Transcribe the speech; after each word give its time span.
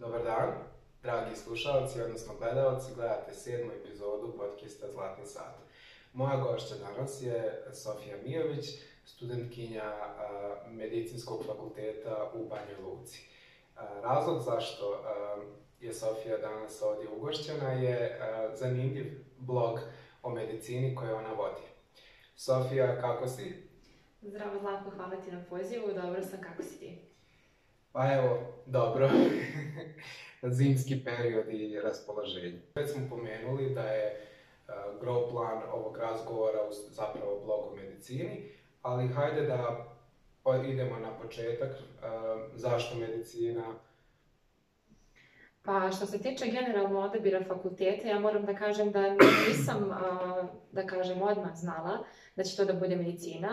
Dobar 0.00 0.24
dan, 0.24 0.52
dragi 1.02 1.36
slušalci, 1.36 2.02
odnosno 2.02 2.34
gledalci, 2.38 2.94
gledate 2.94 3.34
sedmu 3.34 3.72
epizodu 3.72 4.34
podcasta 4.38 4.86
Zlatni 4.92 5.26
sat. 5.26 5.54
Moja 6.12 6.36
gošća 6.36 6.74
danas 6.74 7.22
je 7.22 7.64
Sofija 7.72 8.16
Mijović, 8.24 8.66
studentkinja 9.04 9.92
Medicinskog 10.66 11.44
fakulteta 11.46 12.30
u 12.34 12.48
Banjoj 12.48 12.80
Luci. 12.82 13.28
Razlog 14.02 14.42
zašto 14.42 15.04
je 15.80 15.92
Sofija 15.92 16.38
danas 16.38 16.82
ovdje 16.82 17.08
ugošćena 17.08 17.72
je 17.72 18.20
zanimljiv 18.54 19.24
blog 19.38 19.80
o 20.22 20.30
medicini 20.30 20.94
koje 20.94 21.14
ona 21.14 21.32
vodi. 21.32 21.62
Sofija, 22.36 23.00
kako 23.00 23.28
si? 23.28 23.68
Zdravo, 24.22 24.58
Zlatko, 24.60 24.90
hvala 24.90 25.16
ti 25.16 25.32
na 25.32 25.44
pozivu, 25.50 25.86
dobro 25.94 26.22
sam, 26.22 26.40
kako 26.40 26.62
si 26.62 26.78
ti? 26.78 27.09
Pa 27.92 28.12
evo, 28.12 28.38
dobro. 28.66 29.10
Zimski 30.56 31.04
period 31.04 31.48
i 31.48 31.80
raspoloženje. 31.80 32.60
Već 32.74 32.90
smo 32.90 33.08
pomenuli 33.08 33.74
da 33.74 33.82
je 33.82 34.28
uh, 34.68 34.74
grow 35.02 35.30
plan 35.30 35.62
ovog 35.72 35.96
razgovora 35.96 36.58
zapravo 36.70 37.40
blog 37.44 37.72
o 37.72 37.76
medicini, 37.76 38.50
ali 38.82 39.08
hajde 39.08 39.42
da 39.42 39.86
idemo 40.68 40.98
na 40.98 41.10
početak. 41.22 41.70
Uh, 41.70 42.52
zašto 42.54 42.98
medicina? 42.98 43.64
Pa 45.62 45.90
što 45.96 46.06
se 46.06 46.22
tiče 46.22 46.46
generalno 46.46 47.00
odabira 47.00 47.44
fakulteta, 47.48 48.08
ja 48.08 48.20
moram 48.20 48.44
da 48.44 48.54
kažem 48.54 48.90
da 48.92 49.10
nisam, 49.48 49.90
da 50.72 50.86
kažem, 50.86 51.22
odmah 51.22 51.54
znala 51.54 52.04
će 52.44 52.56
to 52.56 52.64
da 52.64 52.72
bude 52.72 52.96
medicina. 52.96 53.48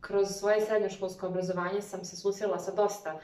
Kroz 0.00 0.28
svoje 0.28 0.60
srednjoškolsko 0.60 1.26
obrazovanje 1.26 1.80
sam 1.82 2.04
se 2.04 2.16
susrela 2.16 2.58
sa 2.58 2.72
dosta 2.72 3.20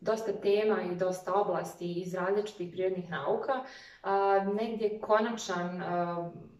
dosta 0.00 0.32
tema 0.32 0.82
i 0.82 0.96
dosta 0.96 1.34
oblasti 1.34 1.92
iz 1.92 2.14
različitih 2.14 2.72
prirodnih 2.72 3.10
nauka. 3.10 3.52
Negdje 4.54 5.00
konačan 5.00 5.82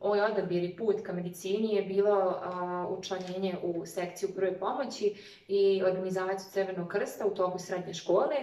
ovaj 0.01 0.21
odabir 0.21 0.65
i 0.65 0.77
put 0.77 0.97
ka 1.03 1.13
medicini 1.13 1.75
je 1.75 1.83
bilo 1.83 2.41
učlanjenje 2.99 3.59
u 3.63 3.87
sekciju 3.87 4.29
prve 4.35 4.59
pomoći 4.59 5.15
i 5.49 5.83
organizaciju 5.85 6.51
Crvenog 6.51 6.89
krsta 6.89 7.27
u 7.27 7.35
toku 7.35 7.59
srednje 7.59 7.95
škole. 7.95 8.37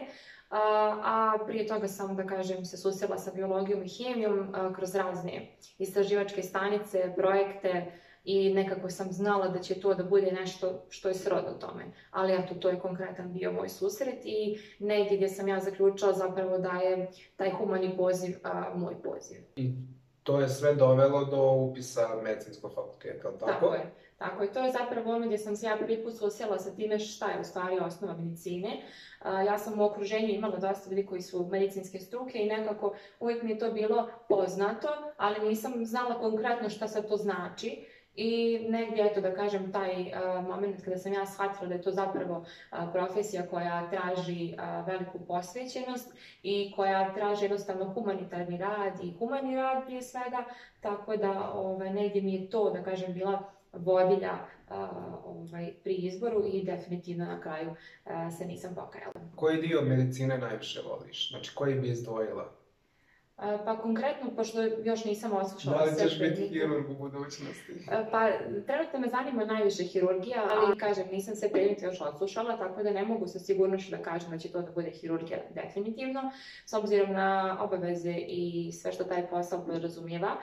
A, 0.50 1.38
prije 1.48 1.68
toga 1.68 1.88
sam, 1.88 2.16
da 2.16 2.26
kažem, 2.26 2.66
se 2.66 2.78
susrela 2.78 3.18
sa 3.18 3.32
biologijom 3.36 3.84
i 3.84 3.90
hemijom 3.90 4.54
kroz 4.76 4.96
razne 4.96 5.48
istraživačke 5.78 6.42
stanice, 6.42 7.14
projekte, 7.16 7.92
i 8.24 8.54
nekako 8.54 8.90
sam 8.90 9.12
znala 9.12 9.48
da 9.48 9.60
će 9.60 9.82
to 9.82 9.94
da 9.94 10.04
bude 10.04 10.32
nešto 10.32 10.82
što 10.90 11.08
je 11.08 11.14
srodno 11.14 11.52
tome. 11.52 11.86
Ali 12.12 12.34
eto, 12.34 12.56
to 12.56 12.70
je 12.70 12.80
konkretan 12.80 13.34
bio 13.34 13.52
moj 13.52 13.70
susret 13.70 14.20
i 14.24 14.58
negdje 14.80 15.18
gdje 15.18 15.30
sam 15.30 15.48
ja 15.48 15.60
zaključila 15.60 16.14
zapravo 16.14 16.58
da 16.58 16.72
je 16.72 17.08
taj 17.36 17.52
humani 17.52 17.98
poziv 17.98 18.36
a, 18.44 18.72
moj 18.76 18.96
poziv. 19.04 19.38
I 19.56 19.72
to 20.24 20.42
je 20.42 20.50
sve 20.50 20.76
dovelo 20.76 21.26
do 21.26 21.52
upisa 21.52 22.22
medicinskog 22.24 22.74
fakulteta, 22.74 23.32
tako? 23.32 23.52
Tako 23.52 23.74
je. 23.74 23.92
Tako 24.18 24.44
je, 24.44 24.54
to 24.54 24.66
je 24.66 24.72
zapravo 24.72 25.12
ono 25.12 25.26
gdje 25.26 25.38
sam 25.38 25.56
se 25.56 25.66
ja 25.66 25.78
prvi 25.78 26.04
put 26.04 26.18
susjela 26.18 26.60
sa 26.60 26.76
time 26.76 27.00
šta 27.00 27.32
je 27.32 27.40
u 27.40 27.44
stvari 27.44 27.80
osnova 27.80 28.14
medicine. 28.14 28.82
Ja 29.26 29.58
sam 29.58 29.80
u 29.80 29.84
okruženju 29.84 30.28
imala 30.28 30.58
dosta 30.58 30.90
ljudi 30.90 31.06
koji 31.06 31.22
su 31.22 31.48
medicinske 31.52 32.00
struke 32.00 32.40
i 32.40 32.46
nekako 32.46 32.96
uvijek 33.20 33.44
mi 33.44 33.52
je 33.52 33.58
to 33.58 33.72
bilo 33.72 34.10
poznato, 34.30 34.88
ali 35.18 35.48
nisam 35.48 35.86
znala 35.86 36.20
konkretno 36.20 36.70
šta 36.70 36.88
sad 36.88 37.08
to 37.08 37.18
znači. 37.18 37.86
I 38.16 38.60
negdje, 38.70 39.06
eto 39.06 39.22
da 39.22 39.36
kažem, 39.36 39.72
taj 39.72 40.02
uh, 40.02 40.48
moment 40.48 40.84
kada 40.84 40.98
sam 40.98 41.14
ja 41.14 41.26
shvatila 41.26 41.68
da 41.68 41.74
je 41.74 41.82
to 41.82 41.92
zapravo 41.92 42.38
uh, 42.38 42.78
profesija 42.94 43.48
koja 43.48 43.90
traži 43.90 44.54
uh, 44.54 44.88
veliku 44.88 45.20
posvećenost 45.28 46.14
i 46.44 46.74
koja 46.76 47.14
traži 47.14 47.46
jednostavno 47.46 47.86
humanitarni 47.86 48.58
rad 48.58 48.94
i 49.04 49.14
humani 49.20 49.56
rad 49.56 49.86
prije 49.86 50.02
svega, 50.02 50.46
tako 50.82 51.18
da 51.18 51.52
ovaj, 51.54 51.94
negdje 51.94 52.22
mi 52.22 52.34
je 52.34 52.50
to, 52.50 52.70
da 52.70 52.84
kažem, 52.84 53.14
bila 53.14 53.44
vodilja 53.74 54.38
ovaj, 55.26 55.74
pri 55.84 55.94
izboru 55.94 56.46
i 56.46 56.64
definitivno 56.64 57.26
na 57.26 57.42
kraju 57.42 57.76
se 58.38 58.46
nisam 58.46 58.76
pokajala. 58.76 59.14
Koji 59.36 59.62
dio 59.62 59.82
medicine 59.82 60.38
najviše 60.38 60.82
voliš? 60.90 61.30
Znači, 61.30 61.56
koji 61.56 61.76
bi 61.76 61.90
izdvojila? 61.90 62.63
Pa 63.36 63.78
konkretno, 63.82 64.36
pošto 64.36 64.62
još 64.62 65.06
nisam 65.06 65.34
oslušala 65.34 65.88
sve... 65.88 65.96
Da 65.96 66.04
li 66.04 66.10
ćeš 66.10 66.20
biti 66.20 66.48
hirurg 66.48 66.90
u 66.90 66.94
budućnosti? 66.94 67.86
Pa 68.12 68.30
trenutno 68.66 69.00
me 69.00 69.08
zanima 69.08 69.46
najviše 69.46 69.84
hirurgija, 69.84 70.48
ali 70.50 70.78
kažem, 70.78 71.08
nisam 71.12 71.36
se 71.36 71.50
predmete 71.52 71.86
još 71.86 72.02
oslušala, 72.02 72.58
tako 72.58 72.84
da 72.84 72.92
ne 72.92 73.06
mogu 73.06 73.28
sa 73.28 73.40
sigurnošću 73.40 73.92
da 73.92 73.98
kažem 73.98 74.32
da 74.32 74.38
će 74.38 74.52
to 74.52 74.62
da 74.62 74.72
bude 74.72 74.90
hirurgija 74.90 75.40
definitivno, 75.56 76.32
s 76.66 76.74
obzirom 76.74 77.14
na 77.14 77.58
obaveze 77.62 78.16
i 78.28 78.72
sve 78.72 78.92
što 78.92 79.04
taj 79.04 79.28
posao 79.30 79.66
podrazumijeva, 79.66 80.38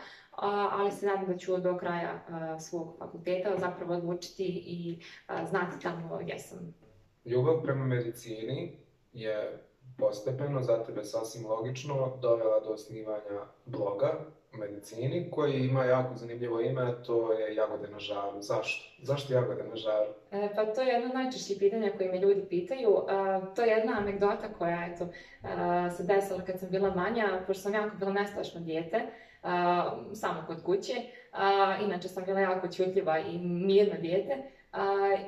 ali 0.70 0.90
se 0.90 1.06
nadam 1.06 1.26
da 1.26 1.36
ću 1.38 1.56
do 1.56 1.76
kraja 1.76 2.24
svog 2.60 2.96
fakulteta 2.98 3.58
zapravo 3.58 3.94
odlučiti 3.94 4.44
i 4.66 5.00
znati 5.26 5.82
tamo 5.82 6.18
gdje 6.22 6.38
sam. 6.38 6.74
Ljubav 7.24 7.62
prema 7.62 7.84
medicini 7.84 8.78
je 9.12 9.66
postepeno, 10.00 10.62
za 10.62 10.84
tebe 10.84 11.04
sasvim 11.04 11.46
logično, 11.46 12.12
dovela 12.22 12.60
do 12.60 12.70
osnivanja 12.70 13.40
bloga 13.66 14.12
u 14.54 14.56
medicini, 14.56 15.30
koji 15.30 15.52
ima 15.52 15.84
jako 15.84 16.14
zanimljivo 16.14 16.60
ime, 16.60 16.94
to 17.06 17.32
je 17.32 17.54
Jagode 17.54 17.88
na 17.88 17.98
žaru. 17.98 18.42
Zašto? 18.42 19.02
Zašto 19.02 19.34
Jagode 19.34 19.64
na 19.64 19.76
žaru? 19.76 20.10
E, 20.30 20.48
pa 20.54 20.64
to 20.64 20.80
je 20.80 20.88
jedno 20.88 21.08
od 21.08 21.14
najčešćih 21.14 21.56
pitanja 21.58 21.92
koje 21.96 22.12
me 22.12 22.18
ljudi 22.18 22.44
pitaju. 22.48 22.96
To 23.56 23.62
je 23.62 23.68
jedna 23.68 23.92
anegdota 23.98 24.52
koja 24.58 24.88
eto, 24.92 25.06
se 25.96 26.02
desila 26.02 26.40
kad 26.46 26.60
sam 26.60 26.68
bila 26.70 26.94
manja, 26.94 27.42
pošto 27.46 27.62
sam 27.62 27.74
jako 27.74 27.96
bila 27.96 28.12
nestašno 28.12 28.60
dijete, 28.60 29.00
samo 30.14 30.44
kod 30.46 30.62
kuće. 30.64 30.94
Inače 31.84 32.08
sam 32.08 32.24
bila 32.24 32.40
jako 32.40 32.68
čutljiva 32.68 33.18
i 33.18 33.38
mirno 33.38 33.94
dijete. 34.00 34.50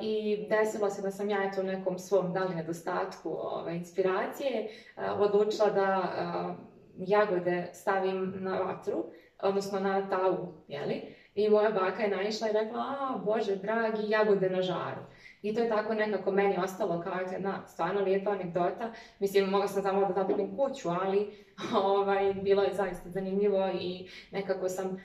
I 0.01 0.47
desilo 0.51 0.91
se 0.91 1.03
da 1.03 1.11
sam 1.11 1.31
ja 1.31 1.45
eto 1.45 1.61
u 1.61 1.65
nekom 1.65 1.99
svom 1.99 2.33
dali 2.33 2.55
nedostatku 2.55 3.31
ove, 3.39 3.77
inspiracije 3.77 4.69
a, 4.97 5.15
odlučila 5.15 5.71
da 5.71 5.83
a, 5.83 6.55
jagode 6.97 7.71
stavim 7.73 8.35
na 8.37 8.59
vatru, 8.59 9.05
odnosno 9.43 9.81
na 9.81 10.09
tavu, 10.09 10.55
jeli? 10.69 11.15
I 11.35 11.49
moja 11.49 11.71
baka 11.71 12.03
je 12.03 12.17
naišla 12.17 12.49
i 12.49 12.53
rekla, 12.53 12.81
a 12.81 13.19
bože 13.25 13.57
dragi, 13.57 14.03
jagode 14.11 14.51
na 14.51 14.63
žaru. 14.63 15.03
I 15.43 15.55
to 15.55 15.61
je 15.61 15.69
tako 15.69 15.95
nekako 15.95 16.31
meni 16.31 16.57
ostalo 16.65 17.01
kao 17.01 17.21
jedna 17.33 17.67
stvarno 17.69 18.01
lijepa 18.01 18.31
anegdota. 18.31 18.93
Mislim, 19.19 19.51
mogla 19.51 19.69
sam 19.69 19.83
samo 19.83 20.07
da 20.07 20.13
zaprim 20.13 20.57
kuću, 20.57 20.89
ali 20.89 21.47
ovaj, 21.85 22.35
bilo 22.35 22.63
je 22.63 22.75
zaista 22.75 23.11
zanimljivo 23.11 23.71
i 23.81 24.09
nekako 24.31 24.69
sam 24.69 25.05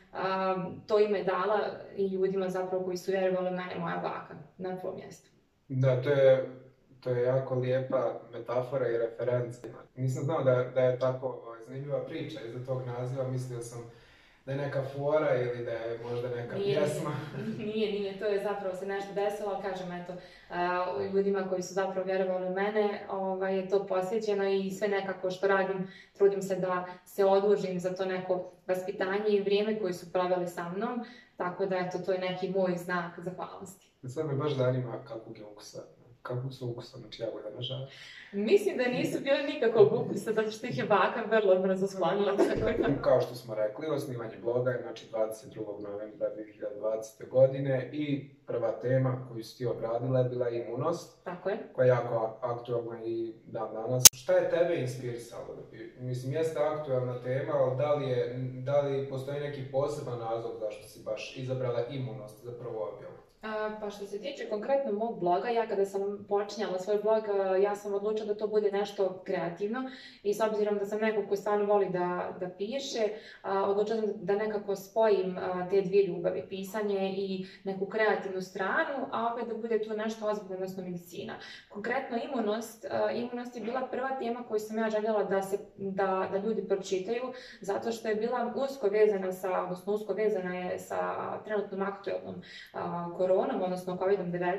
to 0.87 0.99
ime 0.99 1.23
dala 1.23 1.59
i 1.95 2.07
ljudima 2.07 2.49
zapravo 2.49 2.85
koji 2.85 2.97
su 2.97 3.11
vjerovali 3.11 3.51
mene, 3.51 3.79
moja 3.79 3.97
baka, 3.97 4.35
na 4.57 4.77
tvojom 4.77 4.97
mjestu. 4.97 5.29
Da, 5.67 6.01
to 6.01 6.09
je, 6.09 6.45
to 6.99 7.09
je 7.09 7.23
jako 7.23 7.55
lijepa 7.55 8.21
metafora 8.33 8.89
i 8.89 8.97
referencija. 8.97 9.73
Nisam 9.95 10.23
znao 10.23 10.43
da, 10.43 10.63
da 10.73 10.81
je 10.81 10.99
tako 10.99 11.27
ovaj, 11.27 11.59
zanimljiva 11.67 12.05
priča 12.05 12.39
iza 12.47 12.65
tog 12.65 12.81
naziva, 12.85 13.27
mislio 13.27 13.61
sam 13.61 13.91
da 14.47 14.53
je 14.53 14.57
neka 14.57 14.83
fora 14.83 15.35
ili 15.35 15.65
da 15.65 15.71
je 15.71 15.99
možda 16.09 16.29
neka 16.29 16.57
nije, 16.57 16.77
pjesma? 16.77 17.15
Nije, 17.65 17.91
nije, 17.91 18.19
to 18.19 18.25
je 18.25 18.43
zapravo 18.43 18.75
se 18.75 18.85
nešto 18.85 19.13
desilo, 19.13 19.51
ali 19.53 19.63
kažem, 19.63 19.91
eto, 19.91 20.13
uh, 20.13 21.13
ljudima 21.13 21.49
koji 21.49 21.61
su 21.61 21.73
zapravo 21.73 22.05
vjerovali 22.05 22.47
u 22.47 22.53
mene, 22.53 23.05
ovaj, 23.09 23.57
je 23.57 23.69
to 23.69 23.87
posjećeno 23.87 24.49
i 24.49 24.71
sve 24.71 24.87
nekako 24.87 25.31
što 25.31 25.47
radim, 25.47 25.87
trudim 26.17 26.41
se 26.41 26.55
da 26.55 26.85
se 27.05 27.25
odlužim 27.25 27.79
za 27.79 27.95
to 27.95 28.05
neko 28.05 28.51
vaspitanje 28.67 29.29
i 29.29 29.41
vrijeme 29.41 29.79
koje 29.79 29.93
su 29.93 30.11
proveli 30.11 30.47
sa 30.47 30.69
mnom, 30.69 31.05
tako 31.37 31.65
da, 31.65 31.77
eto, 31.77 31.97
to 31.97 32.11
je 32.11 32.19
neki 32.19 32.49
moj 32.49 32.75
znak 32.77 33.19
zahvalnosti. 33.19 33.91
Sad 34.07 34.25
me 34.25 34.33
baš 34.33 34.55
zanima 34.55 35.03
kakvog 35.07 35.37
je 35.37 35.45
ukusa 35.45 35.83
kako 36.27 36.49
su 36.49 36.75
znači 36.99 37.21
jagoda 37.21 37.49
na 37.55 37.61
žar? 37.61 37.79
Mislim 38.31 38.77
da 38.77 38.83
nisu 38.83 39.19
bili 39.23 39.53
nikakvog 39.53 39.93
ukusa, 39.93 40.33
zato 40.33 40.51
što 40.51 40.67
ih 40.67 40.77
je 40.77 40.83
baka 40.83 41.23
vrlo 41.29 41.61
brzo 41.61 41.87
sklonila. 41.87 42.37
Kao 43.07 43.21
što 43.21 43.35
smo 43.35 43.55
rekli, 43.55 43.87
osnivanje 43.87 44.37
bloga 44.41 44.71
je 44.71 44.81
znači 44.81 45.07
22. 45.11 45.81
novembra 45.81 46.27
2020. 46.35 47.29
godine 47.29 47.89
i 47.93 48.29
prva 48.47 48.71
tema 48.71 49.27
koju 49.29 49.43
si 49.43 49.57
ti 49.57 49.65
obradila 49.65 50.19
je 50.19 50.29
bila 50.29 50.49
imunost. 50.49 51.23
Tako 51.23 51.49
je. 51.49 51.57
Koja 51.73 51.85
je 51.85 51.89
jako 51.89 52.37
aktualna 52.41 53.05
i 53.05 53.33
dan 53.45 53.73
danas. 53.73 54.03
Šta 54.13 54.33
je 54.33 54.49
tebe 54.49 54.75
inspirisalo? 54.75 55.57
Mislim, 55.99 56.33
jeste 56.33 56.59
aktualna 56.59 57.21
tema, 57.23 57.53
ali 57.53 57.77
da 57.77 57.93
li, 57.93 58.09
je, 58.09 58.33
da 58.63 58.81
li 58.81 59.09
postoji 59.09 59.39
neki 59.39 59.61
poseban 59.71 60.19
razlog 60.19 60.59
zašto 60.59 60.87
si 60.87 61.03
baš 61.03 61.37
izabrala 61.37 61.85
imunost 61.85 62.43
za 62.43 62.51
prvu 62.51 62.77
objavu? 62.77 63.16
Pa 63.79 63.89
što 63.89 64.05
se 64.05 64.21
tiče 64.21 64.49
konkretno 64.49 64.91
mog 64.91 65.19
bloga, 65.19 65.49
ja 65.49 65.67
kada 65.67 65.85
sam 65.85 66.25
počinjala 66.29 66.79
svoj 66.79 66.97
blog, 66.97 67.23
ja 67.61 67.75
sam 67.75 67.93
odlučila 67.93 68.27
da 68.27 68.35
to 68.35 68.47
bude 68.47 68.71
nešto 68.71 69.21
kreativno 69.25 69.89
i 70.23 70.33
s 70.33 70.41
obzirom 70.41 70.77
da 70.77 70.85
sam 70.85 70.99
neko 70.99 71.29
ko 71.29 71.35
stvarno 71.35 71.65
voli 71.65 71.89
da, 71.89 72.35
da 72.39 72.49
piše, 72.49 72.99
odlučila 73.43 74.01
sam 74.01 74.11
da 74.15 74.35
nekako 74.35 74.75
spojim 74.75 75.37
te 75.69 75.81
dvije 75.81 76.07
ljubavi, 76.07 76.45
pisanje 76.49 77.13
i 77.17 77.45
neku 77.63 77.85
kreativnu 77.85 78.41
stranu, 78.41 79.07
a 79.11 79.33
opet 79.33 79.47
da 79.47 79.53
bude 79.53 79.81
tu 79.81 79.93
nešto 79.93 80.27
ozbiljno, 80.27 80.55
odnosno 80.55 80.83
medicina. 80.83 81.33
Konkretno 81.69 82.17
imunost, 82.17 82.85
imunost 83.15 83.55
je 83.55 83.61
bila 83.61 83.87
prva 83.91 84.19
tema 84.19 84.43
koju 84.47 84.59
sam 84.59 84.77
ja 84.77 84.89
željela 84.89 85.23
da, 85.23 85.41
se, 85.41 85.57
da, 85.77 86.29
da 86.31 86.37
ljudi 86.37 86.67
pročitaju, 86.67 87.21
zato 87.61 87.91
što 87.91 88.07
je 88.07 88.15
bila 88.15 88.53
usko 88.55 88.87
vezana 88.87 89.31
sa, 89.31 89.63
odnosno 89.63 89.93
usko 89.93 90.13
vezana 90.13 90.55
je 90.55 90.79
sa 90.79 90.99
trenutnom 91.45 91.81
aktualnom 91.81 92.35
koronom, 93.17 93.36
odnosno 93.39 93.97
COVID-19 93.97 94.57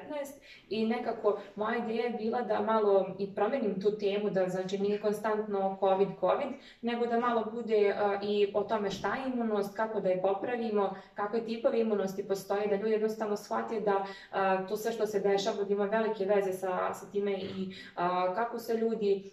i 0.69 0.87
nekako 0.87 1.41
moja 1.57 1.77
ideja 1.77 2.05
je 2.05 2.11
bila 2.11 2.43
da 2.43 2.61
malo 2.61 3.07
i 3.19 3.35
promenim 3.35 3.81
tu 3.81 3.99
temu, 3.99 4.31
da 4.31 4.49
znači 4.49 4.79
nije 4.79 5.01
konstantno 5.01 5.77
COVID, 5.81 6.09
COVID, 6.21 6.49
nego 6.83 7.07
da 7.07 7.21
malo 7.21 7.45
bude 7.53 7.95
uh, 7.95 8.29
i 8.29 8.53
o 8.55 8.63
tome 8.63 8.91
šta 8.91 9.15
je 9.17 9.33
imunost, 9.35 9.77
kako 9.77 10.01
da 10.01 10.09
je 10.09 10.23
popravimo, 10.23 10.95
kakve 11.15 11.45
tipove 11.45 11.81
imunosti 11.81 12.29
postoje, 12.29 12.67
da 12.67 12.77
ljudi 12.77 12.91
jednostavno 12.91 13.37
shvate 13.37 13.81
da 13.81 13.97
uh, 13.97 14.69
to 14.69 14.77
sve 14.77 14.93
što 14.93 15.07
se 15.07 15.21
dešava 15.21 15.65
ima 15.69 15.85
velike 15.85 16.25
veze 16.25 16.53
sa, 16.53 16.95
sa 16.95 17.11
time 17.11 17.33
i 17.33 17.69
uh, 17.97 18.35
kako 18.35 18.59
se 18.59 18.75
ljudi, 18.75 19.31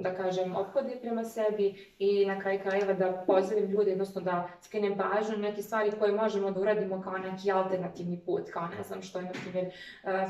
da 0.00 0.14
kažem, 0.14 0.56
ophode 0.56 0.96
prema 1.00 1.24
sebi 1.24 1.94
i 1.98 2.26
na 2.26 2.40
kraju 2.40 2.60
krajeva 2.62 2.92
da 2.92 3.24
pozdravim 3.26 3.70
ljude, 3.70 3.92
odnosno 3.92 4.20
da 4.20 4.48
skrenem 4.62 4.98
pažnju 4.98 5.36
neke 5.36 5.62
stvari 5.62 5.92
koje 5.98 6.12
možemo 6.12 6.50
da 6.50 6.60
uradimo 6.60 7.02
kao 7.02 7.18
neki 7.18 7.52
alternativni 7.52 8.20
put, 8.26 8.47
kao 8.50 8.68
ne 8.68 8.82
znam 8.82 9.02
što 9.02 9.18
je, 9.18 9.24
na 9.24 9.30
primjer, 9.30 9.72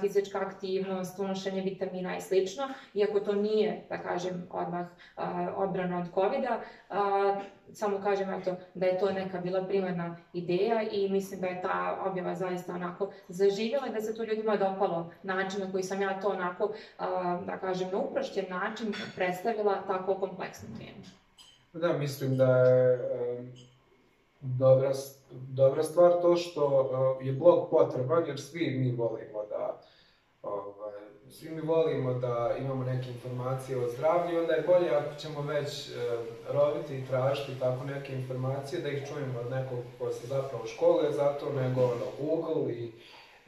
fizička 0.00 0.38
aktivnost, 0.38 1.18
unošenje 1.18 1.62
vitamina 1.62 2.16
i 2.16 2.20
slično, 2.20 2.68
iako 2.94 3.20
to 3.20 3.32
nije, 3.32 3.86
da 3.88 3.98
kažem, 3.98 4.48
odmah 4.50 4.86
odbrana 5.56 5.98
od 5.98 6.14
COVID-a, 6.14 6.60
samo 7.72 8.00
kažem 8.02 8.30
eto, 8.30 8.56
da 8.74 8.86
je 8.86 8.98
to 8.98 9.12
neka 9.12 9.40
bila 9.40 9.64
primarna 9.64 10.16
ideja 10.32 10.82
i 10.82 11.08
mislim 11.08 11.40
da 11.40 11.46
je 11.46 11.62
ta 11.62 12.02
objava 12.06 12.34
zaista 12.34 12.74
onako 12.74 13.10
zaživjela 13.28 13.86
i 13.86 13.92
da 13.92 14.00
se 14.00 14.14
to 14.14 14.24
ljudima 14.24 14.56
dopalo 14.56 15.12
način 15.22 15.60
na 15.60 15.72
koji 15.72 15.82
sam 15.82 16.02
ja 16.02 16.20
to 16.20 16.28
onako, 16.28 16.72
da 17.46 17.58
kažem, 17.60 17.88
na 17.92 17.98
uprošćen 17.98 18.44
način 18.48 18.94
predstavila 19.16 19.82
tako 19.86 20.14
kompleksnu 20.14 20.68
temu. 20.78 21.04
Da, 21.72 21.98
mislim 21.98 22.36
da 22.36 22.56
je 22.56 22.98
dobra, 24.40 24.92
dobra 25.30 25.82
stvar 25.82 26.12
to 26.22 26.36
što 26.36 27.18
je 27.22 27.32
blog 27.32 27.70
potreban, 27.70 28.26
jer 28.26 28.40
svi 28.40 28.70
mi 28.70 28.96
volimo 28.96 29.46
da 29.50 29.80
ovaj, 30.42 30.92
svi 31.30 31.50
mi 31.50 31.60
volimo 31.60 32.14
da 32.14 32.56
imamo 32.58 32.84
neke 32.84 33.10
informacije 33.10 33.78
o 33.78 33.88
zdravlju, 33.88 34.40
onda 34.40 34.52
je 34.52 34.64
bolje 34.66 34.90
ako 34.90 35.14
ćemo 35.20 35.42
već 35.42 35.88
e, 35.88 36.94
i 36.94 37.06
tražiti 37.06 37.60
tako 37.60 37.84
neke 37.84 38.14
informacije, 38.14 38.82
da 38.82 38.88
ih 38.88 39.08
čujemo 39.08 39.40
od 39.40 39.50
nekog 39.50 39.78
ko 39.98 40.12
se 40.12 40.26
zapravo 40.26 40.66
škole 40.66 41.12
za 41.12 41.32
to, 41.32 41.52
nego 41.52 41.80
ono 41.80 42.06
Google 42.20 42.72
i 42.72 42.92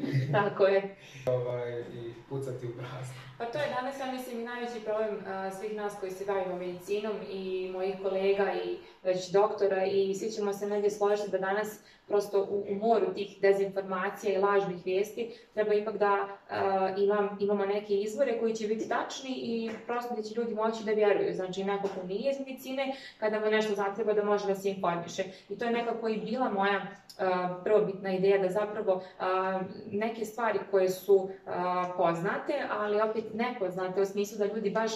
Tako 0.33 0.67
je. 0.67 0.97
Ovaj, 1.27 1.81
I 1.81 2.13
pucati 2.29 2.67
u 2.67 2.71
prazno. 2.71 3.15
Pa 3.39 3.45
to 3.45 3.59
je 3.59 3.75
danas, 3.81 4.01
ja 4.01 4.13
mislim, 4.13 4.41
i 4.41 4.45
najveći 4.45 4.81
problem 4.85 5.15
uh, 5.15 5.59
svih 5.59 5.77
nas 5.77 5.97
koji 6.01 6.13
se 6.13 6.25
bavimo 6.25 6.57
medicinom 6.57 7.17
i 7.31 7.71
mojih 7.73 7.95
kolega 8.03 8.53
i 8.65 8.77
već 9.03 9.31
doktora 9.31 9.85
i 9.85 10.15
svi 10.15 10.31
ćemo 10.31 10.53
se 10.53 10.67
negdje 10.67 10.91
složiti 10.91 11.31
da 11.31 11.39
danas 11.39 11.81
prosto 12.07 12.47
u, 12.51 12.65
u 12.69 12.75
moru 12.75 13.15
tih 13.15 13.41
dezinformacija 13.41 14.35
i 14.35 14.43
lažnih 14.43 14.85
vijesti 14.85 15.39
treba 15.55 15.75
ipak 15.75 15.97
da 15.97 16.29
uh, 16.51 17.03
imam, 17.03 17.37
imamo 17.41 17.67
neke 17.67 17.95
izvore 17.95 18.39
koji 18.39 18.55
će 18.55 18.67
biti 18.67 18.89
tačni 18.89 19.31
i 19.31 19.71
prosto 19.87 20.15
da 20.17 20.23
će 20.23 20.35
ljudi 20.35 20.55
moći 20.55 20.85
da 20.85 20.93
vjeruju. 20.93 21.35
Znači, 21.35 21.65
neko 21.65 21.89
ko 21.89 22.07
nije 22.07 22.31
iz 22.31 22.39
medicine, 22.39 22.95
kada 23.21 23.41
mu 23.41 23.51
nešto 23.51 23.75
zatreba 23.75 24.13
da 24.13 24.25
može 24.25 24.47
da 24.47 24.55
se 24.55 24.71
informiše. 24.71 25.25
I 25.49 25.59
to 25.59 25.65
je 25.65 25.71
nekako 25.71 26.09
i 26.09 26.21
bila 26.21 26.51
moja 26.51 26.77
uh, 26.77 27.65
prvobitna 27.65 28.11
ideja 28.13 28.39
da 28.39 28.49
zapravo 28.49 28.95
uh, 28.95 29.03
neke 29.93 30.25
stvari 30.25 30.59
koje 30.71 30.89
su 30.89 31.31
poznate, 31.97 32.55
ali 32.71 33.01
opet 33.01 33.25
nepoznate 33.35 34.01
u 34.01 34.07
smislu 34.07 34.39
da 34.39 34.55
ljudi 34.55 34.71
baš 34.71 34.93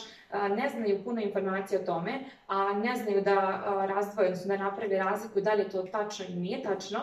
ne 0.56 0.68
znaju 0.68 1.04
puno 1.04 1.20
informacije 1.20 1.80
o 1.80 1.84
tome, 1.84 2.20
a 2.48 2.72
ne 2.72 2.96
znaju 2.96 3.20
da 3.20 3.62
razdvoje, 3.88 4.28
odnosno 4.28 4.56
da 4.56 4.64
naprave 4.64 4.98
razliku 4.98 5.40
da 5.40 5.54
li 5.54 5.62
je 5.62 5.68
to 5.68 5.82
tačno 5.82 6.24
ili 6.28 6.36
nije 6.36 6.62
tačno, 6.62 7.00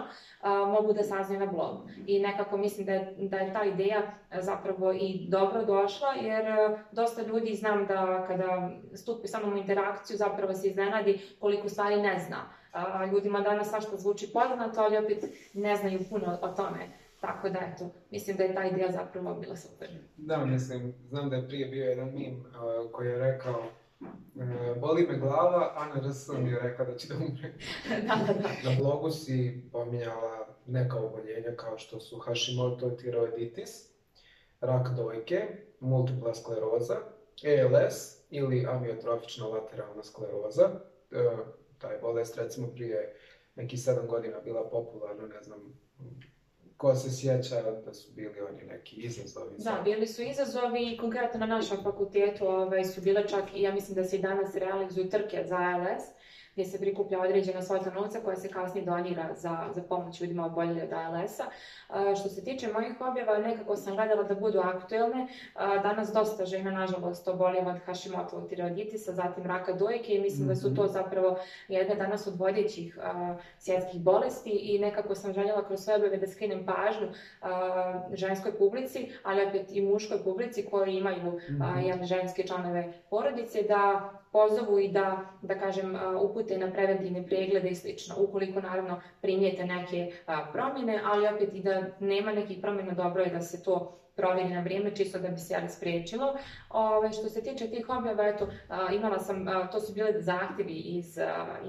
mogu 0.68 0.94
da 0.94 1.04
saznaju 1.04 1.40
na 1.40 1.52
blogu. 1.52 1.82
I 2.08 2.20
nekako 2.20 2.58
mislim 2.58 2.86
da 2.86 2.94
je, 2.94 3.16
da 3.18 3.38
je 3.38 3.54
ta 3.54 3.64
ideja 3.64 4.02
zapravo 4.42 4.94
i 4.94 5.28
dobro 5.30 5.66
došla, 5.66 6.14
jer 6.14 6.46
dosta 6.92 7.22
ljudi 7.22 7.56
znam 7.56 7.86
da 7.86 8.26
kada 8.28 8.70
stupi 8.94 9.28
samo 9.28 9.54
u 9.54 9.58
interakciju 9.58 10.18
zapravo 10.18 10.54
se 10.54 10.68
iznenadi 10.68 11.22
koliko 11.40 11.70
stvari 11.70 12.02
ne 12.02 12.20
zna. 12.28 12.50
Ljudima 13.12 13.42
danas 13.42 13.70
svašta 13.70 13.98
zvuči 13.98 14.30
poznato, 14.34 14.82
ali 14.82 14.98
opet 14.98 15.26
ne 15.54 15.76
znaju 15.76 16.00
puno 16.10 16.38
o 16.42 16.48
tome. 16.48 17.02
Tako 17.22 17.50
da, 17.50 17.60
eto, 17.60 17.90
mislim 18.12 18.38
da 18.38 18.44
je 18.44 18.56
ta 18.56 18.66
ideja 18.66 18.92
zapravo 18.92 19.34
bila 19.34 19.56
super. 19.56 19.90
Da, 20.18 20.46
mislim, 20.46 20.94
znam 21.10 21.30
da 21.30 21.36
je 21.36 21.48
prije 21.48 21.68
bio 21.68 21.86
jedan 21.86 22.14
mim 22.14 22.40
uh, 22.40 22.92
koji 22.92 23.08
je 23.08 23.18
rekao 23.18 23.64
uh, 24.00 24.82
boli 24.82 25.08
me 25.08 25.18
glava, 25.18 25.74
a 25.76 25.88
na 25.88 26.10
RS 26.10 26.28
mi 26.28 26.50
je 26.50 26.60
rekao 26.60 26.86
da 26.86 26.96
će 26.98 27.08
da 27.08 27.16
umre. 27.16 27.54
da, 28.08 28.16
da, 28.28 28.34
da. 28.34 28.70
Na 28.70 28.78
blogu 28.80 29.10
si 29.10 29.64
pominjala 29.72 30.48
neka 30.68 30.98
oboljenja 30.98 31.56
kao 31.56 31.78
što 31.78 32.00
su 32.00 32.20
Hashimoto 32.20 32.90
tiroiditis, 32.90 33.91
rak 34.62 34.90
dojke, 34.96 35.48
multipla 35.80 36.34
skleroza, 36.34 36.98
ALS 37.44 38.26
ili 38.30 38.66
amiotrofična 38.66 39.48
lateralna 39.48 40.04
skleroza. 40.04 40.70
Uh, 41.12 41.40
taj 41.78 41.98
bolest 42.02 42.38
recimo 42.38 42.68
prije 42.68 43.16
neki 43.56 43.78
7 43.78 44.08
godina 44.08 44.40
bila 44.40 44.70
popularna, 44.70 45.28
ne 45.28 45.42
znam, 45.42 45.60
ko 46.78 46.96
se 46.96 47.12
sjeća 47.12 47.62
da 47.86 47.94
su 47.94 48.14
bili 48.14 48.42
oni 48.42 48.64
neki 48.64 48.96
izazovi? 48.96 49.56
Da, 49.58 49.82
bili 49.84 50.08
su 50.08 50.22
izazovi 50.22 50.94
i 50.94 50.98
konkretno 50.98 51.40
na 51.40 51.46
našem 51.46 51.84
fakultetu 51.84 52.48
ovaj, 52.48 52.84
su 52.84 53.02
bile 53.02 53.28
čak 53.28 53.44
ja 53.56 53.74
mislim 53.74 53.96
da 53.96 54.04
se 54.04 54.16
i 54.16 54.22
danas 54.22 54.56
realizuju 54.56 55.10
trke 55.10 55.44
za 55.44 55.56
ALS 55.56 56.04
gdje 56.54 56.66
se 56.66 56.80
prikuplja 56.80 57.22
određena 57.22 57.62
svota 57.62 57.90
novca 57.90 58.20
koja 58.24 58.36
se 58.36 58.48
kasnije 58.48 58.86
donira 58.86 59.30
za, 59.34 59.70
za 59.76 59.82
pomoć 59.82 60.22
ljudima 60.22 60.46
oboljeli 60.46 60.82
od 60.82 60.94
ALS-a. 60.94 61.44
Što 62.20 62.30
se 62.30 62.44
tiče 62.44 62.74
mojih 62.74 63.02
objava, 63.02 63.38
nekako 63.38 63.76
sam 63.76 63.96
gledala 63.96 64.24
da 64.24 64.36
budu 64.36 64.60
aktuelne. 64.60 65.28
Danas 65.56 66.14
dosta 66.14 66.46
žena, 66.46 66.72
nažalost, 66.72 67.28
oboljeva 67.28 67.72
od 67.72 67.80
Hashimotovog 67.86 68.50
tiroiditisa, 68.50 69.12
zatim 69.12 69.44
raka 69.44 69.74
dojke 69.74 70.14
i 70.14 70.22
mislim 70.22 70.46
mm 70.46 70.50
-hmm. 70.50 70.54
da 70.54 70.56
su 70.56 70.76
to 70.76 70.84
mhm. 70.84 70.92
zapravo 70.92 71.38
jedne 71.68 71.96
danas 71.96 72.28
od 72.28 72.40
vodećih 72.40 72.98
svjetskih 73.58 74.02
bolesti 74.02 74.50
i 74.50 74.80
nekako 74.80 75.16
sam 75.16 75.34
željela 75.34 75.68
kroz 75.68 75.80
sve 75.80 75.96
objave 75.96 76.18
da 76.18 76.28
skrenem 76.28 76.66
pažnju 76.66 77.08
ženskoj 78.14 78.58
publici, 78.58 79.12
ali 79.24 79.46
opet 79.48 79.68
i 79.70 79.82
muškoj 79.82 80.24
publici 80.24 80.66
koji 80.66 80.96
imaju 80.96 81.32
mm 81.32 81.58
-hmm. 81.60 82.04
ženske 82.04 82.48
članove 82.48 82.94
porodice 83.10 83.62
da 83.62 84.12
pozovu 84.32 84.80
i 84.80 84.88
da, 84.88 85.26
da 85.42 85.60
kažem, 85.60 85.98
upute 86.22 86.58
na 86.58 86.72
preventivne 86.72 87.26
preglede 87.28 87.70
i 87.70 87.76
slično. 87.76 88.16
Ukoliko 88.18 88.62
naravno 88.62 89.02
primijete 89.22 89.66
neke 89.66 90.12
promjene, 90.54 91.02
ali 91.06 91.28
opet 91.36 91.50
i 91.54 91.64
da 91.64 91.82
nema 92.00 92.32
nekih 92.32 92.58
promjena, 92.62 92.94
dobro 92.94 93.24
je 93.24 93.30
da 93.30 93.42
se 93.42 93.64
to 93.64 94.01
provjeri 94.16 94.50
na 94.50 94.62
vrijeme, 94.62 94.96
čisto 94.96 95.20
da 95.20 95.28
bi 95.28 95.38
se 95.38 95.54
jeli 95.54 95.70
spriječilo. 95.70 96.36
Ove, 96.70 97.12
što 97.12 97.30
se 97.30 97.44
tiče 97.44 97.68
tih 97.70 97.90
objava, 97.90 98.28
eto, 98.28 98.48
imala 98.94 99.20
sam, 99.20 99.46
to 99.72 99.80
su 99.80 99.94
bile 99.94 100.22
zahtjevi 100.22 100.74
iz, 100.74 101.20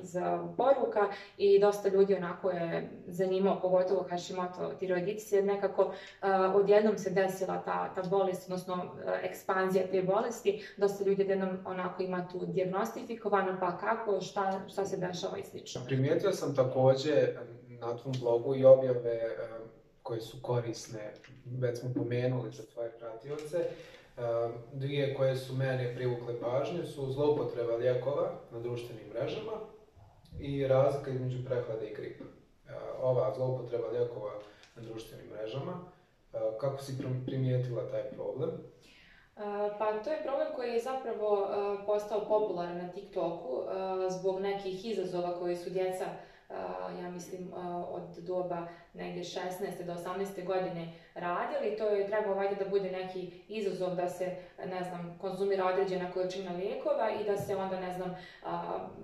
iz 0.02 0.16
poruka 0.56 1.08
i 1.36 1.60
dosta 1.60 1.88
ljudi 1.88 2.14
onako 2.14 2.50
je 2.50 2.90
zanimao, 3.06 3.60
pogotovo 3.60 4.06
Hashimoto 4.10 4.72
tiroiditis, 4.78 5.32
jer 5.32 5.44
nekako 5.44 5.92
odjednom 6.54 6.98
se 6.98 7.10
desila 7.10 7.62
ta, 7.64 7.94
ta 7.94 8.02
bolest, 8.10 8.44
odnosno 8.44 8.96
ekspanzija 9.22 9.84
te 9.90 10.02
bolesti. 10.02 10.66
Dosta 10.76 11.04
ljudi 11.04 11.22
odjednom 11.22 11.58
onako 11.64 12.02
ima 12.02 12.28
tu 12.32 12.46
diagnostifikovano, 12.46 13.56
pa 13.60 13.78
kako, 13.78 14.20
šta, 14.20 14.60
šta 14.68 14.84
se 14.84 14.96
dešava 14.96 15.38
i 15.38 15.42
slično. 15.42 15.80
Primijetio 15.86 16.32
sam 16.32 16.54
takođe 16.54 17.28
na 17.80 17.96
tvom 17.96 18.14
blogu 18.20 18.54
i 18.54 18.64
objave 18.64 19.20
koje 20.02 20.20
su 20.20 20.36
korisne, 20.42 21.12
već 21.44 21.78
smo 21.78 21.94
pomenuli 21.94 22.52
za 22.52 22.62
tvoje 22.72 22.90
pratioce. 22.90 23.56
Ehm, 24.16 24.52
dvije 24.72 25.14
koje 25.14 25.36
su 25.36 25.54
mene 25.54 25.94
privukle 25.94 26.40
pažnju 26.40 26.86
su 26.86 27.12
zloupotreba 27.12 27.76
lijekova 27.76 28.30
na 28.50 28.60
društvenim 28.60 29.08
mrežama 29.08 29.52
i 30.40 30.66
razlika 30.66 31.10
između 31.10 31.44
prehlade 31.44 31.86
i 31.86 31.94
gripa. 31.94 32.24
Ehm, 32.24 32.74
ova 33.02 33.34
zloupotreba 33.34 33.88
lijekova 33.88 34.30
na 34.76 34.82
društvenim 34.82 35.26
mrežama, 35.26 35.72
ehm, 36.32 36.42
kako 36.60 36.82
si 36.82 36.98
primijetila 37.26 37.90
taj 37.90 38.10
problem? 38.10 38.50
Pa 39.78 40.02
to 40.04 40.10
je 40.10 40.22
problem 40.22 40.48
koji 40.56 40.72
je 40.72 40.80
zapravo 40.80 41.48
postao 41.86 42.24
popularan 42.28 42.78
na 42.78 42.88
TikToku 42.88 43.62
zbog 44.08 44.40
nekih 44.40 44.84
izazova 44.84 45.38
koji 45.38 45.56
su 45.56 45.70
djeca 45.70 46.04
ja 47.00 47.10
mislim 47.10 47.52
od 47.88 48.18
doba 48.18 48.66
negdje 48.94 49.24
16. 49.24 49.84
do 49.86 49.92
18. 49.92 50.44
godine 50.44 50.92
radili. 51.14 51.76
To 51.76 51.88
je 51.88 52.06
trebao 52.06 52.34
valjda 52.34 52.54
da 52.54 52.70
bude 52.70 52.90
neki 52.90 53.30
izazov 53.48 53.94
da 53.94 54.08
se, 54.08 54.36
ne 54.58 54.82
znam, 54.84 55.18
konzumira 55.20 55.66
određena 55.66 56.12
količina 56.12 56.52
lijekova 56.52 57.10
i 57.20 57.24
da 57.24 57.36
se 57.36 57.56
onda, 57.56 57.80
ne 57.80 57.92
znam, 57.92 58.16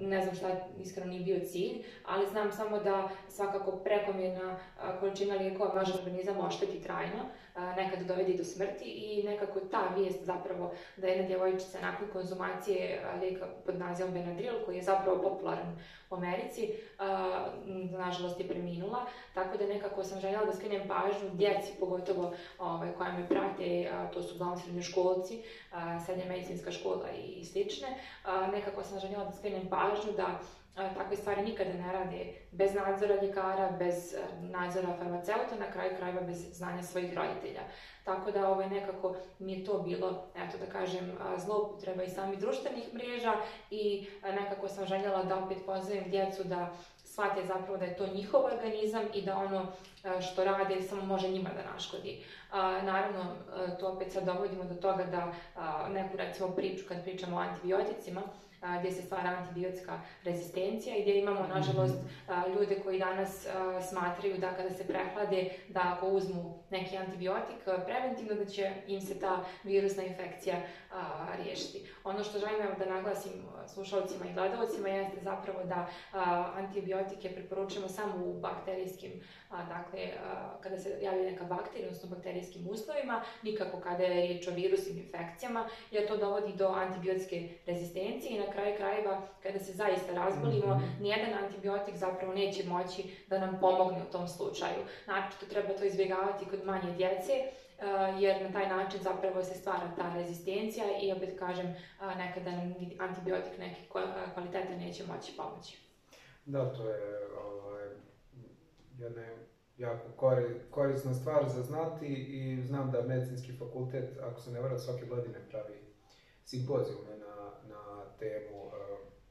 ne 0.00 0.22
znam 0.22 0.34
šta 0.34 0.48
iskreno 0.80 1.10
nije 1.10 1.24
bio 1.24 1.46
cilj, 1.46 1.84
ali 2.06 2.26
znam 2.26 2.52
samo 2.52 2.78
da 2.78 3.08
svakako 3.28 3.72
prekomjerna 3.72 4.58
količina 5.00 5.34
lijekova 5.34 5.74
može 5.74 5.94
organizam 5.94 6.40
ošteti 6.40 6.82
trajno 6.82 7.24
nekada 7.76 8.04
dovedi 8.04 8.36
do 8.36 8.44
smrti 8.44 8.84
i 8.84 9.22
nekako 9.22 9.60
ta 9.60 9.88
vijest 9.96 10.24
zapravo 10.24 10.72
da 10.96 11.06
jedna 11.06 11.26
djevojčica 11.26 11.78
nakon 11.82 12.08
konzumacije 12.12 13.02
lijeka 13.20 13.46
pod 13.66 13.78
nazivom 13.78 14.14
Benadryl 14.14 14.64
koji 14.64 14.76
je 14.76 14.82
zapravo 14.82 15.22
popularan 15.22 15.78
u 16.10 16.14
Americi, 16.14 16.72
nažalost 17.90 18.40
je 18.40 18.48
preminula, 18.48 19.06
tako 19.34 19.58
da 19.58 19.66
nekako 19.78 20.04
sam 20.04 20.20
željela 20.20 20.44
da 20.44 20.52
skrenem 20.52 20.88
pažnju 20.88 21.30
djeci, 21.32 21.72
pogotovo 21.80 22.32
ovaj, 22.58 22.92
koja 22.92 23.12
me 23.12 23.28
prate, 23.28 23.90
to 24.12 24.22
su 24.22 24.34
uglavnom 24.34 24.58
srednjoškolci, 24.58 25.42
srednja 26.06 26.24
medicinska 26.24 26.72
škola 26.72 27.10
i 27.10 27.44
slične, 27.44 27.88
nekako 28.52 28.82
sam 28.82 29.00
željela 29.00 29.24
da 29.24 29.32
skrenem 29.32 29.68
pažnju 29.68 30.12
da 30.16 30.38
takve 30.94 31.16
stvari 31.16 31.42
nikada 31.42 31.72
ne 31.72 31.92
rade 31.92 32.34
bez 32.52 32.74
nadzora 32.74 33.22
ljekara, 33.22 33.70
bez 33.78 34.14
nadzora 34.40 34.96
farmaceuta, 34.98 35.56
na 35.58 35.70
kraju 35.72 35.96
krajeva 35.96 36.20
bez 36.20 36.56
znanja 36.56 36.82
svojih 36.82 37.14
roditelja. 37.14 37.60
Tako 38.04 38.30
da 38.30 38.48
ovaj, 38.48 38.68
nekako 38.68 39.16
mi 39.38 39.52
je 39.52 39.64
to 39.64 39.78
bilo, 39.78 40.24
eto 40.36 40.58
da 40.58 40.66
kažem, 40.72 41.18
zloupotreba 41.36 42.02
i 42.02 42.08
samih 42.08 42.38
društvenih 42.38 42.94
mreža 42.94 43.32
i 43.70 44.06
nekako 44.22 44.68
sam 44.68 44.86
željela 44.86 45.22
da 45.22 45.44
opet 45.44 45.58
pozovem 45.66 46.10
djecu 46.10 46.44
da 46.44 46.74
shvate 47.18 47.46
zapravo 47.46 47.76
da 47.76 47.84
je 47.84 47.96
to 47.96 48.06
njihov 48.06 48.44
organizam 48.44 49.02
i 49.14 49.22
da 49.22 49.36
ono 49.36 49.66
što 50.20 50.44
rade 50.44 50.82
samo 50.82 51.04
može 51.04 51.28
njima 51.28 51.50
da 51.56 51.72
naškodi. 51.72 52.22
naravno, 52.82 53.24
to 53.80 53.88
opet 53.88 54.12
sad 54.12 54.24
dovodimo 54.24 54.64
do 54.64 54.74
toga 54.74 55.04
da 55.04 55.32
neku 55.88 56.16
recimo 56.16 56.48
priču 56.48 56.84
kad 56.88 57.04
pričamo 57.04 57.36
o 57.36 57.40
antibioticima, 57.40 58.22
gdje 58.78 58.92
se 58.92 59.02
stvara 59.02 59.28
antibiotska 59.28 60.00
rezistencija 60.24 60.96
i 60.96 61.02
gdje 61.02 61.18
imamo, 61.18 61.46
nažalost, 61.54 61.94
mhm. 61.94 62.52
ljude 62.52 62.80
koji 62.84 62.98
danas 62.98 63.46
smatraju 63.88 64.38
da 64.38 64.54
kada 64.54 64.70
se 64.70 64.86
prehlade, 64.86 65.50
da 65.68 65.80
ako 65.96 66.06
uzmu 66.06 66.58
neki 66.70 66.96
antibiotik 66.96 67.56
preventivno, 67.86 68.34
da 68.34 68.44
će 68.44 68.70
im 68.86 69.00
se 69.00 69.20
ta 69.20 69.44
virusna 69.64 70.02
infekcija 70.02 70.56
riješiti. 71.42 71.90
Ono 72.04 72.24
što 72.24 72.38
želim 72.38 72.58
da 72.78 72.94
naglasim 72.94 73.32
slušalcima 73.74 74.26
i 74.26 74.32
gledalcima 74.32 74.88
jeste 74.88 75.16
zapravo 75.22 75.64
da 75.64 75.86
antibiotike 76.56 77.30
preporučujemo 77.34 77.88
samo 77.88 78.24
u 78.24 78.40
bakterijskim, 78.40 79.12
dakle, 79.50 80.00
kada 80.60 80.78
se 80.78 80.98
javlja 81.02 81.30
neka 81.30 81.44
bakterija, 81.44 81.86
odnosno 81.86 82.08
bakterijskim 82.08 82.68
uslovima, 82.68 83.22
nikako 83.42 83.80
kada 83.80 84.02
je 84.02 84.26
riječ 84.26 84.48
o 84.48 84.50
virusnim 84.50 84.98
infekcijama, 84.98 85.68
jer 85.90 86.08
to 86.08 86.16
dovodi 86.16 86.52
do 86.52 86.68
antibiotske 86.68 87.48
rezistencije 87.66 88.36
i 88.36 88.46
na 88.46 88.52
kraju 88.52 88.76
krajeva, 88.76 89.22
kada 89.42 89.58
se 89.58 89.72
zaista 89.72 90.12
razbolimo, 90.12 90.74
mm 90.74 90.88
nijedan 91.00 91.44
antibiotik 91.44 91.96
zapravo 91.96 92.34
neće 92.34 92.64
moći 92.64 93.04
da 93.26 93.38
nam 93.38 93.58
pomogne 93.60 93.98
u 94.08 94.12
tom 94.12 94.28
slučaju. 94.28 94.82
To 95.40 95.46
treba 95.46 95.68
to 95.68 95.84
izbjegavati 95.84 96.44
kod 96.44 96.57
manje 96.64 96.92
djece, 96.96 97.32
jer 98.18 98.42
na 98.42 98.52
taj 98.52 98.68
način 98.68 99.00
zapravo 99.02 99.44
se 99.44 99.54
stvara 99.54 99.90
ta 99.96 100.14
rezistencija 100.14 100.84
i 101.02 101.12
opet 101.12 101.38
kažem, 101.38 101.74
nekada 102.16 102.50
nam 102.50 102.74
antibiotik 102.98 103.58
neke 103.58 103.80
kvalitete 104.34 104.76
neće 104.76 105.04
moći 105.06 105.36
pomoći. 105.36 105.78
Da, 106.46 106.74
to 106.74 106.90
je 106.90 107.28
ovaj, 107.44 107.88
jedna 108.98 109.22
jako 109.78 110.04
korisna 110.70 111.14
stvar 111.14 111.48
za 111.48 111.62
znati 111.62 112.06
i 112.06 112.62
znam 112.62 112.90
da 112.90 113.02
medicinski 113.02 113.52
fakultet, 113.52 114.18
ako 114.22 114.40
se 114.40 114.50
ne 114.50 114.60
vara, 114.60 114.78
svake 114.78 115.06
godine 115.06 115.38
pravi 115.50 115.78
simpozijume 116.44 117.16
na, 117.18 117.50
na 117.68 118.04
temu 118.18 118.66
uh, 118.66 118.72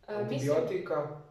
antibiotika. 0.07 1.01
Mislim 1.01 1.26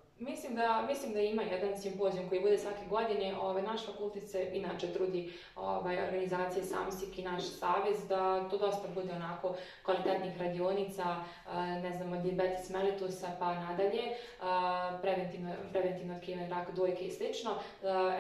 da, 0.56 0.86
mislim 0.88 1.12
da 1.12 1.20
ima 1.20 1.42
jedan 1.42 1.80
simpozijum 1.80 2.28
koji 2.28 2.40
bude 2.40 2.58
svake 2.58 2.86
godine. 2.90 3.36
Ovaj, 3.40 3.62
naš 3.62 3.86
fakultet 3.86 4.30
se 4.30 4.50
inače 4.52 4.92
trudi 4.92 5.32
ovaj, 5.56 6.04
organizacije 6.04 6.64
SAMSIK 6.64 7.18
i 7.18 7.22
naš 7.22 7.42
savez 7.44 8.08
da 8.08 8.48
to 8.48 8.58
dosta 8.58 8.88
bude 8.94 9.12
onako 9.12 9.54
kvalitetnih 9.84 10.40
radionica, 10.40 11.16
ne 11.82 11.92
znam, 11.96 12.12
od 12.12 12.18
diabetes 12.18 12.70
mellitusa 12.70 13.26
pa 13.38 13.54
nadalje, 13.54 14.02
preventivno, 15.02 15.54
preventivno 15.72 16.16
otkriven 16.16 16.50
rak 16.50 16.74
dojke 16.74 17.04
i 17.04 17.10
slično. 17.10 17.54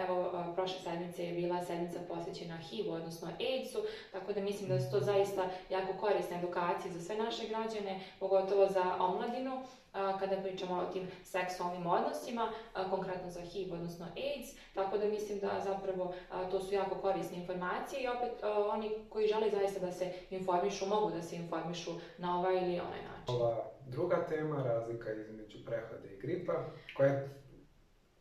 Evo, 0.06 0.44
prošle 0.54 0.78
sedmice 0.80 1.24
je 1.24 1.32
bila 1.32 1.64
sedmica 1.64 1.98
posvećena 2.08 2.56
HIV-u, 2.56 2.92
odnosno 2.92 3.28
AIDS-u, 3.28 3.78
tako 4.12 4.32
da 4.32 4.40
mislim 4.40 4.68
da 4.68 4.80
su 4.80 4.90
to 4.90 5.00
zaista 5.00 5.48
jako 5.70 5.92
korisne 6.00 6.38
edukacije 6.38 6.92
za 6.92 7.00
sve 7.00 7.16
naše 7.16 7.48
građane, 7.48 8.00
pogotovo 8.20 8.66
za 8.66 8.96
omladinu 9.00 9.62
kada 10.20 10.36
pričamo 10.42 10.74
o 10.74 10.92
tim 10.92 11.08
seksualnim 11.24 11.86
odnosima, 11.86 12.52
konkretno 12.90 13.30
za 13.30 13.40
HIV, 13.40 13.72
odnosno 13.72 14.06
AIDS, 14.06 14.48
tako 14.74 14.98
da 14.98 15.04
mislim 15.04 15.38
da 15.40 15.60
zapravo 15.64 16.14
to 16.50 16.60
su 16.60 16.74
jako 16.74 16.94
korisne 16.94 17.36
informacije 17.36 18.02
i 18.02 18.08
opet 18.08 18.44
oni 18.72 18.90
koji 19.08 19.28
žele 19.28 19.50
zaista 19.50 19.86
da 19.86 19.92
se 19.92 20.12
informišu, 20.30 20.86
mogu 20.86 21.10
da 21.10 21.22
se 21.22 21.36
informišu 21.36 21.90
na 22.18 22.38
ovaj 22.40 22.56
ili 22.56 22.80
onaj 22.80 23.02
način. 23.02 23.34
Ova 23.34 23.64
druga 23.86 24.26
tema, 24.28 24.62
razlika 24.62 25.12
između 25.12 25.58
prehlade 25.64 26.08
i 26.08 26.20
gripa, 26.20 26.52
koja, 26.96 27.28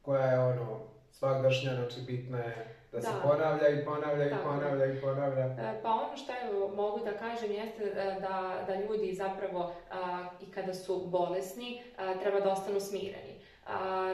koja 0.01 0.25
je 0.25 0.39
ono 0.39 0.79
svakdašnja, 1.11 1.75
znači 1.75 2.01
bitna 2.01 2.37
je 2.37 2.75
da 2.95 3.01
se 3.01 3.13
ponavlja 3.23 3.69
i 3.69 3.85
ponavlja 3.85 4.25
i 4.25 4.33
ponavlja 4.43 4.85
i 4.85 5.01
ponavlja. 5.01 5.45
E, 5.45 5.81
pa 5.83 5.89
ono 5.89 6.17
što 6.17 6.33
evo, 6.43 6.67
mogu 6.75 6.99
da 6.99 7.13
kažem 7.13 7.51
jeste 7.51 7.83
e, 7.83 8.19
da, 8.21 8.63
da 8.67 8.75
ljudi 8.75 9.13
zapravo 9.13 9.73
i 10.41 10.51
kada 10.51 10.73
su 10.73 11.05
bolesni 11.05 11.81
treba 12.21 12.39
da 12.39 12.51
ostanu 12.51 12.79
smireni 12.79 13.34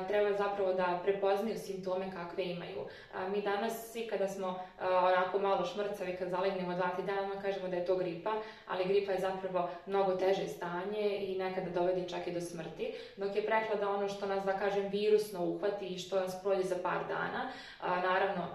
treba 0.08 0.38
zapravo 0.38 0.74
da 0.74 1.00
prepoznaju 1.04 1.58
simptome 1.58 2.12
kakve 2.14 2.44
imaju. 2.44 2.86
mi 3.34 3.42
danas 3.42 3.92
svi 3.92 4.08
kada 4.08 4.28
smo 4.28 4.60
onako 4.80 5.40
malo 5.40 5.66
šmrcavi, 5.66 6.16
kad 6.16 6.30
zalegnemo 6.30 6.74
dva, 6.74 6.90
tri 6.90 7.04
dana, 7.04 7.42
kažemo 7.42 7.68
da 7.68 7.76
je 7.76 7.86
to 7.86 7.96
gripa, 7.96 8.32
ali 8.68 8.86
gripa 8.86 9.12
je 9.12 9.20
zapravo 9.20 9.70
mnogo 9.86 10.16
teže 10.16 10.48
stanje 10.48 11.18
i 11.20 11.38
nekada 11.38 11.70
dovedi 11.70 12.10
čak 12.10 12.28
i 12.28 12.32
do 12.32 12.42
smrti, 12.42 12.94
dok 13.18 13.36
je 13.36 13.46
prehlada 13.46 13.90
ono 13.90 14.08
što 14.10 14.26
nas, 14.26 14.46
da 14.46 14.58
kažem, 14.58 14.88
virusno 14.88 15.46
uhvati 15.46 15.88
i 15.88 16.00
što 16.00 16.20
nas 16.20 16.42
prođe 16.44 16.64
za 16.64 16.76
par 16.84 17.00
dana. 17.08 17.52
naravno, 17.82 18.48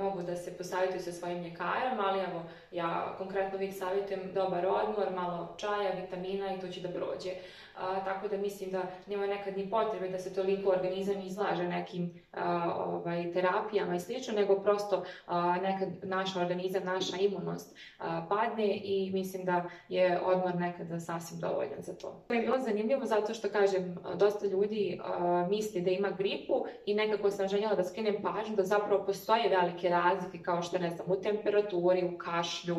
mogu 0.00 0.22
da 0.22 0.36
se 0.36 0.56
posavjetuju 0.56 1.00
sa 1.00 1.12
svojim 1.12 1.42
ljekarom, 1.42 2.00
ali 2.00 2.20
evo, 2.20 2.42
ja 2.72 3.14
konkretno 3.18 3.56
uvijek 3.56 3.74
savjetujem 3.74 4.32
dobar 4.34 4.66
odmor, 4.66 5.12
malo 5.14 5.54
čaja, 5.58 5.90
vitamina 6.00 6.54
i 6.54 6.60
to 6.60 6.68
će 6.68 6.80
da 6.80 6.88
prođe 6.88 7.30
tako 8.04 8.28
da 8.28 8.36
mislim 8.36 8.70
da 8.70 8.82
nema 9.06 9.26
nekad 9.26 9.56
ni 9.56 9.70
potrebe 9.70 10.08
da 10.08 10.18
se 10.18 10.34
toliko 10.34 10.70
organizam 10.70 11.20
izlaže 11.20 11.68
nekim 11.68 12.14
ovaj, 12.76 13.32
terapijama 13.32 13.94
i 13.94 14.00
slično, 14.00 14.34
nego 14.34 14.60
prosto 14.62 15.04
nekad 15.62 15.88
naš 16.02 16.36
organizam, 16.36 16.84
naša 16.84 17.16
imunost 17.16 17.76
padne 18.28 18.80
i 18.84 19.10
mislim 19.12 19.44
da 19.44 19.64
je 19.88 20.20
odmor 20.24 20.54
nekada 20.54 21.00
sasvim 21.00 21.40
dovoljan 21.40 21.82
za 21.82 21.94
to. 21.94 22.24
To 22.28 22.34
je 22.34 22.40
bilo 22.40 22.58
zanimljivo 22.58 23.04
zato 23.06 23.34
što, 23.34 23.48
kažem, 23.48 23.96
dosta 24.14 24.46
ljudi 24.46 25.00
misli 25.48 25.80
da 25.80 25.90
ima 25.90 26.10
gripu 26.10 26.64
i 26.86 26.94
nekako 26.94 27.30
sam 27.30 27.48
željela 27.48 27.74
da 27.74 27.84
skrenem 27.84 28.22
pažnju 28.22 28.56
da 28.56 28.62
zapravo 28.62 29.04
postoje 29.06 29.48
velike 29.48 29.88
razlike 29.88 30.42
kao 30.42 30.62
što 30.62 30.78
ne 30.78 30.90
znam 30.90 31.10
u 31.10 31.16
temperaturi, 31.16 32.10
u 32.14 32.18
kašlju, 32.18 32.76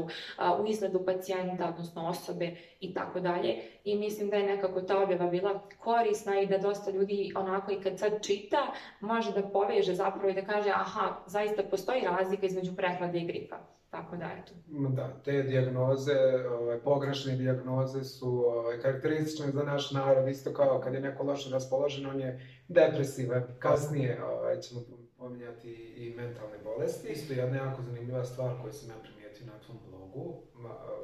u 0.62 0.68
izgledu 0.68 1.06
pacijenta, 1.06 1.68
odnosno 1.70 2.08
osobe 2.08 2.56
i 2.80 2.94
tako 2.94 3.20
dalje. 3.20 3.56
I 3.84 3.96
mislim 3.96 4.30
da 4.30 4.36
je 4.36 4.56
nekako 4.56 4.82
ta 4.82 5.04
objava 5.04 5.28
bila 5.28 5.62
korisna 5.80 6.40
i 6.40 6.48
da 6.48 6.58
dosta 6.58 6.92
ljudi 6.92 7.34
onako 7.36 7.72
i 7.72 7.82
kad 7.82 8.00
sad 8.00 8.24
čita 8.24 8.58
može 9.00 9.34
da 9.34 9.50
poveže 9.50 9.96
zapravo 9.96 10.30
i 10.30 10.34
da 10.34 10.42
kaže 10.42 10.70
aha, 10.70 11.16
zaista 11.26 11.64
postoji 11.64 12.02
razlika 12.02 12.46
između 12.46 12.76
prehlade 12.76 13.20
i 13.20 13.28
gripa. 13.28 13.58
Tako 13.90 14.16
da, 14.16 14.26
eto. 14.42 14.54
Da, 14.90 15.22
te 15.26 15.44
dijagnoze, 15.44 16.14
ovaj, 16.50 16.80
pogrešne 16.80 17.36
dijagnoze 17.36 18.04
su 18.04 18.44
ovaj, 18.46 18.80
karakteristične 18.80 19.52
za 19.52 19.64
naš 19.64 19.92
narod, 19.92 20.28
isto 20.28 20.54
kao 20.54 20.82
kad 20.84 20.94
je 20.94 21.02
neko 21.02 21.24
loše 21.24 21.50
raspoložen, 21.50 22.06
on 22.06 22.20
je 22.20 22.48
depresivan. 22.68 23.44
Kasnije 23.60 24.24
ovaj, 24.24 24.60
ćemo 24.60 24.82
pominjati 25.18 25.72
i 25.74 26.14
mentalne 26.16 26.58
bolesti. 26.64 27.12
Isto 27.12 27.34
jedna 27.34 27.58
jako 27.58 27.82
zanimljiva 27.82 28.26
stvar 28.26 28.52
koju 28.62 28.74
sam 28.74 28.90
ja 28.90 28.96
primijetio 29.04 29.46
na 29.46 29.60
tom 29.68 29.78
blogu, 29.90 30.42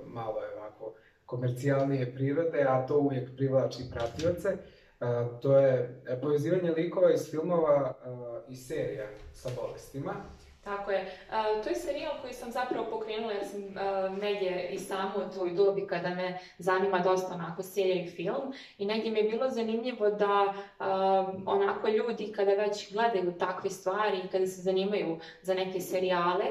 malo 0.06 0.42
je 0.42 0.56
ovako 0.58 0.94
komercijalnije 1.28 2.14
prirode, 2.14 2.66
a 2.68 2.86
to 2.88 3.00
uvijek 3.00 3.36
privlači 3.36 3.84
pratioce. 3.92 4.58
To 5.42 5.58
je 5.58 6.04
povezivanje 6.22 6.72
likova 6.72 7.12
iz 7.12 7.30
filmova 7.32 7.94
i 8.50 8.56
serija 8.56 9.08
sa 9.34 9.50
bolestima. 9.62 10.14
Tako 10.68 10.92
je. 10.92 11.02
Uh, 11.02 11.64
to 11.64 11.70
je 11.70 11.76
serijal 11.76 12.12
koji 12.22 12.34
sam 12.34 12.52
zapravo 12.52 12.86
pokrenula 12.90 13.34
jer 13.34 13.46
sam 13.46 13.62
uh, 13.62 14.18
negdje 14.18 14.70
i 14.72 14.80
samo 14.80 15.12
u 15.16 15.40
toj 15.40 15.54
dobi 15.54 15.88
kada 15.88 16.10
me 16.10 16.40
zanima 16.58 17.00
dosta 17.00 17.34
onako 17.34 17.64
serija 17.64 18.04
i 18.04 18.08
film 18.08 18.54
i 18.78 18.86
negdje 18.86 19.12
mi 19.12 19.20
je 19.20 19.30
bilo 19.30 19.50
zanimljivo 19.50 20.10
da 20.10 20.54
uh, 20.54 20.86
onako 21.46 21.88
ljudi 21.88 22.34
kada 22.36 22.52
već 22.52 22.94
gledaju 22.94 23.38
takve 23.40 23.70
stvari 23.70 24.18
i 24.18 24.28
kada 24.28 24.48
se 24.48 24.62
zanimaju 24.62 25.20
za 25.42 25.54
neke 25.54 25.80
serijale 25.80 26.46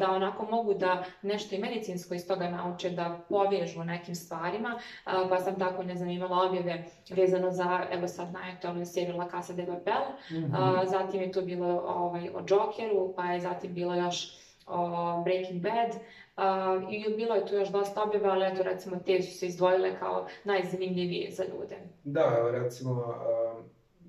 da 0.00 0.10
onako 0.10 0.46
mogu 0.50 0.74
da 0.74 1.04
nešto 1.22 1.54
i 1.54 1.58
medicinsko 1.58 2.14
iz 2.14 2.28
toga 2.28 2.48
nauče, 2.48 2.90
da 2.90 3.20
povježu 3.28 3.84
nekim 3.84 4.14
stvarima 4.14 4.78
pa 5.04 5.38
sam 5.38 5.58
tako 5.58 5.82
ne 5.82 5.94
zanimala 5.94 6.46
objave 6.46 6.84
vezano 7.10 7.50
za 7.50 7.86
evo 7.90 8.08
sad 8.08 8.32
najaktualnu 8.32 8.84
seriju 8.84 9.16
La 9.16 9.28
Casa 9.30 9.52
de 9.52 9.66
Papel, 9.66 10.02
mm 10.30 10.34
-hmm. 10.34 10.86
zatim 10.86 11.20
je 11.20 11.32
tu 11.32 11.42
bilo 11.42 11.84
ovaj, 11.86 12.28
o 12.28 12.44
Jokeru, 12.48 13.14
pa 13.16 13.23
je 13.32 13.40
zatim 13.40 13.74
bilo 13.74 13.94
još 13.94 14.44
o 14.66 15.22
Breaking 15.24 15.62
Bad, 15.62 15.90
uh, 15.90 16.92
i 16.92 17.16
bilo 17.16 17.34
je 17.34 17.46
tu 17.46 17.54
još 17.54 17.68
dosta 17.68 18.02
objava, 18.02 18.28
ali 18.28 18.46
eto 18.46 18.62
recimo 18.62 18.96
te 19.06 19.22
su 19.22 19.38
se 19.38 19.46
izdvojile 19.46 19.98
kao 19.98 20.26
najzanimljivije 20.44 21.30
za 21.30 21.44
ljude. 21.44 21.76
Da, 22.04 22.50
recimo 22.50 22.92
uh, 22.92 23.64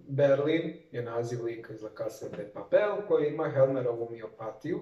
Berlin 0.08 0.74
je 0.92 1.04
naziv 1.04 1.44
lika 1.44 1.74
iz 1.74 1.82
La 1.84 1.90
Casa 1.98 2.30
de 2.30 2.52
Papel 2.54 3.08
koji 3.08 3.28
ima 3.28 3.50
Helmerovu 3.50 4.08
miopatiju. 4.12 4.80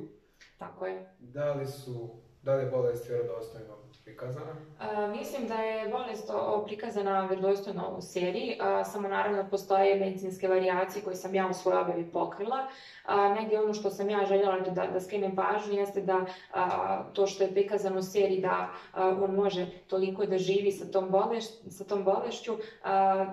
Tako 0.57 0.85
je. 0.85 1.15
Da 1.19 1.53
li 1.53 1.65
su, 1.65 2.09
da 2.41 2.55
li 2.55 2.63
je 2.63 2.69
bolest 2.69 3.09
vjerodostojno 3.09 3.82
prikazana? 4.05 4.55
A, 4.79 5.07
mislim 5.07 5.47
da 5.47 5.53
je 5.53 5.89
bolest 5.89 6.31
prikazana 6.65 7.25
vjerodostojno 7.25 7.95
u 7.97 8.01
seriji, 8.01 8.57
a, 8.61 8.83
samo 8.83 9.07
naravno 9.07 9.45
postoje 9.49 9.99
medicinske 9.99 10.47
varijacije 10.47 11.03
koje 11.03 11.15
sam 11.15 11.35
ja 11.35 11.47
u 11.47 11.53
svojoj 11.53 11.81
objavi 11.81 12.09
pokrila. 12.13 12.67
A, 13.05 13.29
negdje 13.29 13.63
ono 13.63 13.73
što 13.73 13.89
sam 13.89 14.09
ja 14.09 14.25
željela 14.25 14.59
da, 14.59 14.87
da 14.87 15.01
skrenem 15.01 15.35
pažnju 15.35 15.73
jeste 15.73 16.01
da 16.01 16.25
a, 16.53 17.03
to 17.13 17.27
što 17.27 17.43
je 17.43 17.51
prikazano 17.51 17.99
u 17.99 18.01
seriji 18.01 18.41
da 18.41 18.69
on 18.95 19.35
može 19.35 19.65
toliko 19.87 20.25
da 20.25 20.37
živi 20.37 20.71
sa 20.71 20.91
tom, 20.91 21.09
boleš, 21.09 21.43
sa 21.69 21.83
tom 21.83 22.03
bolešću, 22.03 22.57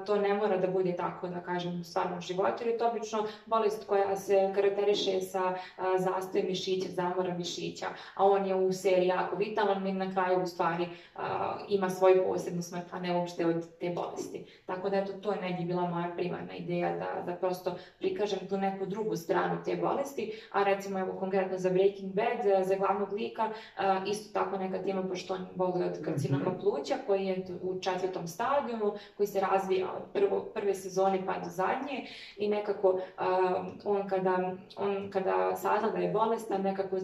to 0.06 0.16
ne 0.16 0.34
mora 0.34 0.56
da 0.56 0.66
bude 0.66 0.96
tako 0.96 1.28
da 1.28 1.40
kažem 1.40 1.80
u 1.80 1.84
stvarnom 1.84 2.20
životu, 2.20 2.54
jer 2.60 2.68
je 2.68 2.78
to 2.78 2.88
obično 2.88 3.26
bolest 3.46 3.86
koja 3.86 4.16
se 4.16 4.52
karakteriše 4.54 5.20
sa 5.20 5.54
zastojem 5.98 6.46
mišića, 6.46 6.88
zamora 6.90 7.34
mišića, 7.34 7.86
a 8.14 8.24
on 8.24 8.46
je 8.46 8.54
u 8.54 8.72
seriji 8.72 9.06
jako 9.06 9.36
vitalan 9.36 9.86
i 9.86 9.92
na 9.92 10.12
kraju 10.12 10.46
stvari 10.60 10.88
a, 11.16 11.58
ima 11.68 11.90
svoju 11.90 12.24
posebnu 12.26 12.62
smrt, 12.62 12.84
a 12.92 12.98
ne 12.98 13.16
uopšte 13.16 13.46
od 13.46 13.78
te 13.80 13.90
bolesti. 13.90 14.44
Tako 14.66 14.90
da 14.90 14.96
eto, 14.96 15.12
to 15.12 15.32
je 15.32 15.40
negdje 15.40 15.66
bila 15.66 15.88
moja 15.88 16.12
primarna 16.16 16.54
ideja 16.54 16.96
da, 16.96 17.22
da 17.26 17.36
prosto 17.36 17.74
prikažem 17.98 18.38
tu 18.48 18.56
neku 18.56 18.86
drugu 18.86 19.16
stranu 19.16 19.62
te 19.64 19.76
bolesti, 19.76 20.32
a 20.52 20.62
recimo 20.62 20.98
evo 20.98 21.12
konkretno 21.18 21.58
za 21.58 21.70
Breaking 21.70 22.12
Bad, 22.14 22.66
za 22.66 22.74
glavnog 22.76 23.12
lika, 23.12 23.50
isto 24.06 24.40
tako 24.40 24.58
neka 24.58 24.82
tema 24.82 25.02
pošto 25.02 25.34
on 25.34 25.46
boli 25.54 25.84
od 25.84 26.04
karcinoma 26.04 26.50
mhm. 26.50 26.60
pluća 26.60 26.94
koji 27.06 27.26
je 27.26 27.44
u 27.62 27.80
četvrtom 27.80 28.28
stadijumu, 28.28 28.92
koji 29.16 29.26
se 29.26 29.40
razvija 29.40 29.92
od 29.92 30.02
prvo, 30.12 30.40
prve 30.54 30.74
sezone 30.74 31.26
pa 31.26 31.32
do 31.32 31.50
zadnje 31.50 32.06
i 32.36 32.48
nekako 32.48 33.00
on 33.84 34.08
kada, 34.08 34.52
on 34.76 35.10
kada 35.10 35.56
sazna 35.56 35.90
da 35.90 35.98
je 35.98 36.12
bolestan, 36.12 36.62
nekako 36.62 36.96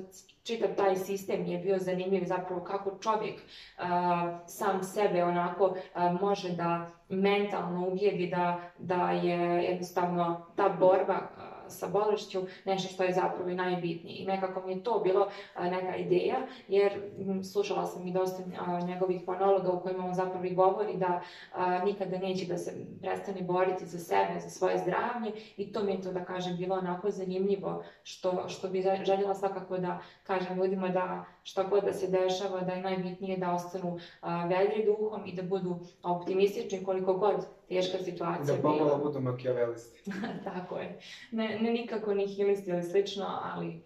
čitav 0.47 0.69
taj 0.77 0.97
sistem 0.97 1.47
je 1.47 1.59
bio 1.59 1.79
zanimljiv 1.79 2.25
zapravo 2.25 2.65
kako 2.65 2.99
čovjek 3.03 3.35
uh, 3.35 3.85
sam 4.47 4.83
sebe 4.83 5.25
onako 5.25 5.65
uh, 5.65 6.21
može 6.21 6.53
da 6.53 6.87
mentalno 7.09 7.89
ubijedi 7.89 8.27
da, 8.27 8.61
da 8.79 9.11
je 9.11 9.65
jednostavno 9.65 10.47
ta 10.57 10.69
borba 10.69 11.21
sa 11.69 11.89
bolešću 11.89 12.41
nešto 12.65 12.89
što 12.93 13.03
je 13.03 13.13
zapravo 13.13 13.51
i 13.51 13.55
najbitnije. 13.55 14.17
I 14.17 14.27
nekako 14.27 14.67
mi 14.67 14.73
je 14.73 14.83
to 14.83 15.01
bilo 15.05 15.29
neka 15.61 15.97
ideja, 15.97 16.37
jer 16.69 16.93
slušala 17.53 17.87
sam 17.87 18.07
i 18.07 18.13
dosta 18.13 18.43
njegovih 18.87 19.29
monologa 19.29 19.73
u 19.73 19.81
kojima 19.81 20.05
on 20.05 20.15
zapravo 20.15 20.45
i 20.45 20.55
govori 20.55 20.97
da 20.97 21.21
nikada 21.85 22.19
neće 22.19 22.47
da 22.47 22.59
se 22.59 22.73
prestane 23.01 23.43
boriti 23.43 23.87
za 23.87 23.99
sebe, 23.99 24.41
za 24.41 24.51
svoje 24.51 24.79
zdravlje 24.79 25.33
i 25.57 25.73
to 25.73 25.83
mi 25.83 25.93
je 25.93 26.03
to 26.03 26.13
da 26.13 26.25
kažem 26.25 26.57
bilo 26.57 26.77
onako 26.77 27.11
zanimljivo 27.11 27.83
što, 28.03 28.49
što 28.49 28.69
bi 28.69 28.85
željela 29.05 29.35
svakako 29.35 29.79
da 29.79 30.01
kažem 30.23 30.57
ljudima 30.57 30.89
da 30.89 31.25
šta 31.43 31.63
god 31.63 31.85
da 31.85 31.93
se 31.93 32.07
dešava, 32.07 32.61
da 32.61 32.73
je 32.73 32.83
najbitnije 32.83 33.37
da 33.37 33.53
ostanu 33.53 33.99
vedri 34.49 34.85
duhom 34.85 35.23
i 35.27 35.33
da 35.33 35.43
budu 35.43 35.79
optimistični 36.03 36.85
koliko 36.85 37.15
god 37.15 37.47
teška 37.69 37.99
situacija 37.99 38.57
Da 38.57 38.63
pomalo 38.63 38.99
budu 38.99 39.21
makijavelisti. 39.21 40.11
Tako 40.55 40.79
je. 40.79 41.01
Ne, 41.31 41.59
ne 41.63 41.71
nikako 41.73 42.15
ni 42.15 42.27
hilisti 42.27 42.71
ili 42.71 42.83
slično, 42.83 43.27
ali 43.43 43.83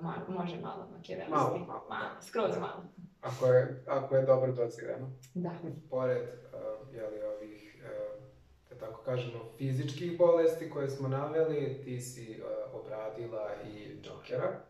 ma, 0.00 0.14
može 0.28 0.60
malo 0.60 0.88
makijavelisti. 0.96 1.34
Malo, 1.34 1.58
malo. 1.58 1.86
malo 1.88 2.10
skroz 2.20 2.58
malo. 2.60 2.84
Ako 3.20 3.46
je, 3.46 3.84
ako 3.86 4.16
je 4.16 4.26
dobro 4.26 4.52
docirano. 4.52 5.10
Da. 5.34 5.50
Pored 5.90 6.22
uh, 6.22 6.94
jeli, 6.94 7.22
ovih, 7.22 7.82
uh, 7.84 8.24
da 8.70 8.78
tako 8.78 9.02
kažemo, 9.02 9.38
fizičkih 9.58 10.18
bolesti 10.18 10.70
koje 10.70 10.90
smo 10.90 11.08
naveli, 11.08 11.80
ti 11.84 12.00
si 12.00 12.40
uh, 12.40 12.80
obradila 12.80 13.50
i 13.74 13.96
Jokera. 14.02 14.60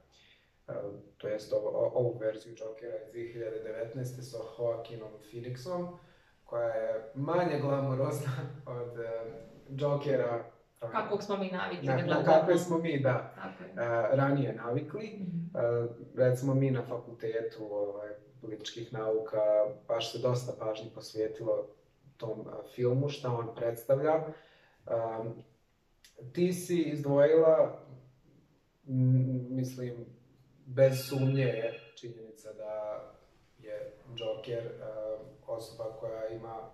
To 1.17 1.29
jest 1.29 1.53
ovo, 1.53 1.91
ovu 1.95 2.19
verziju 2.21 2.55
Jokera 2.59 2.97
iz 2.97 3.15
2019. 3.15 4.23
sa 4.23 4.39
Joaquinom 4.59 5.13
Phoenixom 5.31 5.99
koja 6.45 6.69
je 6.69 7.11
manje 7.15 7.59
glamurozna 7.61 8.33
od 8.79 8.93
uh, 8.93 9.33
Jokera 9.69 10.45
Kakvog 10.93 11.23
smo 11.23 11.37
mi 11.37 11.51
navikli 11.51 11.87
na. 11.87 11.97
Na 11.97 12.25
kakve 12.25 12.59
smo 12.59 12.79
mi, 12.79 13.01
da, 13.01 13.35
uh, 13.37 13.79
ranije 14.19 14.55
navikli. 14.55 15.07
Mm 15.07 15.51
-hmm. 15.53 15.85
uh, 15.85 15.91
recimo 16.17 16.55
mi 16.55 16.71
na 16.71 16.83
fakultetu 16.83 17.69
ovaj, 17.71 18.11
političkih 18.41 18.93
nauka 18.93 19.43
baš 19.89 20.13
se 20.13 20.19
dosta 20.19 20.53
pažnje 20.59 20.91
posvetilo 20.95 21.67
tom 22.17 22.47
filmu, 22.75 23.09
šta 23.09 23.33
on 23.33 23.55
predstavlja. 23.57 24.15
Um, 24.87 25.45
ti 26.33 26.53
si 26.53 26.83
izdvojila, 26.83 27.81
mislim, 29.51 30.07
bez 30.67 31.09
sumnje 31.09 31.45
je 31.45 31.81
činjenica 31.97 32.53
da 32.53 33.03
je 33.59 33.93
Joker 34.17 34.71
osoba 35.47 35.85
koja 36.01 36.29
ima 36.29 36.71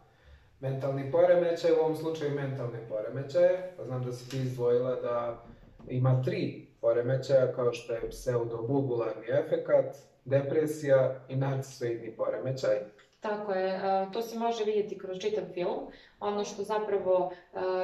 mentalni 0.61 1.13
poremećaj, 1.13 1.73
u 1.73 1.81
ovom 1.81 1.97
slučaju 1.97 2.35
mentalne 2.35 2.79
poremećaje. 2.89 3.75
Pa 3.77 3.85
znam 3.85 4.05
da 4.05 4.13
si 4.13 4.31
ti 4.31 4.37
izdvojila 4.37 4.95
da 4.95 5.43
ima 5.89 6.23
tri 6.25 6.67
poremećaja 6.81 7.53
kao 7.53 7.73
što 7.73 7.93
je 7.93 8.11
pseudobubularni 8.11 9.27
efekat, 9.29 9.97
depresija 10.25 11.21
i 11.29 11.37
narcisoidni 11.37 12.11
poremećaj. 12.17 12.77
Tako 13.21 13.53
je, 13.53 13.81
to 14.13 14.23
se 14.23 14.39
može 14.39 14.65
vidjeti 14.65 14.99
kroz 14.99 15.19
čitav 15.19 15.45
film. 15.55 15.79
Ono 16.21 16.45
što 16.45 16.63
zapravo 16.63 17.33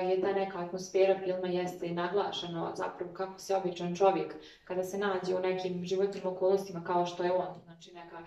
je 0.02 0.20
ta 0.20 0.32
neka 0.32 0.58
atmosfera 0.58 1.18
filma 1.24 1.48
jeste 1.48 1.86
i 1.86 1.94
naglašeno 1.94 2.72
zapravo 2.74 3.12
kako 3.12 3.38
se 3.38 3.56
običan 3.56 3.96
čovjek 3.96 4.34
kada 4.64 4.82
se 4.82 4.98
nađe 4.98 5.34
u 5.34 5.40
nekim 5.40 5.84
životnim 5.84 6.26
okolnostima 6.26 6.84
kao 6.86 7.06
što 7.06 7.22
je 7.22 7.32
on, 7.32 7.54
znači 7.64 7.94
neka 7.94 8.18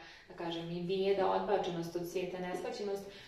kažem, 0.44 0.72
i 0.72 0.82
bijeda, 0.82 1.32
odbačenost 1.32 1.96
od 1.96 2.08
svijeta, 2.08 2.38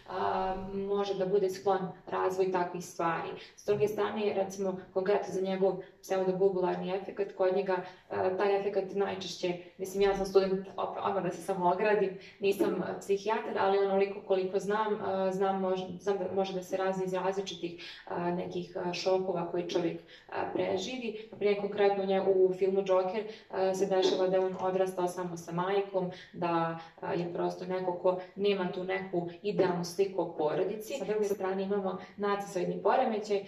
a, 0.09 0.55
može 0.73 1.13
da 1.13 1.25
bude 1.25 1.49
sklon 1.49 1.91
razvoj 2.07 2.51
takvih 2.51 2.85
stvari. 2.85 3.29
S 3.55 3.65
druge 3.65 3.87
strane, 3.87 4.33
recimo, 4.35 4.77
konkretno 4.93 5.33
za 5.33 5.41
njegov 5.41 5.81
pseudobubularni 6.01 6.95
efekt, 6.95 7.35
kod 7.37 7.55
njega 7.55 7.77
taj 8.09 8.59
efekt 8.59 8.95
najčešće, 8.95 9.53
mislim, 9.77 10.03
ja 10.03 10.15
sam 10.15 10.25
student, 10.25 10.67
odmah 10.77 11.23
da 11.23 11.29
se 11.31 11.41
samo 11.41 11.71
ogradim, 11.71 12.17
nisam 12.39 12.83
psihijatar, 12.99 13.57
ali 13.59 13.77
onoliko 13.77 14.21
koliko 14.27 14.59
znam, 14.59 14.99
znam, 15.31 15.63
znam 15.99 16.17
da 16.17 16.25
može 16.35 16.53
da 16.53 16.63
se 16.63 16.77
razvije 16.77 17.05
iz 17.05 17.13
različitih 17.13 18.03
nekih 18.35 18.77
šokova 18.93 19.51
koji 19.51 19.69
čovjek 19.69 20.01
preživi. 20.53 21.27
Naprimjer, 21.31 21.61
konkretno 21.61 22.03
u 22.35 22.53
filmu 22.53 22.83
Joker 22.85 23.23
se 23.75 23.85
dešava 23.85 24.27
da 24.27 24.41
on 24.41 24.55
odrastao 24.59 25.07
samo 25.07 25.37
sa 25.37 25.51
majkom, 25.51 26.11
da 26.33 26.79
je 27.07 27.33
prosto 27.33 27.65
neko 27.65 27.93
ko 27.93 28.19
nema 28.35 28.71
tu 28.71 28.83
neku 28.83 29.29
idealnu 29.43 29.85
sliku 29.85 30.21
o 30.21 30.33
porodici. 30.37 30.93
Sa 30.93 31.05
druge 31.05 31.25
strane 31.25 31.63
imamo 31.63 31.97
narcisoidni 32.17 32.83
poremećaj 32.83 33.43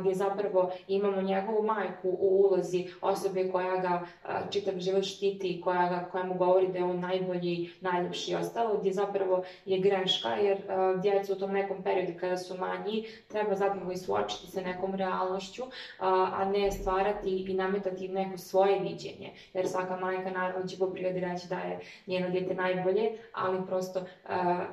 gdje 0.00 0.14
zapravo 0.14 0.70
imamo 0.88 1.22
njegovu 1.22 1.62
majku 1.62 2.08
u 2.08 2.46
ulozi 2.46 2.86
osobe 3.00 3.50
koja 3.50 3.76
ga 3.76 4.06
čitav 4.50 4.78
život 4.78 5.04
štiti, 5.04 5.60
koja, 5.64 5.88
ga, 5.88 6.08
koja 6.12 6.24
mu 6.24 6.34
govori 6.34 6.68
da 6.68 6.78
je 6.78 6.84
on 6.84 7.00
najbolji, 7.00 7.70
najljepši 7.80 8.32
i 8.32 8.34
ostalo, 8.34 8.78
gdje 8.78 8.92
zapravo 8.92 9.44
je 9.64 9.78
greška 9.78 10.28
jer 10.28 10.58
djeca 11.02 11.32
u 11.32 11.36
tom 11.36 11.52
nekom 11.52 11.82
periodu 11.82 12.12
kada 12.20 12.36
su 12.36 12.58
manji, 12.58 13.06
treba 13.28 13.54
zapravo 13.54 13.92
i 13.92 13.96
suočiti 13.96 14.50
sa 14.50 14.60
nekom 14.60 14.94
realnošću, 14.94 15.62
a 15.98 16.44
ne 16.44 16.72
stvarati 16.72 17.44
i 17.48 17.54
nametati 17.54 18.08
neko 18.08 18.38
svoje 18.38 18.80
viđenje. 18.80 19.30
Jer 19.54 19.68
svaka 19.68 19.96
majka 19.96 20.30
naravno 20.30 20.66
će 20.66 20.78
po 20.78 20.90
prirodi 20.90 21.20
reći 21.20 21.48
da 21.48 21.58
je 21.58 21.80
njeno 22.06 22.30
djete 22.30 22.54
najbolje, 22.54 22.95
ali 23.32 23.66
prosto 23.66 24.04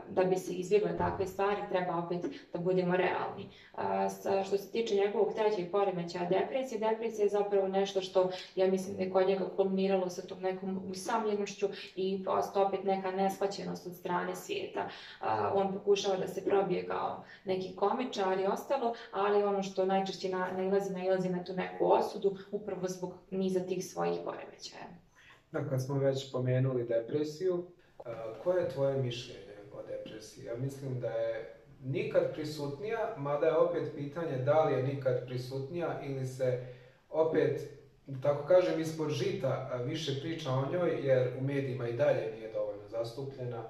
da 0.10 0.24
bi 0.24 0.36
se 0.36 0.54
izbjegle 0.54 0.98
takve 0.98 1.28
stvari 1.28 1.62
treba 1.70 1.98
opet 1.98 2.26
da 2.54 2.60
budemo 2.60 2.98
realni. 2.98 3.50
Što 4.46 4.58
se 4.58 4.72
tiče 4.72 4.96
njegovog 4.96 5.34
trećeg 5.34 5.72
poremećaja 5.72 6.30
depresije, 6.30 6.80
depresija 6.80 7.24
je 7.24 7.30
zapravo 7.30 7.68
nešto 7.68 8.02
što 8.02 8.30
ja 8.56 8.68
mislim 8.68 8.98
da 8.98 9.04
je 9.04 9.12
kod 9.12 9.28
njega 9.28 9.46
kulminiralo 9.56 10.10
sa 10.10 10.22
tom 10.22 10.42
nekom 10.42 10.82
usamljenošću 10.92 11.68
i 11.96 12.24
prosto 12.24 12.64
opet 12.68 12.84
neka 12.84 13.12
neshvaćenost 13.12 13.88
od 13.88 13.96
strane 13.96 14.36
svijeta. 14.36 14.90
On 15.54 15.74
pokušava 15.74 16.18
da 16.18 16.28
se 16.28 16.46
probije 16.46 16.88
kao 16.88 17.24
neki 17.46 17.76
komičar 17.76 18.40
i 18.40 18.46
ostalo, 18.46 18.94
ali 19.12 19.44
ono 19.44 19.64
što 19.64 19.86
najčešće 19.86 20.30
nailazi, 20.30 20.94
nailazi 20.94 21.30
na 21.30 21.44
tu 21.44 21.54
neku 21.54 21.92
osudu 21.92 22.38
upravo 22.52 22.88
zbog 22.88 23.14
niza 23.32 23.60
tih 23.60 23.86
svojih 23.86 24.20
poremećaja. 24.26 24.84
Da, 25.52 25.70
kad 25.70 25.84
smo 25.86 25.96
već 25.98 26.32
pomenuli 26.32 26.84
depresiju, 26.84 27.64
koje 28.44 28.62
je 28.62 28.70
tvoje 28.70 29.02
mišljenje 29.02 29.54
o 29.74 29.84
depresiji? 29.84 30.46
Ja 30.46 30.56
mislim 30.56 31.00
da 31.00 31.10
je 31.10 31.60
nikad 31.84 32.34
prisutnija, 32.34 33.14
mada 33.18 33.48
je 33.48 33.58
opet 33.58 33.92
pitanje 33.96 34.38
da 34.38 34.64
li 34.64 34.74
je 34.74 34.84
nikad 34.84 35.26
prisutnija 35.26 36.00
ili 36.04 36.26
se 36.26 36.60
opet, 37.10 37.68
tako 38.22 38.48
kažem, 38.48 38.80
ispod 38.80 39.10
žita 39.10 39.82
više 39.86 40.22
priča 40.22 40.52
o 40.52 40.66
njoj, 40.66 41.06
jer 41.06 41.34
u 41.38 41.42
medijima 41.42 41.88
i 41.88 41.94
dalje 41.94 42.32
nije 42.32 42.52
dovoljno 42.52 42.88
zastupljena. 42.88 43.64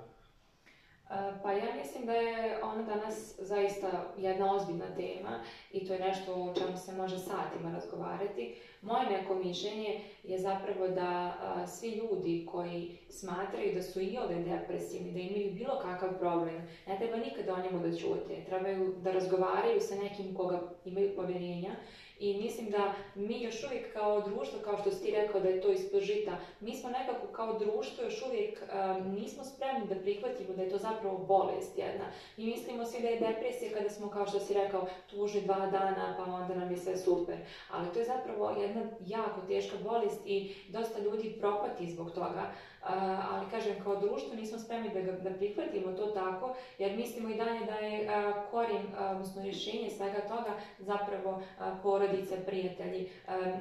Pa 1.43 1.51
ja 1.51 1.75
mislim 1.75 2.05
da 2.05 2.13
je 2.13 2.63
ona 2.63 2.83
danas 2.83 3.35
zaista 3.39 4.13
jedna 4.17 4.55
ozbiljna 4.55 4.95
tema 4.95 5.39
i 5.71 5.87
to 5.87 5.93
je 5.93 5.99
nešto 5.99 6.33
o 6.33 6.53
čemu 6.53 6.77
se 6.77 6.91
može 6.91 7.19
satima 7.19 7.71
razgovarati. 7.73 8.55
Moje 8.81 9.05
neko 9.05 9.35
mišljenje 9.35 9.99
je 10.23 10.39
zapravo 10.39 10.87
da 10.87 11.33
svi 11.67 11.89
ljudi 11.89 12.47
koji 12.51 12.97
smatraju 13.09 13.73
da 13.73 13.81
su 13.81 14.01
i 14.01 14.17
ove 14.17 14.35
depresivni, 14.35 15.11
da 15.11 15.19
imaju 15.19 15.53
bilo 15.53 15.79
kakav 15.81 16.19
problem, 16.19 16.67
ne 16.87 16.97
treba 16.97 17.17
nikada 17.17 17.53
o 17.53 17.63
njemu 17.63 17.79
da 17.79 17.97
čute. 17.97 18.45
Trebaju 18.45 18.95
da 19.03 19.11
razgovaraju 19.11 19.81
sa 19.81 19.95
nekim 19.95 20.35
koga 20.35 20.61
imaju 20.85 21.15
povjerenja 21.15 21.75
i 22.23 22.33
mislim 22.37 22.69
da 22.69 22.93
mi 23.15 23.41
još 23.41 23.63
uvijek 23.63 23.93
kao 23.93 24.21
društvo, 24.21 24.59
kao 24.63 24.77
što 24.77 24.91
si 24.91 25.03
ti 25.03 25.11
rekao 25.11 25.41
da 25.41 25.49
je 25.49 25.61
to 25.61 25.71
ispod 25.71 26.01
žita, 26.01 26.37
mi 26.59 26.75
smo 26.75 26.89
nekako 26.89 27.27
kao 27.27 27.59
društvo 27.59 28.03
još 28.03 28.21
uvijek 28.21 28.63
nismo 29.05 29.43
spremni 29.43 29.87
da 29.87 29.95
prihvatimo 29.95 30.53
da 30.55 30.61
je 30.61 30.69
to 30.69 30.77
zapravo 30.77 31.17
bolest 31.17 31.77
jedna. 31.77 32.05
I 32.37 32.45
mislimo 32.45 32.85
svi 32.85 33.01
da 33.01 33.07
je 33.07 33.19
depresija 33.19 33.71
kada 33.73 33.89
smo, 33.89 34.09
kao 34.09 34.27
što 34.27 34.39
si 34.39 34.53
rekao, 34.53 34.87
tužni 35.09 35.41
dva 35.41 35.59
dana 35.59 36.15
pa 36.17 36.23
onda 36.33 36.55
nam 36.55 36.71
je 36.71 36.77
sve 36.77 36.97
super. 36.97 37.35
Ali 37.71 37.93
to 37.93 37.99
je 37.99 38.05
zapravo 38.05 38.49
jedna 38.49 38.81
jako 39.05 39.41
teška 39.47 39.77
bolest 39.83 40.21
i 40.25 40.55
dosta 40.69 40.99
ljudi 40.99 41.35
propati 41.39 41.91
zbog 41.91 42.11
toga 42.11 42.51
ali 43.31 43.45
kažem 43.51 43.83
kao 43.83 43.95
društvo 43.95 44.35
nismo 44.35 44.59
spremni 44.59 44.89
da, 44.89 45.29
da 45.29 45.35
prihvatimo 45.35 45.91
to 45.91 46.05
tako 46.05 46.55
jer 46.77 46.97
mislimo 46.97 47.29
i 47.29 47.37
dalje 47.37 47.65
da 47.65 47.75
je 47.75 48.09
korijen, 48.51 48.83
odnosno 49.11 49.43
rješenje 49.43 49.89
svega 49.89 50.21
toga 50.21 50.53
zapravo 50.79 51.41
porodice, 51.83 52.45
prijatelji. 52.45 53.09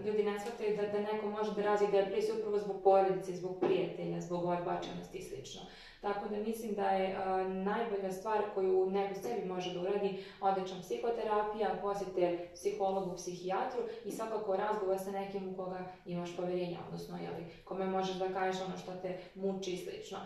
Ljudi 0.06 0.22
ne 0.22 0.40
shvataju 0.40 0.76
da, 0.76 0.82
da 0.82 1.12
neko 1.12 1.26
može 1.26 1.54
da 1.54 1.62
razvije 1.62 1.92
depresiju 1.92 2.34
upravo 2.38 2.58
zbog 2.58 2.82
porodice, 2.84 3.32
zbog 3.32 3.60
prijatelja, 3.60 4.20
zbog 4.20 4.44
odbačenosti 4.44 5.18
i 5.18 5.22
slično. 5.22 5.60
Tako 6.02 6.28
da 6.28 6.36
mislim 6.36 6.74
da 6.74 6.88
je 6.88 7.16
najbolja 7.48 8.12
stvar 8.12 8.42
koju 8.54 8.90
neko 8.90 9.14
sebi 9.14 9.48
može 9.48 9.74
da 9.74 9.80
uradi 9.80 10.24
odlična 10.40 10.80
psihoterapija, 10.80 11.78
posjete 11.82 12.48
psihologu, 12.54 13.16
psihijatru 13.16 13.80
i 14.04 14.12
svakako 14.12 14.56
razgovor 14.56 14.98
sa 14.98 15.10
nekim 15.10 15.48
u 15.48 15.56
koga 15.56 15.84
imaš 16.06 16.36
povjerenja, 16.36 16.78
odnosno 16.86 17.16
jeli, 17.16 17.46
kome 17.64 17.86
možeš 17.86 18.16
da 18.16 18.28
kažeš 18.28 18.62
ono 18.62 18.76
što 18.76 18.92
te 19.02 19.18
muči 19.34 19.72
i 19.72 19.76
slično. 19.76 20.18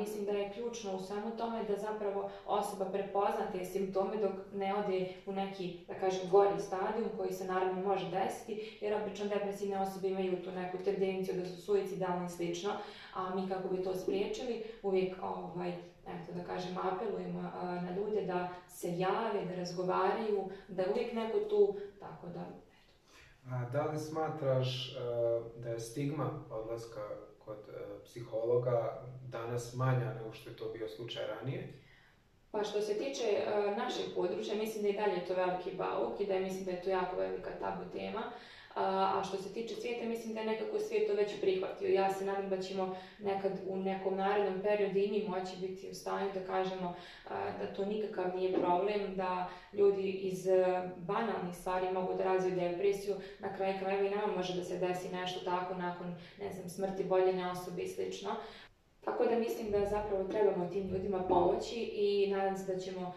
mislim 0.00 0.24
da 0.24 0.32
je 0.32 0.52
ključno 0.52 0.96
u 0.96 1.00
svemu 1.00 1.36
tome 1.36 1.64
da 1.64 1.76
zapravo 1.76 2.30
osoba 2.46 2.84
prepozna 2.84 3.50
te 3.52 3.64
simptome 3.64 4.16
dok 4.16 4.32
ne 4.54 4.74
ode 4.74 5.08
u 5.26 5.32
neki, 5.32 5.78
da 5.88 5.94
kažem, 5.94 6.30
gori 6.30 6.60
stadijum 6.60 7.08
koji 7.16 7.32
se 7.32 7.44
naravno 7.44 7.82
može 7.82 8.10
desiti, 8.10 8.78
jer 8.80 9.02
obično 9.02 9.26
depresivne 9.26 9.80
osobe 9.80 10.08
imaju 10.08 10.42
tu 10.44 10.52
neku 10.52 10.78
tendenciju 10.84 11.34
da 11.34 11.46
su 11.46 11.62
suicidalni 11.62 12.26
i 12.26 12.30
slično, 12.30 12.72
a 13.14 13.34
mi 13.34 13.48
kako 13.48 13.68
bi 13.68 13.82
to 13.82 13.94
spriječili 13.94 14.64
uvijek 14.82 15.05
ovaj, 15.22 15.70
eto, 16.06 16.32
da 16.34 16.44
kažem, 16.44 16.76
apelujemo 16.78 17.42
na 17.62 17.96
ljude 17.96 18.22
da 18.26 18.48
se 18.68 18.98
jave, 18.98 19.44
da 19.48 19.54
razgovaraju, 19.54 20.48
da 20.68 20.82
je 20.82 20.90
uvijek 20.90 21.12
neko 21.12 21.38
tu, 21.38 21.76
tako 22.00 22.26
da, 22.26 22.46
A 23.50 23.64
da 23.72 23.82
li 23.84 23.98
smatraš 23.98 24.88
e, 24.88 25.00
da 25.56 25.68
je 25.68 25.80
stigma 25.80 26.30
odlaska 26.50 27.00
kod 27.44 27.58
e, 27.68 28.04
psihologa 28.04 29.02
danas 29.28 29.74
manja 29.74 30.14
nego 30.14 30.32
što 30.32 30.50
je 30.50 30.56
to 30.56 30.68
bio 30.68 30.88
slučaj 30.88 31.26
ranije? 31.26 31.72
Pa 32.50 32.64
što 32.64 32.80
se 32.80 32.94
tiče 32.94 33.24
uh, 33.24 33.76
našeg 33.76 34.04
područja, 34.14 34.54
mislim 34.54 34.82
da 34.82 34.88
i 34.88 34.92
dalje 34.92 35.12
je 35.12 35.26
to 35.26 35.34
veliki 35.34 35.76
bauk 35.76 36.20
i 36.20 36.26
da 36.26 36.34
je, 36.34 36.40
mislim 36.40 36.64
da 36.64 36.70
je 36.70 36.82
to 36.82 36.90
jako 36.90 37.16
velika 37.16 37.50
tabu 37.60 37.90
tema. 37.92 38.22
A 38.78 39.22
što 39.28 39.36
se 39.36 39.52
tiče 39.52 39.74
svijeta, 39.74 40.04
mislim 40.04 40.34
da 40.34 40.40
je 40.40 40.46
nekako 40.46 40.78
svijet 40.78 41.06
to 41.06 41.14
već 41.14 41.40
prihvatio. 41.40 41.88
Ja 41.88 42.14
se 42.14 42.24
nadam 42.24 42.48
da 42.48 42.62
ćemo 42.62 42.96
nekad 43.18 43.52
u 43.68 43.76
nekom 43.76 44.16
narednom 44.16 44.62
periodu 44.62 44.98
i 44.98 45.10
mi 45.10 45.28
moći 45.28 45.56
biti 45.60 45.90
u 45.90 45.94
stanju 45.94 46.28
da 46.34 46.40
kažemo 46.40 46.94
da 47.28 47.74
to 47.76 47.84
nikakav 47.84 48.36
nije 48.36 48.52
problem, 48.52 49.16
da 49.16 49.48
ljudi 49.72 50.10
iz 50.10 50.46
banalnih 50.96 51.56
stvari 51.56 51.92
mogu 51.92 52.14
da 52.14 52.24
razviju 52.24 52.56
depresiju, 52.56 53.16
na 53.38 53.56
kraju 53.56 53.74
krajeva 53.80 54.06
i 54.06 54.10
nama 54.10 54.36
može 54.36 54.54
da 54.54 54.64
se 54.64 54.78
desi 54.78 55.08
nešto 55.08 55.40
tako 55.44 55.74
nakon, 55.74 56.14
ne 56.40 56.52
znam, 56.52 56.68
smrti 56.68 57.04
boljene 57.04 57.50
osobe 57.50 57.82
i 57.82 57.88
slično. 57.88 58.36
Tako 59.06 59.24
da 59.24 59.38
mislim 59.38 59.70
da 59.70 59.86
zapravo 59.86 60.24
trebamo 60.24 60.68
tim 60.68 60.88
ljudima 60.88 61.22
pomoći 61.28 61.80
i 61.94 62.30
nadam 62.30 62.56
se 62.56 62.74
da 62.74 62.80
ćemo 62.80 63.12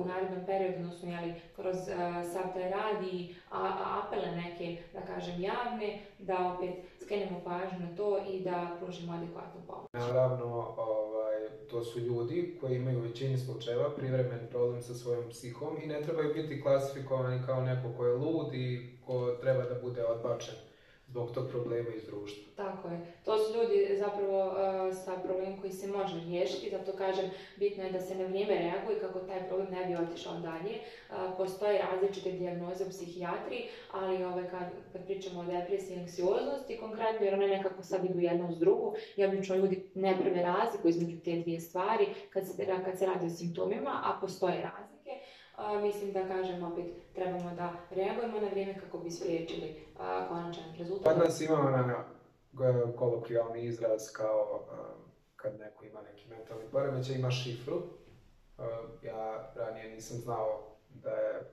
u 0.00 0.04
narednom 0.04 0.46
periodu, 0.46 0.78
odnosno 0.78 1.10
jeli, 1.10 1.34
kroz 1.56 1.76
sav 2.32 2.42
taj 2.54 2.70
rad 2.70 3.02
i 3.12 3.34
apele 4.02 4.30
neke, 4.36 4.82
da 4.92 5.00
kažem, 5.00 5.40
javne, 5.40 5.98
da 6.18 6.54
opet 6.54 6.74
skrenemo 7.02 7.40
pažnju 7.44 7.78
na 7.78 7.96
to 7.96 8.18
i 8.30 8.40
da 8.40 8.76
pružimo 8.80 9.12
adekvatnu 9.12 9.60
pomoć. 9.66 9.88
Naravno, 9.92 10.74
ovaj, 10.76 11.34
to 11.70 11.84
su 11.84 12.00
ljudi 12.00 12.58
koji 12.60 12.76
imaju 12.76 12.98
u 12.98 13.02
većini 13.02 13.38
slučajeva 13.38 13.90
privremen 13.96 14.46
problem 14.50 14.82
sa 14.82 14.94
svojom 14.94 15.30
psihom 15.30 15.76
i 15.82 15.86
ne 15.86 16.02
trebaju 16.02 16.34
biti 16.34 16.62
klasifikovani 16.62 17.46
kao 17.46 17.60
neko 17.60 17.88
ko 17.96 18.06
je 18.06 18.14
lud 18.14 18.54
i 18.54 18.96
ko 19.06 19.30
treba 19.40 19.62
da 19.62 19.80
bude 19.80 20.04
odbačen 20.04 20.54
zbog 21.14 21.34
tog 21.34 21.48
problema 21.50 21.90
iz 21.96 22.04
društva. 22.06 22.44
Tako 22.56 22.88
je. 22.88 22.98
To 23.24 23.38
su 23.38 23.58
ljudi 23.58 23.96
zapravo 23.98 24.38
uh, 24.46 24.54
sa 25.04 25.12
problemom 25.24 25.60
koji 25.60 25.72
se 25.72 25.86
može 25.86 26.20
riješiti, 26.26 26.70
zato 26.70 26.92
kažem, 26.92 27.30
bitno 27.56 27.84
je 27.84 27.92
da 27.92 28.00
se 28.00 28.14
na 28.14 28.26
vrijeme 28.26 28.54
reaguje 28.54 29.00
kako 29.00 29.18
taj 29.18 29.48
problem 29.48 29.68
ne 29.70 29.86
bi 29.86 30.04
otišao 30.04 30.34
dalje. 30.34 30.74
Uh, 30.74 31.16
postoje 31.36 31.82
različite 31.82 32.32
dijagnoze 32.32 32.84
u 32.84 32.88
psihijatriji, 32.88 33.62
ali 33.92 34.24
ove, 34.24 34.50
kad, 34.50 34.68
kad 34.92 35.04
pričamo 35.04 35.40
o 35.40 35.44
depresiji 35.44 35.96
i 35.96 36.00
anksioznosti, 36.00 36.78
konkretno, 36.80 37.24
jer 37.24 37.34
one 37.34 37.48
nekako 37.48 37.82
sad 37.82 38.04
idu 38.04 38.18
jedna 38.18 38.48
uz 38.48 38.58
drugu, 38.58 38.94
i 39.16 39.24
obično 39.24 39.56
ljudi 39.56 39.90
ne 39.94 40.16
prve 40.22 40.42
razliku 40.42 40.88
između 40.88 41.16
te 41.24 41.36
dvije 41.36 41.60
stvari 41.60 42.06
kad 42.30 42.46
se, 42.46 42.66
kad 42.84 42.98
se 42.98 43.06
radi 43.06 43.26
o 43.26 43.30
simptomima, 43.30 43.90
a 44.04 44.18
postoje 44.20 44.54
razlike. 44.54 44.83
Uh, 45.58 45.82
mislim 45.82 46.12
da 46.12 46.28
kažem 46.28 46.62
opet 46.62 46.86
trebamo 47.14 47.54
da 47.56 47.72
reagujemo 47.90 48.40
na 48.40 48.48
vrijeme 48.48 48.80
kako 48.80 48.98
bi 48.98 49.10
spriječili 49.10 49.74
konačan 50.28 50.64
rezultat. 50.78 51.12
Kod 51.12 51.24
nas 51.24 51.40
imamo 51.40 51.70
na 51.70 52.04
kolokvijalni 52.96 53.64
izraz 53.64 54.12
kao 54.12 54.64
kad 55.36 55.58
neko 55.58 55.84
ima 55.84 56.02
neki 56.02 56.28
mentalni 56.28 56.64
poremećaj, 56.72 57.16
ima 57.16 57.30
šifru. 57.30 57.82
Ja 59.02 59.52
ranije 59.56 59.94
nisam 59.94 60.16
znao 60.16 60.62
da 61.02 61.10
je 61.10 61.50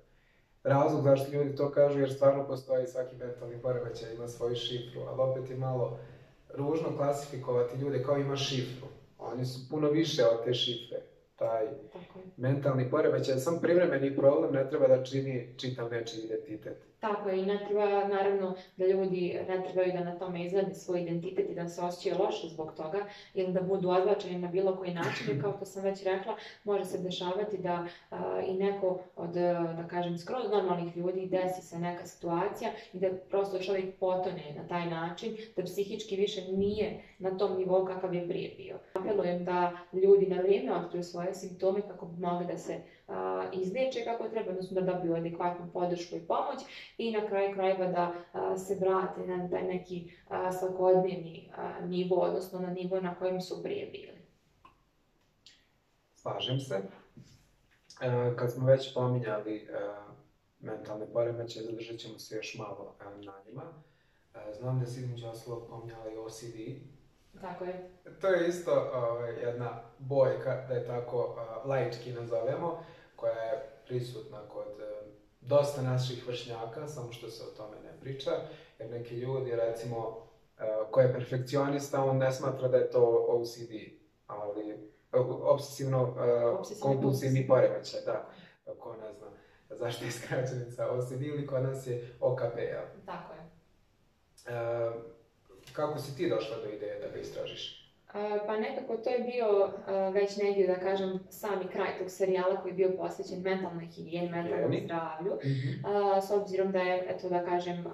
razlog 0.64 1.04
zašto 1.04 1.32
ljudi 1.32 1.56
to 1.56 1.72
kažu, 1.72 2.00
jer 2.00 2.14
stvarno 2.14 2.48
postoji 2.48 2.88
svaki 2.88 3.16
mentalni 3.16 3.62
poremećaj, 3.62 4.14
ima 4.14 4.28
svoju 4.28 4.56
šifru, 4.56 5.02
ali 5.02 5.32
opet 5.32 5.50
je 5.50 5.58
malo 5.58 6.00
ružno 6.54 6.98
klasifikovati 6.98 7.78
ljude 7.78 8.04
kao 8.04 8.18
ima 8.18 8.36
šifru. 8.36 8.88
Oni 9.20 9.46
su 9.46 9.70
puno 9.70 9.90
više 9.90 10.26
od 10.26 10.44
te 10.44 10.54
šifre. 10.54 11.02
Taj 11.42 11.68
mentalni 12.38 12.90
poremećaj, 12.90 13.40
sam 13.40 13.60
privremeni 13.62 14.16
problem 14.16 14.54
ne 14.54 14.68
treba 14.70 14.88
da 14.88 15.04
čini 15.04 15.54
čitav 15.58 15.90
nečiji 15.92 16.24
identitet. 16.24 16.91
Tako 17.02 17.30
je, 17.30 17.40
i 17.40 17.46
ne 17.46 17.60
treba, 17.66 18.08
naravno, 18.08 18.54
da 18.78 18.86
ljudi 18.86 19.40
ne 19.48 19.64
trebaju 19.64 19.92
da 19.94 20.04
na 20.04 20.20
tome 20.20 20.46
izglede 20.46 20.74
svoj 20.74 21.02
identitet 21.02 21.50
i 21.50 21.56
da 21.56 21.68
se 21.68 21.82
osjećaju 21.82 22.24
loše 22.24 22.48
zbog 22.48 22.74
toga 22.78 23.06
ili 23.34 23.54
da 23.54 23.62
budu 23.62 23.90
odbačeni 23.90 24.40
na 24.40 24.48
bilo 24.48 24.76
koji 24.76 24.94
način. 24.94 25.42
Kao 25.42 25.54
što 25.56 25.66
sam 25.66 25.84
već 25.84 26.04
rekla, 26.04 26.36
može 26.64 26.86
se 26.86 26.98
dešavati 26.98 27.58
da 27.58 27.86
a, 28.10 28.42
i 28.48 28.54
neko 28.54 29.00
od, 29.16 29.30
da 29.78 29.88
kažem, 29.90 30.18
skroz 30.18 30.52
normalnih 30.52 30.98
ljudi 30.98 31.26
desi 31.26 31.62
se 31.62 31.80
neka 31.80 32.06
situacija 32.06 32.72
i 32.94 33.00
da 33.00 33.08
prosto 33.30 33.60
čovjek 33.60 33.96
potone 34.00 34.56
na 34.58 34.68
taj 34.68 34.86
način, 34.90 35.38
da 35.56 35.64
psihički 35.64 36.16
više 36.16 36.42
nije 36.52 37.04
na 37.20 37.38
tom 37.38 37.58
nivou 37.58 37.86
kakav 37.86 38.14
je 38.14 38.28
prije 38.28 38.56
bio. 38.58 38.80
Apelujem 38.94 39.46
da 39.46 39.72
ljudi 39.94 40.28
na 40.28 40.42
vrijeme 40.42 40.76
otkriju 40.76 41.04
svoje 41.04 41.34
simptome 41.34 41.82
kako 41.82 42.06
bi 42.06 42.22
mogli 42.22 42.46
da 42.48 42.58
se 42.58 42.82
izliječe 43.54 44.04
kako 44.04 44.30
treba, 44.30 44.52
odnosno 44.52 44.82
da 44.82 44.94
dobiju 44.94 45.16
adekvatnu 45.16 45.70
podršku 45.74 46.16
i 46.16 46.28
pomoć 46.28 46.60
i 46.98 47.12
na 47.12 47.28
kraju 47.28 47.54
krajeva 47.54 47.88
da 47.88 48.14
se 48.58 48.76
vrate 48.76 49.28
na 49.28 49.50
taj 49.50 49.64
neki 49.64 50.12
svakodnevni 50.60 51.52
nivo, 51.84 52.16
odnosno 52.16 52.60
na 52.60 52.70
nivo 52.70 53.02
na 53.02 53.16
kojem 53.16 53.42
su 53.42 53.64
prije 53.64 53.86
bili. 53.86 54.22
Slažem 56.22 56.60
se. 56.60 56.82
E, 58.02 58.36
kad 58.36 58.52
smo 58.52 58.66
već 58.66 58.94
pominjali 58.94 59.56
e, 59.56 59.68
mentalne 60.60 61.06
poremeće, 61.14 61.62
zadržat 61.62 61.98
ćemo 61.98 62.20
se 62.20 62.36
još 62.36 62.56
malo 62.58 62.96
e, 63.02 63.26
na 63.26 63.34
njima. 63.46 63.64
Znam 64.60 64.80
da 64.80 64.86
si 64.86 65.00
između 65.00 65.28
ostalog 65.28 65.68
pominjala 65.70 66.12
i 66.12 66.18
OCD. 66.18 66.56
Tako 67.42 67.64
je. 67.64 67.90
To 68.22 68.28
je 68.28 68.48
isto 68.48 68.92
ovaj, 68.94 69.34
jedna 69.34 69.82
bojka, 70.00 70.66
da 70.68 70.74
je 70.74 70.88
tako 70.88 71.36
laički 71.66 72.14
nazovemo, 72.14 72.84
koja 73.22 73.34
je 73.34 73.82
prisutna 73.88 74.40
kod 74.50 74.68
uh, 74.68 75.08
dosta 75.42 75.82
naših 75.82 76.28
vršnjaka, 76.28 76.88
samo 76.88 77.12
što 77.12 77.30
se 77.30 77.44
o 77.44 77.58
tome 77.58 77.78
ne 77.84 78.00
priča, 78.00 78.32
jer 78.80 78.90
neki 78.90 79.16
ljudi, 79.16 79.56
recimo, 79.56 80.08
uh, 80.08 80.92
ko 80.92 81.02
je 81.02 81.14
perfekcionista, 81.14 82.04
on 82.04 82.18
ne 82.18 82.32
smatra 82.32 82.68
da 82.68 82.78
je 82.78 82.90
to 82.90 83.26
OCD, 83.28 83.72
ali 84.28 84.74
uh, 84.74 85.42
obsesivno 85.42 86.16
kompulsivni 86.82 87.48
poremećaj, 87.48 88.02
da, 88.06 88.30
ko 88.80 88.96
ne 88.96 89.14
zna 89.14 89.32
zašto 89.76 90.06
je 90.06 90.12
skraćenica 90.12 90.92
OCD 90.92 91.22
ili 91.22 91.48
kod 91.48 91.64
nas 91.64 91.88
je 91.88 92.16
OKP, 92.20 92.58
jel? 92.58 92.84
Tako 93.06 93.34
je. 93.34 93.42
Kako 95.74 96.00
si 96.00 96.18
ti 96.18 96.30
došla 96.30 96.58
do 96.58 96.70
ideje 96.70 97.00
da 97.00 97.08
ga 97.08 97.20
istražiš? 97.20 97.81
Pa 98.48 98.58
nekako 98.58 98.98
to 98.98 99.10
je 99.10 99.20
bio 99.20 99.70
već 100.14 100.38
negdje, 100.38 100.68
da 100.68 100.76
kažem, 100.76 101.20
sami 101.30 101.68
kraj 101.68 101.98
tog 102.00 102.10
serijala 102.10 102.62
koji 102.62 102.72
je 102.72 102.76
bio 102.76 102.98
posvećen 102.98 103.42
mentalnoj 103.42 103.86
higijeni, 103.86 104.30
mentalnom 104.30 104.74
zdravlju. 104.86 105.40
A, 105.86 106.22
s 106.22 106.32
obzirom 106.32 106.72
da 106.72 106.80
je, 106.80 107.06
eto 107.10 107.30
da 107.30 107.46
kažem, 107.46 107.86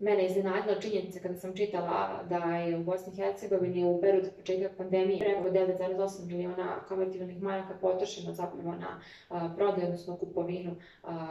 mene 0.00 0.26
iznenadila 0.26 0.80
činjenica 0.80 1.20
kada 1.20 1.34
sam 1.34 1.56
čitala 1.56 2.22
da 2.28 2.36
je 2.36 2.76
u 2.76 2.84
Bosni 2.84 3.12
i 3.12 3.16
Hercegovini 3.16 3.84
u 3.84 4.00
periodu 4.00 4.28
početka 4.36 4.68
pandemije 4.76 5.18
preko 5.18 5.48
9,8 5.48 6.26
miliona 6.26 6.84
konvertibilnih 6.88 7.42
maraka 7.42 7.74
potrošeno 7.80 8.32
zapravo 8.32 8.72
na 8.72 9.00
a, 9.28 9.50
prodaju, 9.56 9.84
odnosno 9.84 10.16
kupovinu 10.16 10.76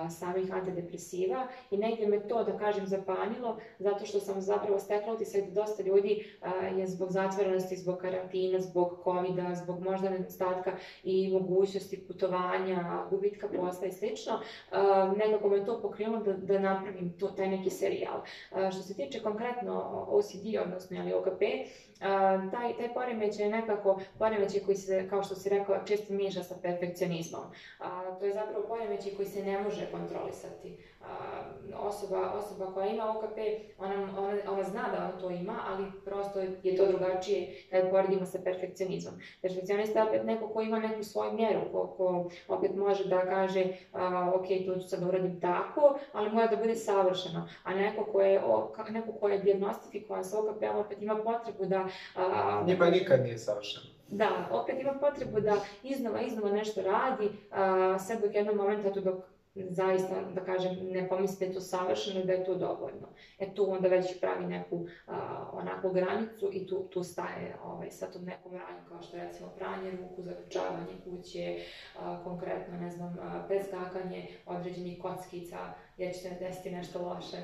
samih 0.10 0.54
antidepresiva 0.54 1.48
i 1.72 1.78
negdje 1.78 2.08
me 2.08 2.28
to, 2.28 2.44
da 2.44 2.58
kažem, 2.58 2.88
zapanjilo 2.88 3.58
zato 3.80 4.06
što 4.06 4.20
sam 4.20 4.42
zapravo 4.42 4.80
stekla 4.80 5.14
utisak 5.14 5.46
da 5.46 5.52
dosta 5.52 5.84
ljudi 5.84 6.38
je 6.78 6.88
zbog 6.88 7.12
zatvorenosti, 7.12 7.78
zbog 7.78 7.98
karantina, 7.98 8.60
zbog 8.60 9.00
covida, 9.04 9.56
zbog 9.56 9.80
možda 9.84 10.10
nedostatka 10.10 10.72
i 11.04 11.32
mogućnosti 11.34 12.04
putovanja, 12.08 13.06
gubitka 13.10 13.48
posla 13.48 13.88
i 13.88 13.92
slično, 13.92 14.40
nekako 15.18 15.50
me 15.50 15.66
to 15.66 15.82
pokrenulo 15.82 16.24
da, 16.24 16.34
da 16.34 16.60
napravim 16.60 17.14
to, 17.20 17.28
taj 17.28 17.50
neki 17.50 17.70
serijal. 17.70 18.22
A, 18.60 18.72
što 18.72 18.82
se 18.82 18.96
tiče 18.96 19.24
konkretno 19.24 20.06
OCD, 20.10 20.46
odnosno 20.66 20.98
ili 20.98 21.14
OKP, 21.14 21.42
a, 22.02 22.50
taj, 22.52 22.78
taj 22.78 22.94
poremećaj 22.94 23.46
je 23.46 23.52
nekako 23.52 24.00
poremećaj 24.18 24.60
koji 24.60 24.76
se, 24.78 25.08
kao 25.10 25.24
što 25.24 25.36
si 25.36 25.50
rekao, 25.50 25.86
često 25.86 26.14
miješa 26.14 26.44
sa 26.44 26.56
perfekcionizmom. 26.62 27.44
To 28.20 28.26
je 28.26 28.34
zapravo 28.34 28.68
poremećaj 28.68 29.12
koji 29.16 29.28
se 29.28 29.44
ne 29.44 29.62
može 29.62 29.92
kontrolisati. 29.92 30.78
A, 31.02 31.06
osoba, 31.80 32.32
osoba 32.32 32.66
koja 32.66 32.88
ima 32.88 33.10
OKP, 33.12 33.38
ona, 33.78 33.94
ona, 34.18 34.38
ona 34.50 34.64
zna 34.64 34.82
da 34.92 34.98
ona 35.00 35.12
to 35.12 35.30
ima, 35.32 35.56
ali 35.66 35.86
prosto 36.06 36.40
je 36.64 36.78
to 36.78 36.86
drugačije 36.88 37.48
kad 37.72 37.90
poredimo 37.90 38.26
sa 38.26 38.40
perfekcionizmom. 38.40 39.14
Perfekcionista 39.42 40.00
je 40.00 40.08
opet 40.08 40.24
neko 40.24 40.48
ko 40.48 40.62
ima 40.62 40.80
neku 40.80 41.04
svoju 41.04 41.32
mjeru, 41.34 41.60
ko, 41.72 41.88
ko 41.88 42.08
opet 42.50 42.76
može 42.76 43.06
da 43.06 43.22
kaže 43.22 43.64
a, 43.94 44.32
ok, 44.36 44.46
to 44.66 44.76
ću 44.76 44.90
sad 44.90 45.00
da 45.00 45.08
uradim 45.08 45.40
tako, 45.42 45.82
ali 46.14 46.30
mora 46.30 46.48
da 46.48 46.56
bude 46.56 46.76
savršeno. 46.76 47.48
A 47.64 47.74
neko 47.74 48.04
ko 48.04 48.22
je, 48.22 48.42
o, 48.42 48.72
ka- 48.74 48.90
neko 48.90 49.12
ko 49.12 49.30
je 49.30 49.38
diagnostifikovan 49.40 50.24
sa 50.24 50.40
OKP-om 50.40 50.78
opet 50.78 51.02
ima 51.02 51.16
potrebu 51.16 51.66
da... 51.66 51.88
a, 52.16 52.64
Njima 52.68 52.90
nikad 52.90 53.24
nije 53.24 53.38
savršeno. 53.38 53.86
da, 54.08 54.30
opet 54.52 54.76
ima 54.80 54.94
potrebu 54.94 55.40
da 55.40 55.54
iznova, 55.84 56.22
iznova 56.22 56.52
nešto 56.52 56.82
radi, 56.82 57.30
a, 57.52 58.00
sve 58.00 58.16
dok 58.16 58.36
jednog 58.36 58.56
momenta 58.56 58.94
tu 58.94 59.02
dok 59.02 59.16
zaista, 59.56 60.22
da 60.36 60.46
kažem, 60.46 60.78
ne 60.82 61.10
pomisli 61.10 61.38
da 61.40 61.46
je 61.46 61.54
to 61.54 61.62
savršeno 61.62 62.20
i 62.20 62.26
da 62.26 62.34
je 62.34 62.46
to 62.46 62.56
dovoljno. 62.56 63.08
E 63.40 63.54
tu 63.54 63.72
onda 63.72 63.88
već 63.88 64.20
pravi 64.20 64.46
neku 64.46 64.86
a, 65.08 65.50
onakvu 65.54 65.92
granicu 65.92 66.50
i 66.54 66.68
tu, 66.68 66.88
tu 66.90 67.04
staje 67.04 67.58
ovaj, 67.64 67.92
sa 67.92 68.12
tom 68.12 68.24
nekom 68.24 68.52
ranjem 68.52 68.86
kao 68.90 69.02
što 69.02 69.18
je 69.18 69.24
recimo 69.24 69.50
pranje 69.50 69.92
ruku, 69.92 70.22
zaključavanje 70.22 70.94
kuće, 71.04 71.60
konkretno, 72.24 72.78
ne 72.78 72.90
znam, 72.90 73.18
preskakanje 73.48 74.28
određenih 74.46 75.02
kockica 75.02 75.58
jer 75.98 76.14
će 76.14 76.20
se 76.20 76.38
desiti 76.40 76.72
nešto 76.72 77.02
loše 77.02 77.38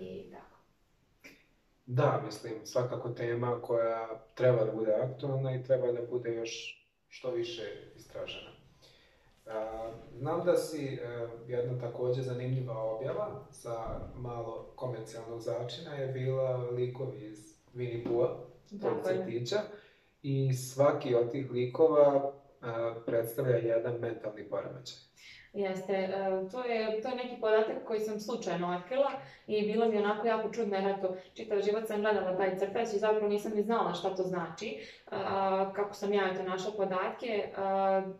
i 0.00 0.30
tako. 0.30 0.56
Da, 1.86 2.20
mislim, 2.24 2.54
svakako 2.64 3.08
tema 3.08 3.62
koja 3.62 4.24
treba 4.34 4.64
da 4.64 4.72
bude 4.72 4.92
aktualna 4.92 5.54
i 5.54 5.64
treba 5.64 5.92
da 5.92 6.06
bude 6.10 6.34
još 6.34 6.82
što 7.08 7.30
više 7.30 7.62
istražena. 7.96 8.65
Znam 10.18 10.44
da 10.44 10.56
si 10.56 10.84
e, 10.86 11.28
jedna 11.48 11.78
takođe 11.80 12.22
zanimljiva 12.22 12.82
objava 12.82 13.44
sa 13.50 14.00
malo 14.14 14.72
komercijalnog 14.76 15.40
začina 15.40 15.94
je 15.94 16.06
bila 16.06 16.56
likovi 16.56 17.26
iz 17.26 17.54
Winnie 17.74 18.28
crtića, 19.04 19.56
i 20.22 20.52
svaki 20.54 21.14
od 21.14 21.30
tih 21.30 21.50
likova 21.50 22.32
a, 22.60 22.94
predstavlja 23.06 23.56
jedan 23.56 23.94
mentalni 24.00 24.48
poremećaj. 24.48 25.05
Jeste, 25.56 25.92
e, 25.92 26.48
to 26.52 26.64
je, 26.64 27.02
to 27.02 27.08
je 27.08 27.14
neki 27.14 27.40
podatak 27.40 27.76
koji 27.86 28.00
sam 28.00 28.20
slučajno 28.20 28.76
otkrila 28.76 29.10
i 29.46 29.72
bilo 29.72 29.88
mi 29.88 29.98
onako 29.98 30.26
jako 30.26 30.50
čudno 30.52 30.76
jer 30.76 30.88
eto, 30.98 31.16
čitav 31.34 31.60
život 31.62 31.86
sam 31.86 32.00
gledala 32.00 32.36
taj 32.36 32.58
crtač 32.58 32.88
i 32.94 32.98
zapravo 32.98 33.28
nisam 33.28 33.52
ni 33.54 33.62
znala 33.62 33.94
šta 33.94 34.14
to 34.14 34.22
znači. 34.22 34.78
Kako 35.72 35.94
sam 35.94 36.12
ja 36.12 36.22
eto 36.32 36.42
našla 36.42 36.72
podatke, 36.76 37.48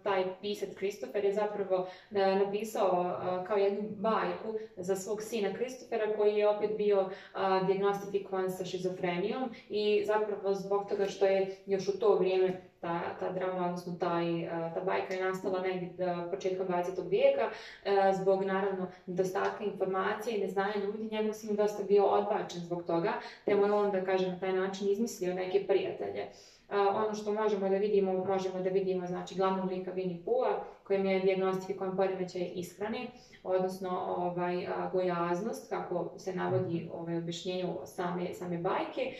taj 0.02 0.24
pisac 0.40 0.74
Kristofer 0.74 1.24
je 1.24 1.32
zapravo 1.32 1.88
e, 2.10 2.36
napisao 2.36 2.90
a, 2.90 3.44
kao 3.44 3.56
jednu 3.56 3.88
bajku 3.90 4.58
za 4.76 4.96
svog 4.96 5.22
sina 5.22 5.54
Kristofera 5.54 6.16
koji 6.16 6.36
je 6.36 6.48
opet 6.48 6.76
bio 6.76 7.10
a, 7.34 7.62
dijagnostifikovan 7.62 8.50
sa 8.50 8.64
šizofrenijom 8.64 9.50
i 9.68 10.04
zapravo 10.06 10.54
zbog 10.54 10.88
toga 10.88 11.06
što 11.06 11.26
je 11.26 11.56
još 11.66 11.88
u 11.88 11.98
to 11.98 12.14
vrijeme 12.14 12.60
ta, 12.80 13.00
ta 13.20 13.32
drama, 13.32 13.66
odnosno 13.66 13.96
taj, 14.00 14.48
a, 14.48 14.74
ta 14.74 14.80
bajka 14.80 15.14
je 15.14 15.24
nastala 15.24 15.60
negdje 15.60 16.06
a, 16.06 16.28
početkom 16.30 16.66
20. 16.68 17.08
vijeka, 17.08 17.50
a, 17.84 18.12
zbog 18.12 18.44
naravno 18.44 18.86
nedostatka 19.06 19.64
informacija 19.64 20.36
i 20.36 20.40
neznanja 20.40 20.74
ljudi, 20.84 21.08
njegov 21.10 21.32
sin 21.32 21.50
je 21.50 21.56
dosta 21.56 21.82
bio 21.82 22.04
odbačen 22.04 22.60
zbog 22.60 22.82
toga, 22.82 23.12
te 23.44 23.54
mu 23.54 23.66
je 23.66 23.72
on, 23.72 23.90
da 23.90 24.04
kažem, 24.04 24.30
na 24.30 24.40
taj 24.40 24.52
način 24.52 24.88
izmislio 24.88 25.34
neke 25.34 25.66
prijatelje. 25.66 26.26
Ono 26.70 27.14
što 27.14 27.32
možemo 27.32 27.68
da 27.68 27.76
vidimo, 27.76 28.24
možemo 28.24 28.62
da 28.62 28.70
vidimo 28.70 29.06
znači 29.06 29.34
glavnog 29.34 29.70
lika 29.70 29.92
Winnie 29.92 30.24
Pooha, 30.24 30.64
kojim 30.84 31.06
je 31.06 31.20
dijagnostifikovan 31.20 31.96
poremećaj 31.96 32.50
ishrane, 32.54 33.06
odnosno 33.46 33.88
ovaj, 34.16 34.66
gojaznost, 34.92 35.68
kako 35.68 36.12
se 36.16 36.34
navodi 36.34 36.90
ovaj, 36.92 37.16
objašnjenju 37.18 37.74
same, 37.84 38.34
same 38.34 38.58
bajke. 38.58 39.12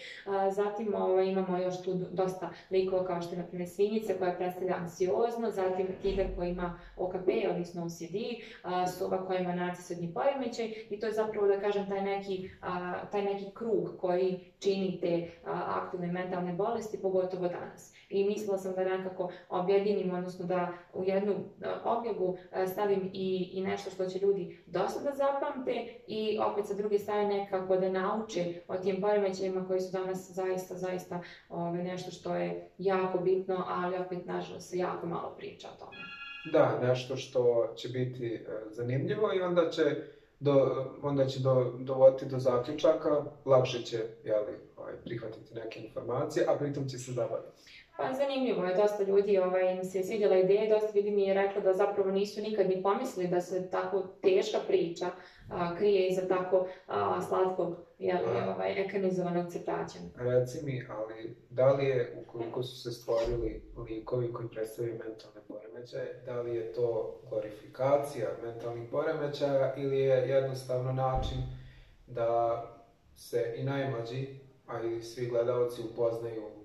Zatim 0.53 0.95
ovaj, 0.95 1.27
imamo 1.27 1.59
još 1.59 1.83
tu 1.83 1.95
dosta 2.11 2.51
likova 2.71 3.05
kao 3.05 3.23
što 3.23 3.35
je 3.35 3.39
na 3.39 3.47
primjer 3.47 3.69
svinjica 3.69 4.13
koja 4.19 4.33
predstavlja 4.33 4.75
anksiozno, 4.77 5.51
zatim 5.51 5.87
tigar 6.03 6.27
koji 6.37 6.51
ima 6.51 6.79
OKP, 6.97 7.29
odnosno 7.51 7.85
OCD, 7.85 8.17
sova 8.99 9.27
koja 9.27 9.39
ima 9.41 9.55
narcisoidni 9.55 10.15
poremećaj 10.15 10.73
i 10.91 11.01
to 11.01 11.07
je 11.07 11.13
zapravo 11.13 11.47
da 11.47 11.61
kažem 11.61 11.89
taj 11.89 12.03
neki, 12.03 12.51
taj 13.11 13.23
neki 13.23 13.51
krug 13.55 13.91
koji 14.01 14.53
čini 14.59 14.99
te 15.01 15.29
aktivne 15.67 16.07
mentalne 16.07 16.53
bolesti, 16.53 17.03
pogotovo 17.03 17.49
danas. 17.49 17.95
I 18.09 18.25
mislila 18.25 18.59
sam 18.59 18.75
da 18.75 18.85
nekako 18.85 19.31
objedinim, 19.49 20.15
odnosno 20.15 20.47
da 20.47 20.73
u 20.95 21.05
jednu 21.05 21.35
objavu 21.85 22.37
stavim 22.73 23.11
i, 23.13 23.51
i 23.53 23.63
nešto 23.63 23.91
što 23.91 24.07
će 24.07 24.16
ljudi 24.19 24.59
dosta 24.67 25.01
da 25.01 25.17
zapamte 25.17 25.87
i 26.07 26.39
opet 26.39 26.67
sa 26.67 26.75
druge 26.75 26.99
strane 26.99 27.37
nekako 27.37 27.77
da 27.77 27.89
nauče 27.89 28.61
o 28.69 28.77
tim 28.77 29.01
poremećajima 29.01 29.67
koji 29.67 29.81
su 29.81 29.93
danas 29.93 30.31
zaista, 30.31 30.75
zaista 30.75 31.23
ove, 31.49 31.83
nešto 31.83 32.11
što 32.11 32.35
je 32.35 32.71
jako 32.79 33.19
bitno, 33.19 33.65
ali 33.69 33.97
opet 33.97 34.27
nažalost 34.27 34.71
se 34.71 34.79
jako 34.79 35.07
malo 35.07 35.35
priča 35.39 35.69
o 35.69 35.85
tome. 35.85 35.97
Da, 36.53 36.79
nešto 36.89 37.17
što 37.17 37.73
će 37.77 37.89
biti 37.89 38.35
e, 38.35 38.41
zanimljivo 38.71 39.33
i 39.35 39.41
onda 39.41 39.71
će, 39.71 39.83
do, 40.41 40.87
onda 41.03 41.27
će 41.27 41.41
do, 41.41 41.73
dovoditi 41.79 42.27
do 42.27 42.39
zaključaka, 42.39 43.25
lakše 43.45 43.83
će 43.83 43.97
jeli, 44.25 44.53
ovaj, 44.77 44.93
prihvatiti 45.05 45.55
neke 45.55 45.81
informacije, 45.81 46.47
a 46.49 46.59
pritom 46.59 46.89
će 46.89 46.99
se 46.99 47.13
zabaviti. 47.13 47.63
Pa 47.97 48.13
zanimljivo 48.13 48.65
je, 48.65 48.75
dosta 48.75 49.03
ljudi 49.03 49.39
ovaj, 49.39 49.73
im 49.73 49.85
se 49.85 50.03
svidjela 50.03 50.37
ideja, 50.37 50.75
dosta 50.75 50.99
ljudi 50.99 51.11
mi 51.11 51.23
je 51.23 51.35
reklo 51.35 51.61
da 51.63 51.73
zapravo 51.73 52.11
nisu 52.11 52.41
nikad 52.41 52.69
ni 52.69 52.83
pomislili 52.83 53.29
da 53.29 53.41
se 53.41 53.71
tako 53.71 54.03
teška 54.23 54.59
priča 54.67 55.07
a, 55.51 55.77
krije 55.77 56.09
iza 56.09 56.29
tako 56.29 56.67
a, 56.87 57.21
slatkog 57.23 57.77
jel, 57.99 58.19
ovaj, 58.49 58.85
ekranizovanog 58.85 59.53
crtača. 59.53 59.99
Reci 60.17 60.65
mi, 60.65 60.87
ali 60.91 61.37
da 61.51 61.73
li 61.73 61.85
je, 61.85 62.25
ukoliko 62.27 62.63
su 62.63 62.83
se 62.83 62.91
stvorili 62.91 63.63
likovi 63.89 64.33
koji 64.33 64.49
predstavljaju 64.49 64.99
mentalne 64.99 65.41
poremećaje, 65.49 66.23
da 66.27 66.41
li 66.41 66.57
je 66.57 66.73
to 66.73 67.21
glorifikacija 67.29 68.29
mentalnih 68.43 68.89
poremećaja 68.91 69.75
ili 69.77 69.99
je 69.99 70.29
jednostavno 70.29 70.93
način 70.93 71.39
da 72.07 72.63
se 73.17 73.55
i 73.57 73.65
najmlađi, 73.65 74.27
a 74.67 74.83
i 74.83 75.03
svi 75.03 75.27
gledalci 75.27 75.83
upoznaju 75.93 76.56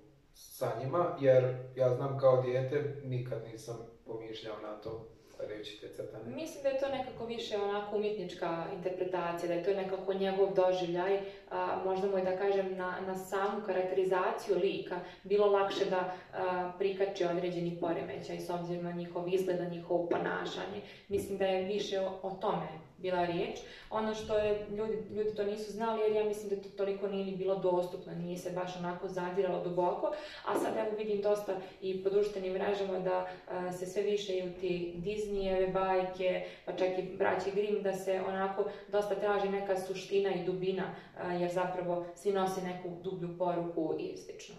sa 0.50 0.76
njima, 0.80 1.16
jer 1.20 1.56
ja 1.76 1.90
znam 1.96 2.18
kao 2.18 2.42
dijete 2.42 3.02
nikad 3.04 3.44
nisam 3.44 3.76
pomišljao 4.06 4.60
na 4.60 4.76
to 4.76 5.08
gledajući 5.38 5.80
te 5.82 5.94
crtane. 5.94 6.36
Mislim 6.36 6.64
da 6.64 6.70
je 6.70 6.80
to 6.80 6.88
nekako 6.90 7.26
više 7.26 7.58
onako 7.58 7.96
umjetnička 7.96 8.66
interpretacija, 8.74 9.48
da 9.48 9.54
je 9.54 9.64
to 9.64 9.74
nekako 9.74 10.14
njegov 10.14 10.54
doživljaj, 10.54 11.20
a, 11.52 11.82
možda 11.86 12.08
mu 12.08 12.18
je 12.18 12.24
da 12.24 12.38
kažem 12.38 12.78
na, 12.78 12.98
na 13.08 13.16
samu 13.16 13.62
karakterizaciju 13.66 14.58
lika 14.58 15.00
bilo 15.24 15.48
lakše 15.48 15.86
da 15.86 16.14
a, 16.34 16.72
prikači 16.78 17.26
određeni 17.26 17.78
poremećaj 17.80 18.40
s 18.40 18.50
obzirom 18.50 18.84
na 18.84 18.92
njihov 18.92 19.34
izgled, 19.34 19.60
na 19.60 19.70
njihovo 19.70 20.08
ponašanje. 20.10 20.82
Mislim 21.08 21.38
da 21.38 21.46
je 21.46 21.66
više 21.66 22.00
o, 22.00 22.20
o 22.22 22.32
tome 22.32 22.68
bila 23.02 23.26
riječ. 23.26 23.60
Ono 23.90 24.14
što 24.14 24.38
je, 24.38 24.68
ljudi, 24.78 24.94
ljudi 25.16 25.36
to 25.36 25.44
nisu 25.44 25.72
znali 25.72 26.02
jer 26.02 26.12
ja 26.12 26.24
mislim 26.24 26.50
da 26.50 26.56
to 26.56 26.70
toliko 26.70 27.08
nije 27.08 27.26
ni 27.26 27.36
bilo 27.36 27.56
dostupno, 27.56 28.14
nije 28.14 28.38
se 28.38 28.52
baš 28.52 28.78
onako 28.78 29.08
zadiralo 29.08 29.64
duboko, 29.64 30.12
a 30.46 30.60
sad 30.60 30.78
evo 30.78 30.98
vidim 30.98 31.22
dosta 31.22 31.56
i 31.82 32.04
po 32.04 32.10
društvenim 32.10 32.54
mrežama 32.54 33.00
da 33.00 33.28
a, 33.48 33.72
se 33.72 33.86
sve 33.86 34.04
više 34.04 34.38
i 34.38 34.50
u 34.50 34.54
ti 34.60 34.94
Disneyjeve 34.98 35.74
bajke, 35.74 36.46
pa 36.66 36.72
čak 36.72 36.88
i 36.98 37.18
braći 37.18 37.52
Grimm, 37.52 37.84
da 37.84 37.94
se 37.94 38.22
onako 38.28 38.66
dosta 38.88 39.16
traži 39.16 39.50
neka 39.50 39.78
suština 39.78 40.30
i 40.34 40.46
dubina, 40.46 40.84
jer 41.28 41.52
zapravo 41.52 42.06
svi 42.16 42.34
nose 42.34 42.62
neku 42.62 42.90
dublju 43.04 43.38
poruku 43.38 43.96
i 44.00 44.18
slično. 44.18 44.56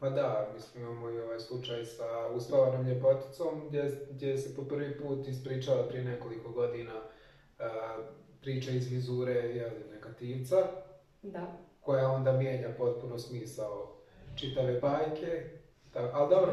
Pa 0.00 0.10
da, 0.10 0.50
mislim 0.54 0.84
imamo 0.84 1.10
i 1.10 1.20
ovaj 1.20 1.40
slučaj 1.40 1.84
sa 1.84 2.04
uspavanom 2.34 2.86
ljepoticom 2.86 3.68
gdje, 3.68 4.06
gdje 4.10 4.38
se 4.38 4.56
po 4.56 4.62
prvi 4.62 4.98
put 4.98 5.28
ispričala 5.28 5.82
prije 5.88 6.04
nekoliko 6.04 6.50
godina 6.50 6.94
uh, 6.94 8.04
priča 8.40 8.70
iz 8.70 8.90
vizure 8.92 9.32
jeli, 9.32 9.84
negativca, 9.94 10.56
Da. 11.22 11.46
koja 11.80 12.10
onda 12.10 12.32
mijenja 12.32 12.68
potpuno 12.78 13.18
smisao 13.18 13.94
čitave 14.36 14.80
bajke. 14.80 15.50
Da, 15.92 16.10
ali 16.14 16.30
dobro, 16.30 16.52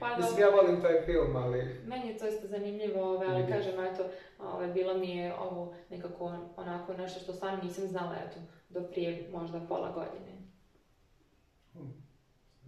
Pa 0.00 0.16
mislim 0.16 0.40
ja 0.40 0.48
volim 0.48 0.82
taj 0.82 1.02
film, 1.04 1.36
ali 1.36 1.80
Meni 1.86 2.08
je 2.08 2.18
to 2.18 2.28
isto 2.28 2.46
zanimljivo, 2.46 3.14
ove, 3.14 3.26
ali 3.26 3.42
Vidim. 3.42 3.56
kažem, 3.56 3.84
eto, 3.84 4.04
ove, 4.38 4.68
bilo 4.68 4.94
mi 4.94 5.16
je 5.16 5.34
ovo 5.34 5.74
nekako 5.90 6.24
onako 6.56 6.92
nešto 6.94 7.20
što 7.20 7.32
stvarno 7.32 7.62
nisam 7.62 7.86
znala, 7.88 8.16
eto, 8.26 8.40
do 8.74 8.82
prije 8.90 9.28
možda 9.32 9.60
pola 9.68 9.92
godine. 9.92 10.32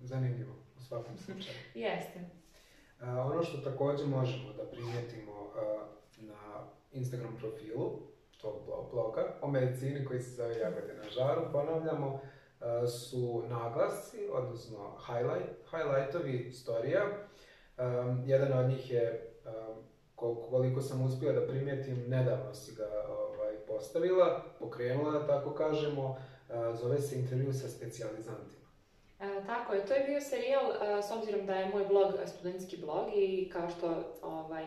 zanimljivo 0.03 0.53
u 0.77 0.81
svakom 0.81 1.19
slučaju. 1.19 1.57
Jeste. 1.85 2.21
A, 3.01 3.21
ono 3.21 3.43
što 3.43 3.71
također 3.71 4.07
možemo 4.07 4.53
da 4.53 4.65
primijetimo 4.65 5.33
a, 5.57 5.87
na 6.17 6.67
Instagram 6.93 7.37
profilu 7.37 7.91
tog 8.41 8.55
blo- 8.67 8.91
bloga 8.91 9.39
o 9.43 9.49
medicini 9.51 10.05
koji 10.05 10.21
se 10.21 10.31
zove 10.31 10.59
Jagode 10.59 10.95
na 10.95 11.11
žaru, 11.11 11.43
ponavljamo, 11.53 12.21
a, 12.61 12.87
su 12.87 13.43
naglasci, 13.49 14.19
odnosno 14.33 14.97
highlight, 15.07 15.51
highlightovi 15.71 16.53
storija. 16.53 17.03
Jedan 18.25 18.59
od 18.59 18.69
njih 18.69 18.91
je, 18.91 19.35
kol- 20.17 20.49
koliko 20.51 20.81
sam 20.81 21.03
uspio 21.03 21.33
da 21.33 21.47
primijetim, 21.47 22.05
nedavno 22.09 22.55
si 22.55 22.75
ga 22.75 22.89
postavila, 23.69 24.45
pokrenula, 24.59 25.11
da 25.11 25.27
tako 25.27 25.51
kažemo, 25.51 26.17
zove 26.81 27.01
se 27.01 27.17
intervju 27.17 27.53
sa 27.53 27.69
specijalizantima. 27.69 28.65
E, 29.21 29.47
tako 29.47 29.75
je, 29.75 29.87
to 29.87 29.95
je 29.95 30.05
bio 30.05 30.21
serijal, 30.21 30.73
s 31.03 31.11
obzirom 31.11 31.47
da 31.47 31.55
je 31.55 31.69
moj 31.69 31.85
blog 31.85 32.13
studentski 32.27 32.77
blog 32.77 33.09
i 33.15 33.51
kao 33.53 33.69
što, 33.71 34.15
ovaj, 34.23 34.67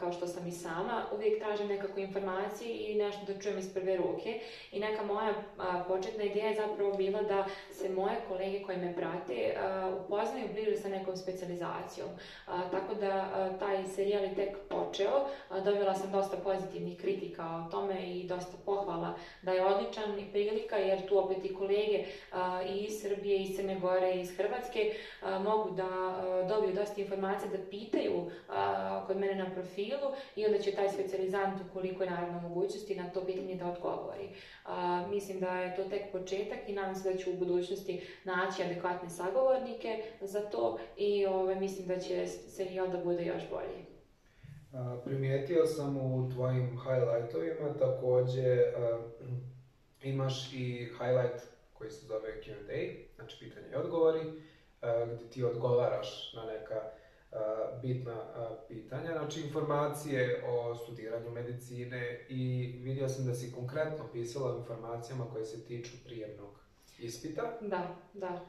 kao 0.00 0.12
što 0.12 0.26
sam 0.26 0.46
i 0.46 0.52
sama, 0.52 1.02
uvijek 1.14 1.38
tražim 1.38 1.66
nekako 1.66 2.00
informacije 2.00 2.92
i 2.92 2.94
nešto 2.94 3.32
da 3.32 3.40
čujem 3.40 3.58
iz 3.58 3.74
prve 3.74 3.96
ruke. 3.96 4.40
I 4.72 4.80
neka 4.80 5.02
moja 5.02 5.34
početna 5.88 6.24
ideja 6.24 6.48
je 6.48 6.56
zapravo 6.56 6.92
bila 6.92 7.22
da 7.22 7.46
se 7.72 7.88
moje 7.88 8.16
kolege 8.28 8.62
koji 8.62 8.78
me 8.78 8.96
prate 8.96 9.54
upoznaju 10.04 10.48
bliže 10.52 10.76
sa 10.76 10.88
nekom 10.88 11.16
specijalizacijom. 11.16 12.08
A, 12.46 12.70
tako 12.70 12.94
da 12.94 13.28
taj 13.58 13.84
serijal 13.86 14.24
je 14.24 14.34
tek 14.34 14.56
počeo, 14.68 15.26
dobila 15.64 15.94
sam 15.94 16.12
dosta 16.12 16.36
pozitivnih 16.36 17.00
kritika 17.00 17.44
o 17.44 17.70
tome 17.70 18.06
i 18.06 18.24
dosta 18.24 18.56
pohvala 18.64 19.14
da 19.42 19.52
je 19.52 19.66
odličan 19.66 20.18
i 20.18 20.30
prilika 20.32 20.76
jer 20.76 21.08
tu 21.08 21.18
opet 21.18 21.44
i 21.44 21.54
kolege 21.54 22.04
i 22.68 22.78
iz 22.78 23.02
Srbije, 23.02 23.42
iz 23.42 23.56
Crne 23.56 23.80
Gore, 23.80 24.14
i 24.14 24.20
iz 24.20 24.36
Hrvatske 24.36 24.94
mogu 25.44 25.70
da 25.70 26.22
dobiju 26.48 26.74
dosta 26.74 27.00
informacija, 27.00 27.50
da 27.50 27.70
pitaju 27.70 28.30
kod 29.06 29.16
mene 29.16 29.34
na 29.34 29.41
profilu 29.50 30.12
i 30.36 30.46
onda 30.46 30.58
će 30.58 30.72
taj 30.72 30.88
specijalizant 30.88 31.60
ukoliko 31.70 32.02
je 32.02 32.10
naravno 32.10 32.40
mogućnosti 32.40 32.94
na 32.94 33.10
to 33.10 33.24
pitanje 33.26 33.54
da 33.54 33.70
odgovori. 33.70 34.28
A, 34.64 35.06
mislim 35.10 35.40
da 35.40 35.58
je 35.58 35.76
to 35.76 35.84
tek 35.84 36.12
početak 36.12 36.58
i 36.66 36.72
nadam 36.72 36.94
se 36.94 37.12
da 37.12 37.18
ću 37.18 37.30
u 37.30 37.36
budućnosti 37.36 38.00
naći 38.24 38.62
adekvatne 38.62 39.10
sagovornike 39.10 40.02
za 40.20 40.40
to 40.40 40.78
i 40.96 41.26
ove, 41.26 41.54
mislim 41.54 41.88
da 41.88 41.98
će 41.98 42.26
serijal 42.26 42.88
da 42.88 42.98
bude 42.98 43.24
još 43.24 43.42
bolji. 43.50 43.84
A, 44.72 44.96
Primijetio 45.04 45.66
sam 45.66 45.96
u 45.96 46.30
tvojim 46.30 46.80
highlightovima 46.82 47.74
također 47.78 48.58
a, 48.76 49.02
imaš 50.02 50.52
i 50.52 50.88
highlight 50.98 51.42
koji 51.72 51.90
se 51.90 52.06
zove 52.06 52.40
Q&A, 52.42 53.04
znači 53.16 53.36
pitanje 53.40 53.66
i 53.72 53.76
odgovori, 53.76 54.20
gdje 55.14 55.30
ti 55.30 55.44
odgovaraš 55.44 56.32
na 56.36 56.44
neka 56.44 56.82
bitna 57.82 58.16
pitanja, 58.68 59.12
znači 59.12 59.40
informacije 59.40 60.44
o 60.48 60.74
studiranju 60.74 61.30
medicine 61.30 62.26
i 62.28 62.72
vidio 62.82 63.08
sam 63.08 63.26
da 63.26 63.34
si 63.34 63.52
konkretno 63.52 64.04
pisala 64.12 64.54
o 64.54 64.58
informacijama 64.58 65.24
koje 65.32 65.44
se 65.44 65.64
tiču 65.64 65.92
prijemnog 66.04 66.62
ispita. 66.98 67.42
Da, 67.60 67.96
da. 68.12 68.40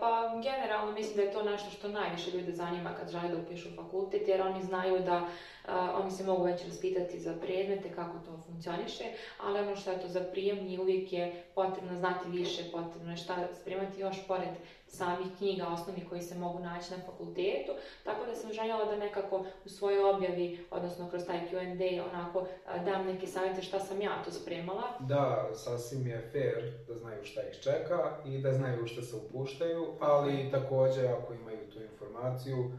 Pa 0.00 0.40
generalno 0.42 0.92
mislim 0.92 1.16
da 1.16 1.22
je 1.22 1.32
to 1.32 1.42
nešto 1.42 1.70
što 1.70 1.88
najviše 1.88 2.30
ljude 2.30 2.52
zanima 2.52 2.94
kad 3.00 3.10
žele 3.10 3.28
da 3.28 3.42
upišu 3.42 3.68
fakultet, 3.76 4.28
jer 4.28 4.42
oni 4.42 4.62
znaju 4.62 4.98
da 4.98 5.28
oni 5.68 6.10
se 6.10 6.24
mogu 6.24 6.44
već 6.44 6.64
raspitati 6.64 7.20
za 7.20 7.34
predmete, 7.40 7.88
kako 7.94 8.18
to 8.18 8.42
funkcioniše, 8.46 9.04
ali 9.40 9.58
ono 9.58 9.76
što 9.76 9.90
je 9.90 10.00
to 10.00 10.08
za 10.08 10.20
prijemni 10.20 10.78
uvijek 10.78 11.12
je 11.12 11.44
potrebno 11.54 11.98
znati 11.98 12.28
više, 12.28 12.62
potrebno 12.72 13.10
je 13.10 13.16
šta 13.16 13.48
spremati 13.60 14.00
još 14.00 14.26
pored 14.26 14.48
samih 14.86 15.26
knjiga 15.38 15.66
osnovnih 15.66 16.08
koji 16.08 16.22
se 16.22 16.34
mogu 16.34 16.58
naći 16.58 16.90
na 16.90 16.98
fakultetu, 17.06 17.72
tako 18.04 18.26
da 18.26 18.34
sam 18.34 18.52
željela 18.52 18.84
da 18.84 18.96
nekako 18.96 19.44
u 19.64 19.68
svojoj 19.68 20.04
objavi, 20.14 20.66
odnosno 20.70 21.10
kroz 21.10 21.26
taj 21.26 21.40
Q&A, 21.52 22.04
onako 22.12 22.46
a, 22.66 22.78
dam 22.78 23.06
neke 23.06 23.26
savjete 23.26 23.62
šta 23.62 23.80
sam 23.80 24.00
ja 24.00 24.22
to 24.24 24.30
spremala, 24.30 24.82
Da, 25.00 25.50
sasvim 25.54 26.06
je 26.06 26.28
fair 26.32 26.72
da 26.88 26.94
znaju 26.94 27.24
šta 27.24 27.42
ih 27.42 27.58
čeka 27.62 28.16
i 28.24 28.38
da 28.38 28.52
znaju 28.52 28.86
šta 28.86 29.02
se 29.02 29.16
upuštaju, 29.16 29.86
ali 30.00 30.50
također 30.50 31.06
ako 31.06 31.34
imaju 31.34 31.70
tu 31.72 31.82
informaciju, 31.82 32.72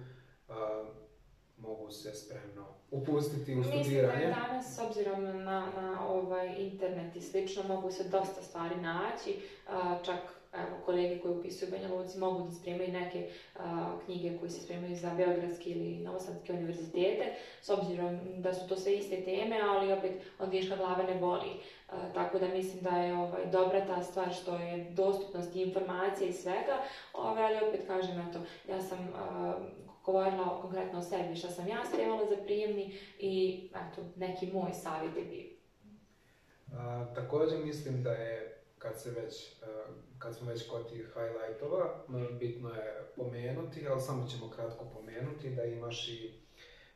a, 0.50 0.84
mogu 1.68 1.92
se 1.92 2.14
spremno 2.14 2.66
upustiti 2.92 3.54
u 3.54 3.58
Mislim 3.58 3.78
da 3.78 3.84
studiranje. 3.84 4.26
danas, 4.26 4.76
s 4.76 4.80
obzirom 4.80 5.24
na, 5.24 5.72
na 5.76 6.08
ovaj 6.08 6.56
internet 6.58 7.16
i 7.16 7.22
slično, 7.22 7.64
mogu 7.64 7.92
se 7.92 8.04
dosta 8.04 8.42
stvari 8.42 8.76
naći, 8.76 9.40
čak 10.06 10.20
evo, 10.54 10.78
kolege 10.86 11.20
koji 11.20 11.38
upisuju 11.38 11.72
Banja 11.72 11.94
Luci 11.94 12.20
mogu 12.20 12.44
da 12.44 12.52
spremaju 12.52 12.92
neke 12.92 13.30
a, 13.60 13.92
knjige 14.06 14.38
koje 14.38 14.50
se 14.50 14.62
spremaju 14.62 14.96
za 14.96 15.14
Beogradski 15.18 15.70
ili 15.72 16.04
Novosadske 16.04 16.54
univerzitete, 16.54 17.34
s 17.62 17.70
obzirom 17.70 18.20
da 18.42 18.54
su 18.54 18.68
to 18.68 18.76
sve 18.76 18.96
iste 18.96 19.22
teme, 19.22 19.60
ali 19.62 19.94
opet 19.94 20.12
od 20.40 20.50
viška 20.52 20.76
glave 20.76 21.04
ne 21.04 21.16
boli. 21.20 21.50
A, 21.90 22.14
tako 22.14 22.40
da 22.40 22.48
mislim 22.48 22.84
da 22.84 22.90
je 22.90 23.18
ovaj, 23.18 23.46
dobra 23.52 23.86
ta 23.88 24.04
stvar 24.04 24.34
što 24.34 24.56
je 24.56 24.92
dostupnost 24.92 25.56
i 25.56 25.62
informacija 25.62 26.28
i 26.30 26.34
svega, 26.34 26.78
ovaj, 27.14 27.44
ali 27.44 27.68
opet 27.68 27.88
kažem, 27.88 28.28
eto, 28.30 28.40
ja 28.70 28.82
sam 28.82 29.10
a, 29.16 29.54
govorila 30.06 30.62
konkretno 30.62 31.00
o 31.00 31.02
sebi, 31.02 31.36
šta 31.36 31.50
sam 31.50 31.68
ja 31.68 31.86
spremala 31.86 32.26
za 32.26 32.44
prijemni 32.44 32.98
i 33.20 33.64
eto, 33.70 34.02
neki 34.16 34.48
moj 34.54 34.74
savjet 34.74 35.18
je 35.18 35.24
bio. 35.24 35.46
A, 36.74 37.06
također 37.16 37.60
mislim 37.66 38.04
da 38.04 38.12
je, 38.12 38.62
kad, 38.78 39.02
se 39.02 39.12
već, 39.12 39.56
kad 40.20 40.36
smo 40.36 40.50
već 40.50 40.70
kod 40.70 40.90
tih 40.90 41.14
highlightova, 41.14 42.06
bitno 42.40 42.70
je 42.70 43.12
pomenuti, 43.16 43.88
ali 43.88 44.02
samo 44.02 44.28
ćemo 44.28 44.50
kratko 44.50 44.86
pomenuti 44.94 45.50
da 45.50 45.64
imaš 45.64 46.08
i 46.08 46.46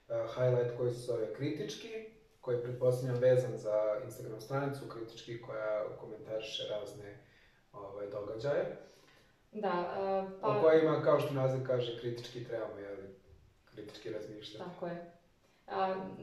highlight 0.08 0.78
koji 0.78 0.94
se 0.94 1.00
zove 1.00 1.34
kritički, 1.34 2.06
koji 2.42 2.56
je 2.56 2.64
pretpostavljam 2.64 3.22
vezan 3.22 3.58
za 3.58 4.02
Instagram 4.06 4.42
stranicu 4.42 4.88
kritički 4.88 5.42
koja 5.42 5.98
komentariše 6.00 6.64
razne 6.70 7.18
ovaj, 7.74 8.08
događaje. 8.10 8.78
Da, 9.52 9.70
uh, 9.70 10.42
pa... 10.42 10.48
O 10.48 10.62
kojima, 10.62 11.02
kao 11.04 11.20
što 11.20 11.34
naziv 11.34 11.68
kaže, 11.68 12.00
kritički 12.00 12.44
trebamo, 12.44 12.80
jeli, 12.80 13.16
kritički 13.66 14.10
razmišljati. 14.14 14.70
Tako 14.70 14.88
je 14.88 15.20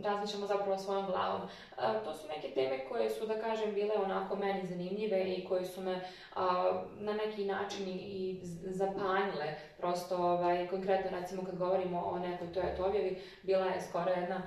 razmišljamo 0.03 0.47
zapravo 0.47 0.79
svojom 0.79 1.07
glavom. 1.07 1.41
To 2.05 2.15
su 2.15 2.29
neke 2.29 2.49
teme 2.49 2.89
koje 2.89 3.11
su, 3.11 3.27
da 3.27 3.41
kažem, 3.41 3.75
bile 3.75 3.95
onako 4.05 4.37
meni 4.37 4.67
zanimljive 4.67 5.25
i 5.25 5.47
koje 5.49 5.65
su 5.65 5.81
me 5.81 6.01
na 6.99 7.13
neki 7.13 7.45
način 7.45 7.89
i 7.89 8.41
zapanjile. 8.65 9.55
Prosto, 9.79 10.17
ovaj, 10.17 10.69
konkretno, 10.69 11.11
recimo, 11.21 11.45
kad 11.45 11.59
govorimo 11.59 12.01
o 12.01 12.19
nekoj 12.19 12.53
toj 12.53 12.87
objavi, 12.87 13.23
bila 13.43 13.67
je 13.67 13.81
skoro 13.81 14.11
jedna 14.11 14.43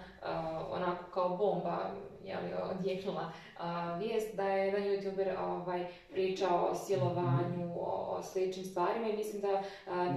onako 0.69 1.11
kao 1.13 1.29
bomba 1.29 1.91
jeli, 2.23 2.53
odjeknula 2.71 3.31
vijest 3.99 4.35
da 4.35 4.43
je 4.43 4.65
jedan 4.65 4.81
youtuber 4.81 5.39
ovaj, 5.39 5.85
pričao 6.11 6.69
o 6.71 6.75
silovanju, 6.75 7.65
mhm. 7.65 7.71
o, 7.77 8.15
o 8.17 8.23
sličnim 8.23 8.65
stvarima 8.65 9.07
i 9.07 9.17
mislim 9.17 9.41
da... 9.41 9.63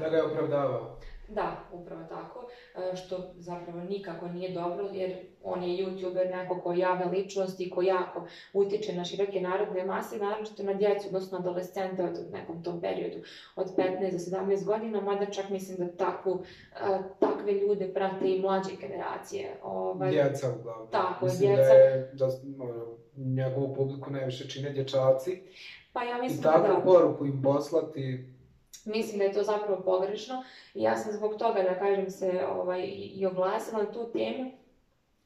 da 0.00 0.08
ga 0.08 0.16
je 0.16 0.24
opravdavao. 0.24 0.96
Da, 1.34 1.68
upravo 1.72 2.02
tako, 2.08 2.46
e, 2.74 2.96
što 2.96 3.32
zapravo 3.36 3.80
nikako 3.80 4.28
nije 4.28 4.52
dobro 4.52 4.88
jer 4.92 5.16
on 5.44 5.62
je 5.62 5.84
youtuber, 5.84 6.30
neko 6.30 6.60
ko 6.60 6.72
je 6.72 6.78
javna 6.78 7.04
ličnost 7.10 7.60
i 7.60 7.70
ko 7.70 7.82
jako 7.82 8.26
utječe 8.52 8.92
na 8.92 9.04
široke 9.04 9.40
narodne 9.40 9.84
mase, 9.84 10.18
naročito 10.18 10.62
na 10.62 10.74
djecu, 10.74 11.06
odnosno 11.06 11.38
adolescente 11.38 12.02
od 12.02 12.32
nekom 12.32 12.62
tom 12.62 12.80
periodu 12.80 13.16
od 13.56 13.76
15 13.76 14.10
do 14.12 14.18
17 14.18 14.64
godina, 14.64 15.00
mada 15.00 15.26
čak 15.26 15.50
mislim 15.50 15.78
da 15.78 15.96
takvu, 15.96 16.42
e, 16.72 16.98
takve 17.20 17.52
ljude 17.52 17.92
prate 17.94 18.28
i 18.28 18.40
mlađe 18.40 18.70
generacije. 18.80 19.56
Ovaj, 19.62 20.10
djeca 20.10 20.54
uglavnom. 20.60 20.88
Tako, 20.90 21.24
mislim 21.24 21.54
djeca. 21.54 21.68
da 21.68 21.74
je 21.74 22.10
da, 22.12 22.26
ono, 22.58 22.96
njegovu 23.16 23.74
publiku 23.74 24.10
najviše 24.10 24.48
čine 24.48 24.70
dječaci. 24.70 25.42
Pa 25.92 26.02
ja 26.02 26.18
mislim 26.22 26.40
I 26.40 26.42
takvu 26.42 26.74
da... 26.74 26.80
poruku 26.84 27.26
im 27.26 27.42
poslati 27.42 28.31
Mislim 28.84 29.18
da 29.18 29.24
je 29.24 29.32
to 29.32 29.42
zapravo 29.42 29.82
pogrešno. 29.82 30.44
I 30.74 30.82
ja 30.82 30.96
sam 30.96 31.12
zbog 31.12 31.38
toga, 31.38 31.62
da 31.62 31.78
kažem 31.78 32.10
se, 32.10 32.46
ovaj, 32.48 32.82
i 32.94 33.26
oglasila 33.26 33.82
na 33.82 33.92
tu 33.92 34.10
temu, 34.12 34.50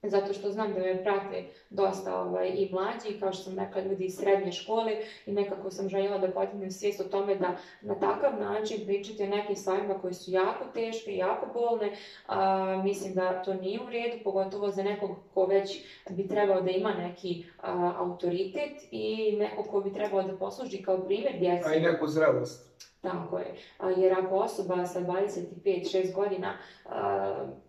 zato 0.02 0.32
što 0.32 0.50
znam 0.50 0.72
da 0.72 0.80
me 0.80 1.02
prate 1.02 1.44
dosta 1.70 2.20
ovaj, 2.20 2.48
i 2.48 2.68
mlađi, 2.72 3.20
kao 3.20 3.32
što 3.32 3.42
sam 3.42 3.58
rekla, 3.58 3.82
ljudi 3.82 4.04
iz 4.04 4.16
srednje 4.16 4.52
škole 4.52 4.92
i 5.26 5.32
nekako 5.32 5.70
sam 5.70 5.88
željela 5.88 6.18
da 6.18 6.30
podignem 6.30 6.70
svijest 6.70 7.00
o 7.00 7.04
tome 7.04 7.34
da 7.34 7.56
na 7.80 7.94
takav 7.94 8.40
način 8.40 8.86
pričati 8.86 9.22
o 9.22 9.26
nekim 9.26 9.56
stvarima 9.56 9.98
koje 9.98 10.14
su 10.14 10.30
jako 10.30 10.64
teške 10.74 11.10
i 11.10 11.16
jako 11.16 11.46
bolne, 11.54 11.96
a, 12.26 12.82
mislim 12.84 13.14
da 13.14 13.42
to 13.42 13.54
nije 13.54 13.80
u 13.80 13.90
redu, 13.90 14.24
pogotovo 14.24 14.70
za 14.70 14.82
nekog 14.82 15.10
ko 15.34 15.46
već 15.46 15.84
bi 16.10 16.28
trebao 16.28 16.60
da 16.60 16.70
ima 16.70 16.94
neki 16.94 17.44
a, 17.62 17.92
autoritet 17.96 18.72
i 18.90 19.36
nekog 19.38 19.66
ko 19.66 19.80
bi 19.80 19.92
trebao 19.92 20.22
da 20.22 20.36
posluži 20.36 20.82
kao 20.82 21.04
primjer 21.04 21.38
djeci. 21.38 21.68
A 21.68 21.74
i 21.74 21.80
neku 21.80 22.06
zrelost. 22.08 22.66
Tako 23.00 23.38
je. 23.38 23.54
Jer 23.96 24.12
ako 24.12 24.36
osoba 24.36 24.86
sa 24.86 25.00
25-6 25.00 26.14
godina 26.14 26.58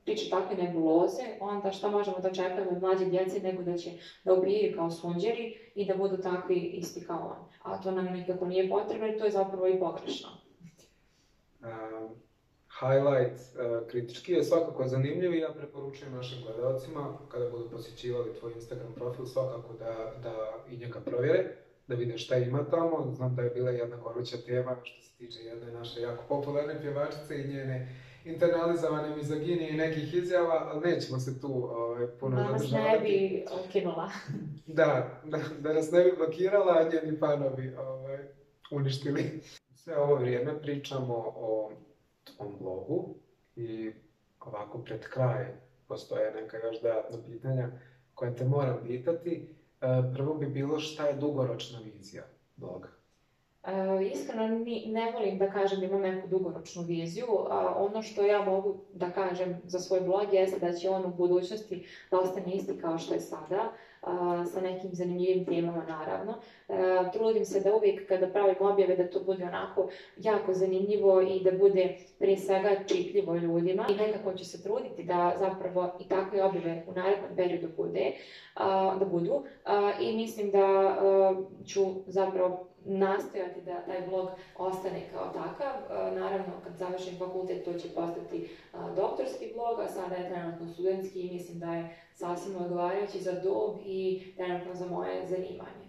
priča 0.07 0.35
takve 0.39 0.63
nebuloze, 0.63 1.23
onda 1.39 1.71
što 1.71 1.91
možemo 1.91 2.19
da 2.19 2.27
očekujemo 2.29 2.71
od 2.71 2.81
mlađe 2.81 3.05
djece 3.05 3.39
nego 3.39 3.63
da 3.63 3.77
će 3.77 3.91
da 4.23 4.33
ubijaju 4.33 4.75
kao 4.75 4.91
sunđeri 4.91 5.71
i 5.75 5.85
da 5.85 5.97
budu 5.97 6.17
takvi 6.17 6.55
isti 6.55 7.05
kao 7.07 7.37
on. 7.37 7.71
A 7.71 7.81
to 7.81 7.91
nam 7.91 8.05
nikako 8.05 8.45
nije 8.45 8.69
potrebno 8.69 9.07
i 9.07 9.17
to 9.17 9.25
je 9.25 9.31
zapravo 9.31 9.67
i 9.67 9.79
pogrešno. 9.79 10.29
Um, 11.61 12.15
highlight 12.79 13.39
uh, 13.39 13.87
kritički 13.87 14.31
je 14.31 14.43
svakako 14.43 14.87
zanimljiv 14.87 15.33
i 15.33 15.39
ja 15.39 15.53
preporučujem 15.53 16.13
našim 16.13 16.37
gledalcima 16.43 17.17
kada 17.31 17.49
budu 17.49 17.69
posjećivali 17.69 18.33
tvoj 18.39 18.53
Instagram 18.53 18.93
profil 18.93 19.25
svakako 19.25 19.73
da, 19.73 20.13
da 20.23 20.35
i 20.69 20.77
njega 20.77 20.99
provjere 20.99 21.55
da 21.87 21.95
vide 21.95 22.17
šta 22.17 22.37
ima 22.37 22.65
tamo. 22.71 23.11
Znam 23.11 23.35
da 23.35 23.41
je 23.41 23.49
bila 23.49 23.69
jedna 23.71 23.97
goruća 23.97 24.37
tema 24.45 24.75
što 24.83 25.01
se 25.01 25.17
tiče 25.17 25.39
jedne 25.39 25.71
naše 25.71 26.01
jako 26.01 26.23
popularne 26.29 26.81
pjevačice 26.81 27.41
i 27.41 27.47
njene 27.47 28.06
internalizovane 28.27 29.15
mizoginije 29.15 29.69
i 29.69 29.77
nekih 29.77 30.13
izjava, 30.13 30.69
ali 30.71 30.89
nećemo 30.89 31.19
se 31.19 31.41
tu 31.41 31.69
ovaj, 31.71 32.07
puno 32.19 32.35
da 32.35 32.51
nas 32.51 32.71
ne 32.71 32.99
bi 33.03 33.45
okinula. 33.51 34.09
da, 34.79 35.21
da, 35.23 35.39
da 35.59 35.73
nas 35.73 35.91
ne 35.91 36.03
bi 36.03 36.13
blokirala, 36.17 36.73
a 36.73 36.83
njeni 36.83 37.17
fanovi 37.17 37.75
ovaj, 37.75 38.17
uništili. 38.71 39.41
Sve 39.75 39.97
ovo 39.97 40.15
vrijeme 40.15 40.61
pričamo 40.61 41.33
o 41.35 41.71
tvom 42.23 42.55
blogu 42.59 43.15
i 43.55 43.91
ovako 44.39 44.77
pred 44.77 45.07
kraj 45.09 45.45
postoje 45.87 46.31
neka 46.31 46.57
još 46.57 46.81
dodatna 46.81 47.17
pitanja 47.25 47.69
koje 48.13 48.35
te 48.35 48.45
moram 48.45 48.77
pitati. 48.87 49.55
E, 49.81 49.85
prvo 50.15 50.33
bi 50.33 50.45
bilo 50.45 50.79
šta 50.79 51.07
je 51.07 51.13
dugoročna 51.13 51.79
vizija 51.79 52.23
bloga? 52.55 52.96
Uh, 53.67 54.11
iskreno 54.11 54.47
ne 54.85 55.11
volim 55.11 55.37
da 55.37 55.51
kažem 55.51 55.79
da 55.79 55.85
imam 55.85 56.01
neku 56.01 56.27
dugoročnu 56.27 56.83
viziju. 56.83 57.25
Ono 57.75 58.01
što 58.01 58.25
ja 58.25 58.41
mogu 58.41 58.75
da 58.93 59.09
kažem 59.09 59.61
za 59.65 59.79
svoj 59.79 60.01
blog 60.01 60.33
jeste 60.33 60.59
da 60.59 60.73
će 60.73 60.89
on 60.89 61.05
u 61.05 61.15
budućnosti 61.15 61.87
da 62.11 62.19
ostane 62.19 62.53
isti 62.53 62.77
kao 62.81 62.97
što 62.97 63.13
je 63.13 63.19
sada 63.19 63.73
sa 64.53 64.61
nekim 64.61 64.89
zanimljivim 64.93 65.45
temama 65.45 65.83
naravno. 65.87 66.33
E, 66.69 66.73
trudim 67.13 67.45
se 67.45 67.59
da 67.59 67.75
uvijek 67.75 68.07
kada 68.07 68.27
pravim 68.27 68.55
objave 68.59 68.95
da 68.95 69.09
to 69.09 69.19
bude 69.19 69.45
onako 69.45 69.89
jako 70.17 70.53
zanimljivo 70.53 71.21
i 71.21 71.43
da 71.43 71.51
bude 71.51 71.97
prije 72.19 72.37
svega 72.37 72.69
čitljivo 72.87 73.35
ljudima 73.35 73.85
i 73.89 73.95
nekako 73.95 74.33
ću 74.33 74.45
se 74.45 74.63
truditi 74.63 75.03
da 75.03 75.33
zapravo 75.39 75.97
i 75.99 76.07
takve 76.09 76.43
objave 76.43 76.83
u 76.87 76.91
narednom 76.91 77.35
periodu 77.35 77.67
bude, 77.77 78.11
da 78.99 79.05
budu 79.11 79.43
i 80.01 80.15
mislim 80.15 80.51
da 80.51 80.97
ću 81.65 81.81
zapravo 82.07 82.67
nastojati 82.85 83.61
da 83.61 83.81
taj 83.81 84.07
blog 84.07 84.29
ostane 84.57 85.01
kao 85.13 85.25
takav. 85.33 85.73
Naravno, 86.15 86.53
kad 86.63 86.77
završim 86.77 87.17
fakultet, 87.17 87.65
to 87.65 87.73
će 87.73 87.87
postati 87.95 88.49
doktorski 88.95 89.51
blog, 89.55 89.79
a 89.79 89.87
sada 89.87 90.15
je 90.15 90.29
trenutno 90.29 90.67
studentski 90.67 91.21
i 91.21 91.33
mislim 91.33 91.59
da 91.59 91.73
je 91.73 92.06
sasvim 92.17 92.55
odgovarajući 92.55 93.19
za 93.19 93.31
dob 93.31 93.79
i 93.85 94.23
trenutno 94.35 94.73
za 94.73 94.85
moje 94.87 95.27
zanimanje. 95.27 95.87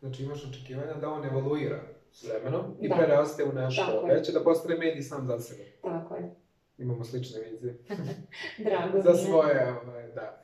Znači 0.00 0.22
imaš 0.22 0.44
očekivanja 0.44 0.94
da 0.94 1.08
on 1.08 1.24
evoluira 1.24 1.80
s 2.12 2.24
vremenom 2.24 2.64
i 2.80 2.88
da. 2.88 2.94
preraste 2.94 3.44
u 3.44 3.52
nešto 3.52 4.02
veće, 4.06 4.32
da 4.32 4.44
postane 4.44 4.76
medij 4.76 5.02
sam 5.02 5.26
za 5.26 5.38
sebe. 5.38 5.64
Tako 5.82 6.14
je. 6.14 6.34
Imamo 6.78 7.04
slične 7.04 7.40
vizije. 7.40 7.78
Drago 8.66 9.00
Za 9.02 9.14
svoje, 9.14 9.72
ovaj, 9.84 10.08
da. 10.08 10.42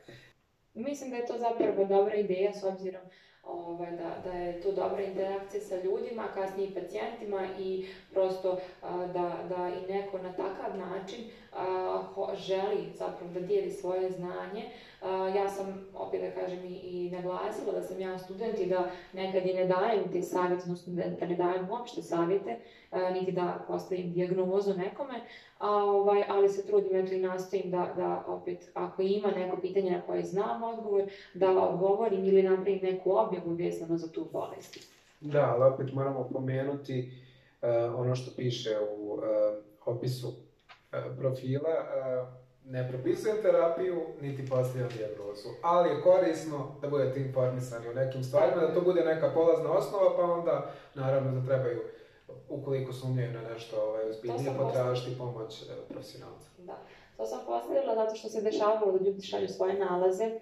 Mislim 0.74 1.10
da 1.10 1.16
je 1.16 1.26
to 1.26 1.38
zapravo 1.38 1.84
dobra 1.84 2.14
ideja 2.14 2.52
s 2.52 2.64
obzirom 2.64 3.02
ovaj, 3.46 3.90
da, 3.90 4.30
da 4.30 4.38
je 4.38 4.60
to 4.60 4.72
dobra 4.72 5.02
interakcija 5.02 5.60
sa 5.60 5.76
ljudima, 5.76 6.22
kasnije 6.34 6.68
i 6.68 6.74
pacijentima 6.74 7.46
i 7.58 7.86
prosto 8.12 8.58
da, 9.12 9.36
da 9.48 9.70
i 9.82 9.92
neko 9.92 10.18
na 10.18 10.32
takav 10.32 10.78
način 10.78 11.20
želi 12.34 12.92
zapravo 12.94 13.32
da 13.32 13.40
dijeli 13.40 13.70
svoje 13.70 14.10
znanje. 14.10 14.64
Ja 15.36 15.48
sam, 15.48 15.86
opet 15.94 16.20
da 16.20 16.40
kažem, 16.40 16.64
i, 16.64 16.74
i 16.74 17.10
naglasila 17.10 17.72
da 17.72 17.82
sam 17.82 18.00
ja 18.00 18.18
student 18.18 18.60
i 18.60 18.66
da 18.66 18.90
nekad 19.12 19.46
i 19.46 19.54
ne 19.54 19.66
dajem 19.66 20.12
te 20.12 20.22
savjete, 20.22 20.62
odnosno 20.62 20.92
da 21.20 21.26
ne 21.26 21.36
dajem 21.36 21.70
uopšte 21.70 22.02
savjete, 22.02 22.58
niti 23.10 23.32
da 23.32 23.64
postavim 23.68 24.12
dijagnozu 24.12 24.74
nekome, 24.74 25.20
a, 25.58 25.70
ovaj, 25.70 26.24
ali 26.28 26.48
se 26.48 26.66
trudim 26.66 26.96
eto 26.96 27.14
i 27.14 27.20
nastojim 27.20 27.70
da, 27.70 27.92
da 27.96 28.24
opet, 28.26 28.70
ako 28.74 29.02
ima 29.02 29.28
neko 29.28 29.56
pitanje 29.56 29.90
na 29.90 30.00
koje 30.00 30.22
znam 30.22 30.62
odgovor, 30.62 31.02
da 31.34 31.50
odgovorim 31.50 32.24
ili 32.24 32.42
napravim 32.42 32.80
neku 32.82 33.12
objavu 33.16 33.54
vezano 33.54 33.96
za 33.96 34.12
tu 34.12 34.26
bolest. 34.32 34.78
Da, 35.20 35.54
ali 35.54 35.74
opet 35.74 35.92
moramo 35.92 36.28
pomenuti 36.32 37.10
uh, 37.62 38.00
ono 38.00 38.14
što 38.14 38.30
piše 38.36 38.78
u 38.98 39.12
uh, 39.12 39.20
opisu 39.86 40.28
uh, 40.28 40.34
profila. 41.18 41.70
Ne 42.68 42.88
propisujem 42.88 43.36
terapiju, 43.42 44.02
niti 44.22 44.48
postavljam 44.48 44.88
dijagnozu, 44.96 45.48
ali 45.62 45.88
je 45.88 46.02
korisno 46.02 46.76
da 46.82 46.88
budete 46.88 47.20
informisani 47.20 47.88
o 47.88 47.94
nekim 47.94 48.24
stvarima, 48.24 48.62
da 48.62 48.74
to 48.74 48.80
bude 48.80 49.04
neka 49.04 49.30
polazna 49.34 49.72
osnova, 49.72 50.16
pa 50.16 50.22
onda 50.22 50.72
naravno 50.94 51.40
da 51.40 51.46
trebaju 51.46 51.82
ukoliko 52.48 52.92
sumnjaju 52.92 53.32
na 53.32 53.42
nešto 53.42 53.82
ovaj, 53.82 54.10
ozbiljnije, 54.10 54.56
potražiti 54.58 55.18
pomoć 55.18 55.64
profesionalca. 55.88 56.48
Da, 56.58 56.78
to 57.16 57.26
sam 57.26 57.38
postavila 57.46 57.94
zato 57.94 58.14
što 58.14 58.28
se 58.28 58.40
dešavalo 58.40 58.92
da 58.92 59.04
ljudi 59.04 59.22
šalju 59.22 59.48
svoje 59.48 59.78
nalaze, 59.78 60.40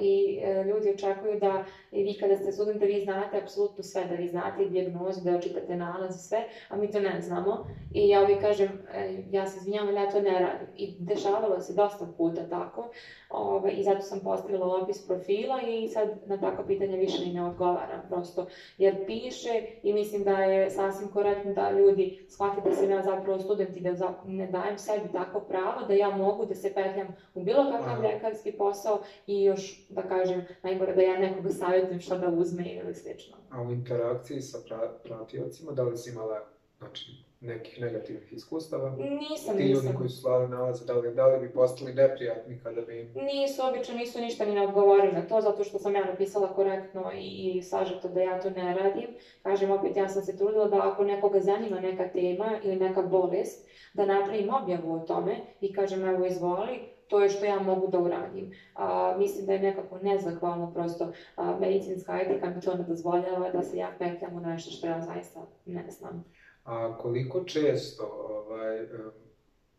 i 0.00 0.38
e, 0.42 0.64
ljudi 0.64 0.90
očekuju 0.90 1.40
da 1.40 1.64
vi 1.90 2.16
kada 2.20 2.36
ste 2.36 2.52
student 2.52 2.80
da 2.80 2.86
vi 2.86 3.00
znate 3.00 3.38
apsolutno 3.38 3.82
sve, 3.82 4.04
da 4.04 4.14
vi 4.14 4.28
znate 4.28 4.64
dijagnozu, 4.64 5.20
da 5.24 5.36
očitate 5.36 5.76
nalaz 5.76 6.16
i 6.16 6.18
sve, 6.18 6.44
a 6.68 6.76
mi 6.76 6.90
to 6.90 7.00
ne 7.00 7.20
znamo. 7.20 7.66
I 7.94 8.08
ja 8.08 8.22
uvijek 8.22 8.40
kažem, 8.40 8.68
e, 8.94 9.22
ja 9.30 9.46
se 9.46 9.58
izvinjavam, 9.58 9.94
ja 9.94 10.10
to 10.10 10.20
ne 10.20 10.30
radim. 10.30 10.68
I 10.76 10.94
dešavalo 10.98 11.60
se 11.60 11.74
dosta 11.74 12.06
puta 12.16 12.48
tako. 12.48 12.88
Ove, 13.30 13.70
I 13.72 13.82
zato 13.82 14.00
sam 14.00 14.20
postavila 14.20 14.76
opis 14.82 15.06
profila 15.06 15.60
i 15.68 15.88
sad 15.88 16.08
na 16.26 16.40
tako 16.40 16.62
pitanje 16.66 16.96
više 16.96 17.24
ni 17.26 17.32
ne 17.32 17.46
odgovaram 17.46 18.02
prosto. 18.08 18.46
Jer 18.78 19.06
piše 19.06 19.62
i 19.82 19.92
mislim 19.92 20.24
da 20.24 20.32
je 20.32 20.70
sasvim 20.70 21.08
korektno 21.08 21.54
da 21.54 21.70
ljudi 21.70 22.26
shvate 22.28 22.60
da 22.68 22.74
sam 22.74 22.90
ja 22.90 23.02
zapravo 23.02 23.38
student 23.38 23.76
i 23.76 23.80
da 23.80 24.22
ne 24.26 24.46
dajem 24.46 24.78
sebi 24.78 25.12
tako 25.12 25.40
pravo 25.40 25.86
da 25.88 25.94
ja 25.94 26.16
mogu 26.16 26.46
da 26.46 26.54
se 26.54 26.74
petljam 26.74 27.16
u 27.34 27.42
bilo 27.42 27.72
kakav 27.72 28.04
ljekarski 28.04 28.52
posao 28.52 28.98
i 29.26 29.41
još, 29.44 29.86
da 29.88 30.02
kažem, 30.02 30.44
najgore 30.62 30.94
da 30.94 31.02
ja 31.02 31.18
nekoga 31.18 31.50
savjetujem 31.50 32.00
šta 32.00 32.18
da 32.18 32.28
uzme 32.28 32.64
ili 32.72 32.94
slično. 32.94 33.36
A 33.50 33.62
u 33.62 33.72
interakciji 33.72 34.40
sa 34.40 34.58
pra 34.68 34.92
pratiocima, 35.04 35.72
da 35.72 35.82
li 35.82 35.96
si 35.96 36.10
imala 36.10 36.40
znači, 36.78 37.10
nekih 37.40 37.80
negativnih 37.80 38.32
iskustava? 38.32 38.90
Nisam, 39.30 39.56
Ti 39.56 39.62
ljudi 39.62 39.74
nisam. 39.86 39.96
koji 39.96 40.08
su 40.08 40.20
slali 40.20 40.48
nalaze, 40.48 40.84
da 40.84 40.94
li, 40.94 41.14
da 41.14 41.26
li 41.26 41.40
bi 41.48 41.52
postali 41.54 41.94
neprijatni 41.94 42.60
kada 42.62 42.80
bi 42.80 43.00
im... 43.00 43.12
Nisu, 43.14 43.62
obično 43.68 43.94
nisu 43.94 44.20
ništa 44.20 44.44
ni 44.44 44.60
odgovorili 44.60 45.12
na 45.12 45.22
to, 45.28 45.40
zato 45.40 45.64
što 45.64 45.78
sam 45.78 45.94
ja 45.94 46.04
napisala 46.04 46.54
korektno 46.54 47.12
i, 47.14 47.52
i 47.54 47.62
sažeto 47.62 48.08
da 48.08 48.20
ja 48.20 48.40
to 48.40 48.50
ne 48.50 48.74
radim. 48.74 49.08
Kažem 49.42 49.70
opet, 49.70 49.96
ja 49.96 50.08
sam 50.08 50.22
se 50.22 50.36
trudila 50.36 50.68
da 50.68 50.90
ako 50.92 51.04
nekoga 51.04 51.40
zanima 51.40 51.80
neka 51.80 52.08
tema 52.08 52.58
ili 52.62 52.76
neka 52.76 53.02
bolest, 53.02 53.68
da 53.94 54.06
napravim 54.06 54.54
objavu 54.54 54.92
o 54.94 54.98
tome 54.98 55.36
i 55.60 55.72
kažem 55.72 56.04
evo 56.04 56.26
izvoli, 56.26 56.80
to 57.08 57.20
je 57.20 57.28
što 57.28 57.44
ja 57.44 57.60
mogu 57.60 57.86
da 57.86 57.98
uradim. 57.98 58.52
A, 58.74 59.14
mislim 59.18 59.46
da 59.46 59.52
je 59.52 59.58
nekako 59.58 59.98
nezahvalno 59.98 60.72
prosto 60.74 61.12
a, 61.36 61.58
medicinska 61.60 62.20
etika 62.20 62.50
mi 62.50 62.60
to 62.60 62.74
ne 62.74 62.84
dozvoljava 62.84 63.50
da 63.50 63.62
se 63.62 63.76
ja 63.76 63.94
petljam 63.98 64.36
u 64.36 64.40
nešto 64.40 64.70
što 64.70 64.86
ja 64.86 65.00
zaista 65.00 65.40
ne 65.66 65.90
znam. 65.90 66.24
A 66.64 66.98
koliko 66.98 67.44
često 67.44 68.04
ovaj, 68.28 68.78
em, 68.78 69.10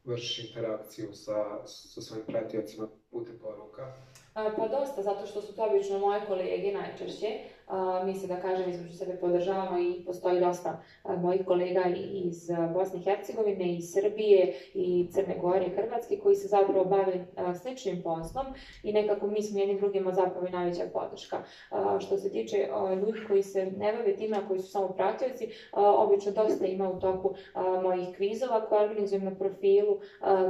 vršiš 0.03 0.49
interakciju 0.49 1.13
sa, 1.13 1.65
sa 1.65 2.01
svojim 2.01 2.25
pratiocima 2.25 2.87
putem 3.11 3.39
poruka? 3.41 3.93
Pa 4.33 4.67
dosta, 4.67 5.01
zato 5.01 5.25
što 5.27 5.41
su 5.41 5.55
to 5.55 5.65
obično 5.65 5.99
moje 5.99 6.21
kolege 6.27 6.71
najčešće. 6.71 7.27
A, 7.67 8.03
mi 8.05 8.15
se 8.15 8.27
da 8.27 8.35
kažem 8.35 8.69
između 8.69 8.97
sebe 8.97 9.17
podržavamo 9.19 9.79
i 9.79 10.03
postoji 10.05 10.39
dosta 10.39 10.81
mojih 11.21 11.45
kolega 11.45 11.83
iz 12.13 12.49
Bosne 12.73 12.99
i 12.99 13.03
Hercegovine, 13.03 13.75
i 13.75 13.81
Srbije, 13.81 14.53
i 14.73 15.07
Crne 15.11 15.37
Gore, 15.41 15.65
i 15.65 15.75
Hrvatske 15.75 16.17
koji 16.17 16.35
se 16.35 16.47
zapravo 16.47 16.85
bave 16.85 17.25
sličnim 17.61 18.01
poslom 18.03 18.45
i 18.83 18.93
nekako 18.93 19.27
mi 19.27 19.43
smo 19.43 19.59
jedni 19.59 19.79
drugima 19.79 20.11
zapravo 20.11 20.49
najveća 20.49 20.83
podrška. 20.93 21.43
Što 21.99 22.17
se 22.17 22.31
tiče 22.31 22.67
ljudi 23.05 23.19
koji 23.27 23.43
se 23.43 23.65
ne 23.65 23.93
bave 23.93 24.15
time, 24.15 24.37
koji 24.47 24.59
su 24.59 24.71
samo 24.71 24.87
pratioci, 24.87 25.49
obično 25.71 26.31
dosta 26.31 26.65
ima 26.65 26.89
u 26.89 26.99
toku 26.99 27.35
mojih 27.83 28.15
kvizova 28.15 28.65
koje 28.65 28.89
organizujem 28.89 29.25
na 29.25 29.35
profilu. 29.35 29.99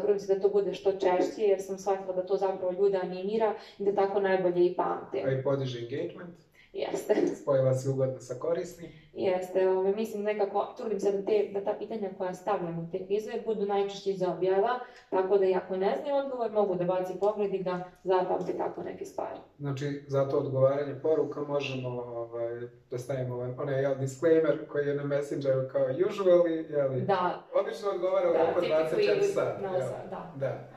Trudim 0.01 0.19
se 0.19 0.35
da 0.35 0.41
to 0.41 0.49
bude 0.49 0.73
što 0.73 0.91
češće 0.91 1.41
jer 1.41 1.61
sam 1.61 1.77
shvatila 1.77 2.13
da 2.13 2.25
to 2.25 2.37
zapravo 2.37 2.71
ljude 2.71 2.99
animira 3.03 3.53
i 3.79 3.83
da 3.83 3.95
tako 3.95 4.19
najbolje 4.19 4.65
i 4.65 4.75
pamte. 4.75 5.23
A 5.25 5.31
i 5.31 5.43
podiže 5.43 5.79
engagement? 5.79 6.52
Jeste, 6.73 7.15
Spojila 7.41 7.73
si 7.73 7.89
ugodno 7.89 8.19
sa 8.19 8.35
korisnim? 8.39 8.91
jeste. 9.13 9.69
Ove, 9.69 9.95
mislim 9.95 10.23
nekako, 10.23 10.73
trudim 10.77 10.99
se 10.99 11.11
da, 11.11 11.25
te, 11.25 11.49
da 11.53 11.63
ta 11.63 11.75
pitanja 11.79 12.09
koja 12.17 12.33
stavljam 12.33 12.79
u 12.79 12.91
te 12.91 13.05
kvizove 13.05 13.41
budu 13.45 13.65
najčešće 13.65 14.11
iz 14.11 14.23
objava, 14.23 14.79
tako 15.09 15.37
da 15.37 15.45
i 15.45 15.55
ako 15.55 15.77
ne 15.77 15.97
znaju 16.01 16.25
odgovor, 16.25 16.51
mogu 16.51 16.75
da 16.75 16.83
baci 16.85 17.13
pogled 17.19 17.53
i 17.53 17.63
da 17.63 17.83
zapamte 18.03 18.57
tako 18.57 18.83
neke 18.83 19.05
stvari. 19.05 19.39
Znači, 19.59 20.03
za 20.07 20.29
to 20.29 20.37
odgovaranje 20.37 20.95
poruka 21.01 21.41
možemo 21.41 21.89
ovaj, 22.01 22.61
da 22.91 22.97
stavimo 22.97 23.35
ovaj, 23.35 23.51
onaj 23.57 23.81
jel, 23.81 23.95
disclaimer 23.95 24.67
koji 24.67 24.87
je 24.87 24.95
na 24.95 25.03
Messengeru 25.03 25.61
kao 25.71 25.87
usually, 25.87 26.71
jeli, 26.71 27.01
Da, 27.01 27.43
obično 27.61 27.89
odgovara 27.89 28.29
u 28.29 28.33
oko 28.51 28.61
24 28.61 28.95
typically 28.95 29.33
sata. 29.33 29.59
da. 30.09 30.33
Da. 30.35 30.69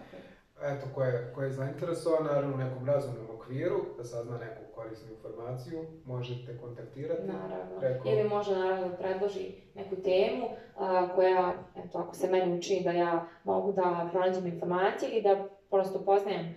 Eto, 0.63 0.87
ko 0.95 1.03
je, 1.05 1.33
ko 1.35 1.43
je 1.43 1.51
zainteresovan, 1.51 2.25
naravno 2.25 2.55
u 2.55 2.59
nekom 2.59 2.87
razumnom 2.87 3.27
okviru, 3.35 3.77
da 3.99 4.05
sazna 4.05 4.39
neku 4.39 4.66
korisnu 4.77 5.09
informaciju, 5.11 5.85
možete 6.05 6.59
kontaktirati. 6.59 7.23
Naravno. 7.27 7.81
Preko- 7.81 8.09
Ili 8.09 8.29
može 8.29 8.55
naravno 8.55 8.97
predloži 8.97 9.53
neku 9.75 9.97
temu 9.97 10.47
a, 10.77 11.09
koja, 11.15 11.55
eto, 11.77 11.99
ako 11.99 12.15
se 12.15 12.31
meni 12.31 12.59
učini 12.59 12.85
da 12.85 12.91
ja 12.91 13.29
mogu 13.45 13.73
da 13.73 14.09
pronađem 14.13 14.47
informacije 14.47 15.11
i 15.11 15.23
da 15.23 15.49
prosto 15.71 16.05
poznajem 16.05 16.55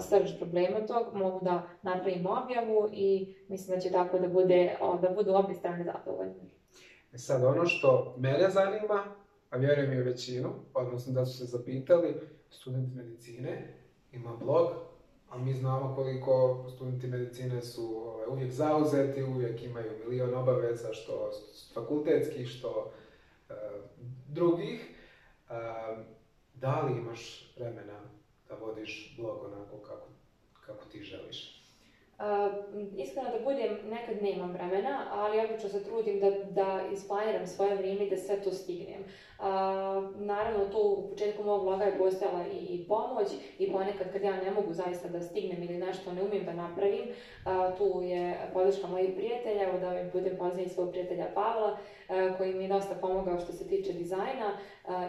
srž 0.00 0.38
problema 0.38 0.86
tog, 0.86 1.14
mogu 1.14 1.44
da 1.44 1.62
napravim 1.82 2.26
objavu 2.26 2.88
i 2.92 3.34
mislim 3.48 3.76
da 3.76 3.80
će 3.80 3.90
tako 3.90 4.18
da 4.18 4.28
bude, 4.28 4.76
da 5.02 5.08
budu 5.10 5.34
obje 5.34 5.54
strane 5.54 5.84
zadovoljne. 5.84 6.34
E 7.12 7.18
sad, 7.18 7.44
ono 7.44 7.66
što 7.66 8.14
mene 8.18 8.50
zanima, 8.50 9.04
a 9.50 9.56
vjerujem 9.56 9.92
i 9.92 10.02
većinu, 10.02 10.48
odnosno 10.74 11.12
da 11.12 11.26
su 11.26 11.38
se 11.38 11.44
zapitali, 11.44 12.14
student 12.50 12.94
medicine 12.94 13.74
ima 14.12 14.36
blog, 14.36 14.68
a 15.28 15.38
mi 15.38 15.54
znamo 15.54 15.94
koliko 15.94 16.64
studenti 16.74 17.06
medicine 17.06 17.62
su 17.62 18.02
ovaj, 18.06 18.26
uvijek 18.28 18.52
zauzeti, 18.52 19.22
uvijek 19.22 19.62
imaju 19.62 19.92
milion 20.04 20.34
obaveza, 20.34 20.92
što 20.92 21.30
fakultetskih, 21.74 22.48
što 22.48 22.92
e, 23.48 23.54
drugih. 24.28 24.90
E, 25.50 25.54
da 26.54 26.80
li 26.80 26.98
imaš 26.98 27.52
vremena 27.56 28.00
da 28.48 28.54
vodiš 28.54 29.14
blog 29.18 29.44
onako 29.44 29.76
kako, 29.76 30.08
kako 30.66 30.84
ti 30.84 31.02
želiš? 31.02 31.57
Uh, 32.18 32.24
iskreno 32.96 33.30
da 33.30 33.44
budem, 33.44 33.78
nekad 33.90 34.22
nemam 34.22 34.52
vremena, 34.52 35.06
ali 35.10 35.40
obično 35.40 35.68
se 35.68 35.84
trudim 35.84 36.20
da, 36.20 36.30
da 36.30 36.80
isplaniram 36.92 37.46
svoje 37.46 37.74
vrijeme 37.74 38.04
i 38.04 38.10
da 38.10 38.16
sve 38.16 38.42
to 38.42 38.50
stignem. 38.50 39.00
Uh, 39.00 39.44
naravno, 40.16 40.68
tu 40.72 40.78
u 40.78 41.08
početku 41.10 41.42
mog 41.42 41.62
vloga 41.62 41.84
je 41.84 41.98
postojala 41.98 42.44
i 42.60 42.84
pomoć 42.88 43.28
i 43.58 43.72
ponekad 43.72 44.12
kad 44.12 44.22
ja 44.22 44.36
ne 44.36 44.50
mogu 44.50 44.72
zaista 44.72 45.08
da 45.08 45.20
stignem 45.20 45.62
ili 45.62 45.78
nešto 45.78 46.12
ne 46.12 46.22
umijem 46.22 46.44
da 46.44 46.52
napravim, 46.52 47.04
uh, 47.08 47.78
tu 47.78 48.02
je 48.02 48.50
podrška 48.52 48.86
mojih 48.86 49.10
prijatelja, 49.16 49.62
evo 49.62 49.78
da 49.78 49.88
ovim 49.88 50.10
putem 50.10 50.68
svog 50.68 50.90
prijatelja 50.90 51.26
Pavla, 51.34 51.78
koji 52.38 52.54
mi 52.54 52.64
je 52.64 52.68
dosta 52.68 52.94
pomogao 53.00 53.38
što 53.38 53.52
se 53.52 53.68
tiče 53.68 53.92
dizajna 53.92 54.58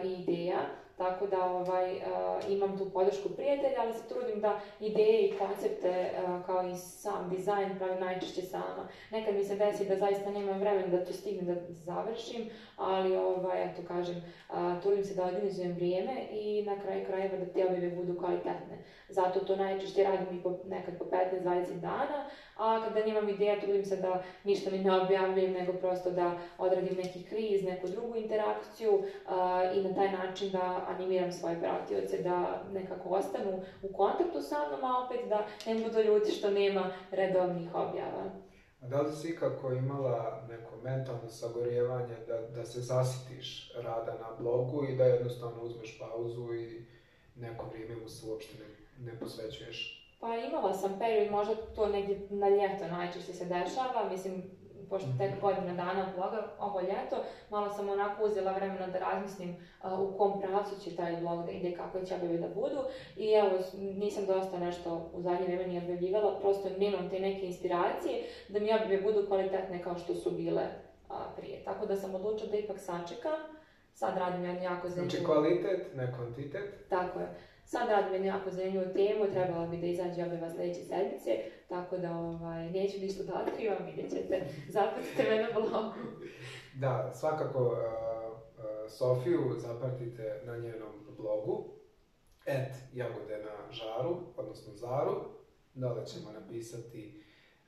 i 0.04 0.22
ideja. 0.22 0.58
Tako 1.00 1.26
da 1.26 1.44
ovaj, 1.44 1.96
uh, 1.96 2.02
imam 2.50 2.78
tu 2.78 2.90
podršku 2.90 3.28
prijatelja, 3.28 3.76
ali 3.78 3.92
se 3.92 4.08
trudim 4.08 4.40
da 4.40 4.60
ideje 4.80 5.20
i 5.22 5.38
koncepte 5.38 6.10
uh, 6.10 6.46
kao 6.46 6.68
i 6.68 6.76
sam 6.76 7.30
dizajn 7.30 7.78
pravim 7.78 8.00
najčešće 8.00 8.42
sama. 8.42 8.88
Nekad 9.10 9.34
mi 9.34 9.44
se 9.44 9.56
desi 9.56 9.88
da 9.88 9.96
zaista 9.96 10.30
nemam 10.30 10.60
vremena 10.60 10.86
da 10.86 11.04
to 11.04 11.12
stignem 11.12 11.46
da 11.46 11.54
završim, 11.72 12.50
ali 12.76 13.16
ovaj, 13.16 13.64
eto 13.64 13.82
kažem, 13.88 14.16
uh, 14.16 14.82
trudim 14.82 15.04
se 15.04 15.14
da 15.14 15.24
organizujem 15.24 15.72
vrijeme 15.72 16.12
i 16.30 16.62
na 16.62 16.80
kraju 16.80 17.06
krajeva 17.06 17.36
da 17.36 17.52
te 17.52 17.66
objave 17.66 17.90
budu 17.90 18.18
kvalitetne. 18.18 18.84
Zato 19.08 19.40
to 19.40 19.56
najčešće 19.56 20.02
radim 20.02 20.38
i 20.38 20.42
po, 20.42 20.58
nekad 20.66 20.98
po 20.98 21.04
15-20 21.04 21.80
dana, 21.80 22.26
a 22.56 22.80
kada 22.84 23.06
nemam 23.06 23.28
ideja 23.28 23.60
trudim 23.60 23.84
se 23.84 23.96
da 23.96 24.22
ništa 24.44 24.70
ni 24.70 24.84
ne 24.84 25.00
objavljujem, 25.00 25.52
nego 25.52 25.72
prosto 25.72 26.10
da 26.10 26.38
odradim 26.58 26.96
neki 26.96 27.24
kriz, 27.24 27.64
neku 27.64 27.86
drugu 27.88 28.16
interakciju 28.16 29.02
i 29.74 29.82
na 29.82 29.94
taj 29.94 30.12
način 30.12 30.50
da 30.50 30.86
animiram 30.90 31.32
svoje 31.32 31.60
pratioce 31.60 32.18
da 32.22 32.62
nekako 32.72 33.08
ostanu 33.08 33.62
u 33.82 33.92
kontaktu 33.92 34.42
sa 34.42 34.56
mnom, 34.68 34.84
a 34.84 35.04
opet 35.04 35.28
da 35.28 35.46
ne 35.66 35.74
budu 35.74 36.02
ljuti 36.02 36.30
što 36.30 36.50
nema 36.50 36.90
redovnih 37.10 37.74
objava. 37.74 38.24
A 38.82 38.86
da 38.86 39.00
li 39.00 39.12
si 39.12 39.28
ikako 39.28 39.72
imala 39.72 40.42
neko 40.48 40.76
mentalno 40.82 41.28
sagorijevanje 41.28 42.16
da, 42.26 42.38
da 42.56 42.64
se 42.64 42.80
zasitiš 42.80 43.72
rada 43.74 44.14
na 44.20 44.36
blogu 44.38 44.84
i 44.84 44.96
da 44.96 45.04
jednostavno 45.04 45.62
uzmeš 45.62 45.98
pauzu 45.98 46.54
i 46.54 46.86
neko 47.36 47.66
vrijeme 47.72 47.96
mu 47.96 48.08
se 48.08 48.26
uopšte 48.30 48.52
ne, 48.58 48.66
ne 49.12 49.18
posvećuješ? 49.18 49.96
Pa 50.20 50.36
imala 50.36 50.74
sam 50.74 50.98
period, 50.98 51.30
možda 51.30 51.54
to 51.54 51.86
negdje 51.86 52.20
na 52.30 52.48
ljeto 52.48 52.88
najčešće 52.90 53.32
se 53.32 53.44
dešava, 53.44 54.08
mislim, 54.10 54.42
pošto 54.88 55.08
tek 55.18 55.40
godina 55.40 55.74
dana 55.74 56.12
bloga, 56.16 56.46
ovo 56.60 56.80
ljeto, 56.80 57.16
malo 57.50 57.70
sam 57.70 57.88
onako 57.88 58.24
uzela 58.24 58.52
vremena 58.52 58.86
da 58.86 58.98
razmislim 58.98 59.56
a, 59.82 60.00
u 60.00 60.18
kom 60.18 60.40
pravcu 60.40 60.84
će 60.84 60.96
taj 60.96 61.16
blog 61.16 61.46
da 61.46 61.50
ide, 61.52 61.72
kako 61.76 62.00
će 62.00 62.14
objave 62.14 62.38
da 62.38 62.48
budu 62.48 62.80
i 63.16 63.32
evo, 63.32 63.50
nisam 63.78 64.26
dosta 64.26 64.58
nešto 64.58 65.10
u 65.14 65.20
zadnje 65.20 65.44
vrijeme 65.44 65.66
ni 65.66 65.78
objavljivala, 65.78 66.38
prosto 66.40 66.68
nemam 66.78 67.10
te 67.10 67.20
neke 67.20 67.46
inspiracije 67.46 68.22
da 68.48 68.60
mi 68.60 68.74
objave 68.74 69.02
budu 69.02 69.26
kvalitetne 69.26 69.82
kao 69.82 69.98
što 69.98 70.14
su 70.14 70.30
bile 70.30 70.62
a, 71.08 71.14
prije. 71.36 71.64
Tako 71.64 71.86
da 71.86 71.96
sam 71.96 72.14
odlučila 72.14 72.50
da 72.50 72.56
ipak 72.56 72.78
sačekam, 72.78 73.40
sad 73.94 74.18
radim 74.18 74.44
jednu 74.44 74.62
jako 74.62 74.88
zanimljivu... 74.88 75.10
Znači 75.10 75.24
kvalitet, 75.24 75.96
ne 75.96 76.14
kvantitet. 76.16 76.88
Tako 76.88 77.20
je. 77.20 77.49
Sad 77.70 77.88
radim 77.88 78.12
jednu 78.12 78.28
jako 78.28 78.50
zanimljivu 78.50 78.92
temu, 78.92 79.32
trebala 79.32 79.66
bi 79.66 79.76
da 79.76 79.86
izađe 79.86 80.24
objava 80.24 80.50
sljedeće 80.50 80.84
sedmice, 80.84 81.30
tako 81.68 81.98
da 81.98 82.16
ovaj, 82.16 82.70
neću 82.70 82.98
ništa 83.00 83.22
da 83.22 83.44
otkrivam, 83.46 83.86
vidjet 83.86 84.10
ćete. 84.10 84.46
Zapratite 84.68 85.22
me 85.30 85.42
na 85.42 85.48
blogu. 85.54 85.94
Da, 86.74 87.12
svakako 87.14 87.64
uh, 87.64 87.78
Sofiju 88.88 89.54
zapratite 89.56 90.42
na 90.44 90.56
njenom 90.56 91.06
blogu 91.18 91.64
et 92.46 92.74
jagode 92.92 93.38
na 93.38 93.72
žaru, 93.72 94.16
odnosno 94.36 94.74
zaru. 94.74 95.24
Dole 95.74 96.06
ćemo 96.06 96.32
napisati 96.32 97.24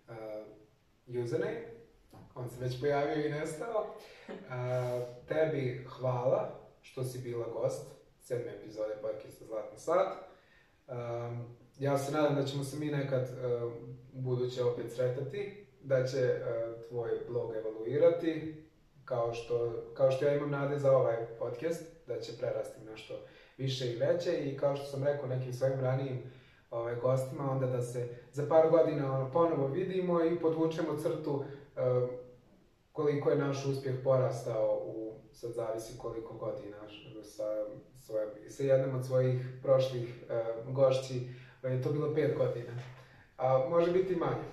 uh, 0.09 1.25
username. 1.25 1.61
On 2.35 2.51
se 2.51 2.65
već 2.65 2.81
pojavio 2.81 3.27
i 3.27 3.31
nestao. 3.31 3.95
Uh, 4.29 4.35
tebi 5.29 5.87
hvala 5.89 6.61
što 6.81 7.05
si 7.05 7.19
bila 7.19 7.47
gost 7.49 8.02
sedme 8.23 8.55
epizode 8.55 8.95
podcasta 9.03 9.45
Zlatni 9.45 9.79
sat. 9.79 10.09
Um, 10.89 11.57
ja 11.79 11.99
se 11.99 12.13
nadam 12.13 12.35
da 12.35 12.45
ćemo 12.45 12.65
se 12.65 12.77
mi 12.77 12.87
nekad 12.87 13.23
uh, 13.23 13.73
u 14.15 14.21
buduće 14.21 14.65
opet 14.65 14.93
sretati, 14.93 15.67
da 15.83 16.07
će 16.07 16.19
uh, 16.19 16.83
tvoj 16.89 17.11
blog 17.29 17.55
evaluirati, 17.57 18.65
kao 19.05 19.35
što, 19.35 19.85
kao 19.95 20.11
što 20.11 20.25
ja 20.25 20.35
imam 20.35 20.51
nade 20.51 20.79
za 20.79 20.97
ovaj 20.97 21.17
podcast, 21.39 21.83
da 22.07 22.21
će 22.21 22.33
prerasti 22.39 22.85
nešto 22.91 23.15
više 23.59 23.93
i 23.93 23.97
veće 23.97 24.33
i 24.33 24.57
kao 24.57 24.77
što 24.77 24.87
sam 24.87 25.05
rekao 25.05 25.29
nekim 25.29 25.53
svojim 25.53 25.81
ranijim 25.81 26.23
ovaj, 26.71 26.95
gostima, 26.95 27.51
onda 27.51 27.67
da 27.67 27.83
se 27.83 28.09
za 28.33 28.47
par 28.49 28.71
godina 28.71 29.15
ono, 29.15 29.33
ponovo 29.33 29.67
vidimo 29.67 30.25
i 30.25 30.41
podvučemo 30.41 30.97
crtu 30.97 31.33
um, 31.33 31.45
koliko 32.93 33.31
je 33.31 33.39
naš 33.39 33.67
uspjeh 33.67 33.95
porastao 34.05 34.83
u 34.87 35.12
sad 35.33 35.53
zavisi 35.53 35.99
koliko 35.99 36.35
godina, 36.35 36.77
sa, 37.23 37.45
svojim, 38.01 38.29
sa 38.49 38.63
jednom 38.63 38.97
od 38.97 39.07
svojih 39.07 39.47
prošlih 39.63 40.25
uh, 40.67 40.75
gošći 40.75 41.21
je 41.63 41.83
to 41.83 41.93
bilo 41.93 42.15
pet 42.15 42.37
godina. 42.37 42.73
A 43.37 43.67
može 43.71 43.93
biti 43.93 44.17
manje. 44.17 44.53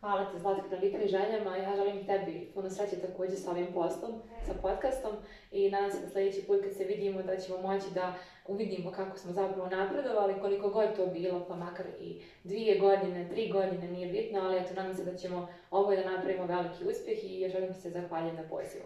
Hvala 0.00 0.24
ti 0.24 0.38
Zlatko 0.38 0.68
na 0.70 0.76
lijepim 0.76 1.08
željama. 1.08 1.56
Ja 1.56 1.76
želim 1.76 2.06
tebi 2.06 2.50
puno 2.54 2.70
sreće 2.70 2.96
također 2.96 3.38
sa 3.38 3.50
ovim 3.50 3.66
postom, 3.74 4.10
sa 4.46 4.54
podcastom 4.62 5.12
i 5.52 5.70
nadam 5.70 5.90
se 5.90 6.00
da 6.00 6.08
sljedeći 6.08 6.46
put 6.46 6.62
kad 6.62 6.72
se 6.72 6.84
vidimo 6.84 7.22
da 7.22 7.36
ćemo 7.36 7.58
moći 7.58 7.86
da 7.94 8.14
uvidimo 8.46 8.92
kako 8.92 9.18
smo 9.18 9.32
zapravo 9.32 9.68
napredovali, 9.68 10.40
koliko 10.40 10.68
god 10.68 10.96
to 10.96 11.06
bilo, 11.06 11.44
pa 11.48 11.56
makar 11.56 11.86
i 12.00 12.22
dvije 12.44 12.78
godine, 12.78 13.28
tri 13.28 13.52
godine, 13.52 13.88
nije 13.88 14.12
bitno, 14.12 14.40
ali 14.40 14.58
eto, 14.58 14.74
nadam 14.74 14.94
se 14.94 15.04
da 15.04 15.16
ćemo 15.16 15.48
ovo 15.70 15.96
da 15.96 16.10
napravimo 16.10 16.46
veliki 16.46 16.84
uspjeh 16.84 17.24
i 17.24 17.40
ja 17.40 17.48
želim 17.48 17.74
se 17.74 17.90
zahvaliti 17.90 18.36
na 18.36 18.48
pozivu. 18.48 18.84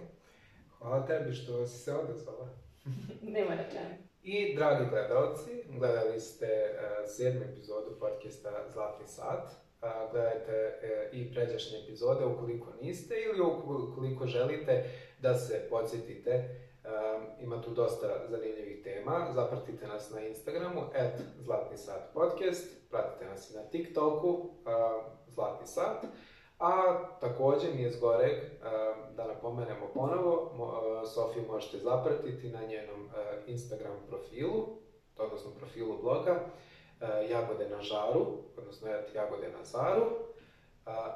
Hvala 0.82 1.06
tebi 1.06 1.32
što 1.32 1.66
si 1.66 1.78
se 1.78 1.94
odazvala. 1.94 2.48
Nema 3.36 3.54
na 3.54 3.64
čemu. 3.72 3.94
I 4.22 4.56
dragi 4.56 4.90
gledalci, 4.90 5.50
gledali 5.78 6.20
ste 6.20 6.46
uh, 6.46 7.08
sedmu 7.08 7.44
epizodu 7.44 7.98
podcasta 8.00 8.68
Zlatni 8.72 9.06
sat. 9.06 9.44
Uh, 9.44 10.12
gledajte 10.12 10.78
uh, 10.82 11.18
i 11.18 11.34
pređašnje 11.34 11.78
epizode 11.84 12.24
ukoliko 12.24 12.72
niste 12.82 13.14
ili 13.14 13.40
ukoliko 13.90 14.26
želite 14.26 14.84
da 15.20 15.34
se 15.34 15.66
podsjetite 15.70 16.62
Um, 16.84 17.26
ima 17.40 17.62
tu 17.62 17.70
dosta 17.70 18.06
zanimljivih 18.28 18.82
tema. 18.84 19.28
Zapratite 19.34 19.86
nas 19.86 20.10
na 20.10 20.20
Instagramu, 20.20 20.80
at 20.80 21.20
Zlatni 21.40 21.76
sat 21.76 22.12
podcast. 22.14 22.90
Pratite 22.90 23.24
nas 23.24 23.50
i 23.50 23.54
na 23.54 23.62
TikToku, 23.62 24.50
Zlatni 25.28 25.66
sat. 25.66 26.04
A 26.62 26.98
također 27.20 27.74
nije 27.74 27.90
zgoreg 27.90 28.32
uh, 28.32 29.16
da 29.16 29.26
napomenemo 29.26 29.86
ponovo, 29.94 30.42
uh, 30.42 31.08
Sofiju 31.08 31.44
možete 31.48 31.78
zapratiti 31.78 32.48
na 32.48 32.60
njenom 32.60 33.00
uh, 33.04 33.12
Instagram 33.46 33.96
profilu, 34.08 34.68
odnosno 35.16 35.50
profilu 35.50 35.98
bloga 36.02 36.40
Jagode 37.30 37.68
na 37.68 37.82
žaru, 37.82 38.26
odnosno 38.56 38.88
Jagode 39.14 39.48
na 39.58 39.64
zaru. 39.64 40.04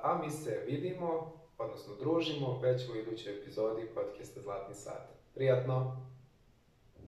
A 0.02 0.18
mi 0.22 0.30
se 0.30 0.62
vidimo, 0.66 1.32
odnosno 1.58 1.94
družimo 1.94 2.58
već 2.62 2.88
u 2.88 2.96
idućoj 2.96 3.38
epizodi 3.38 3.90
podcasta 3.94 4.40
Zlatni 4.40 4.74
sat. 4.74 5.08
Prijatno! 5.34 5.96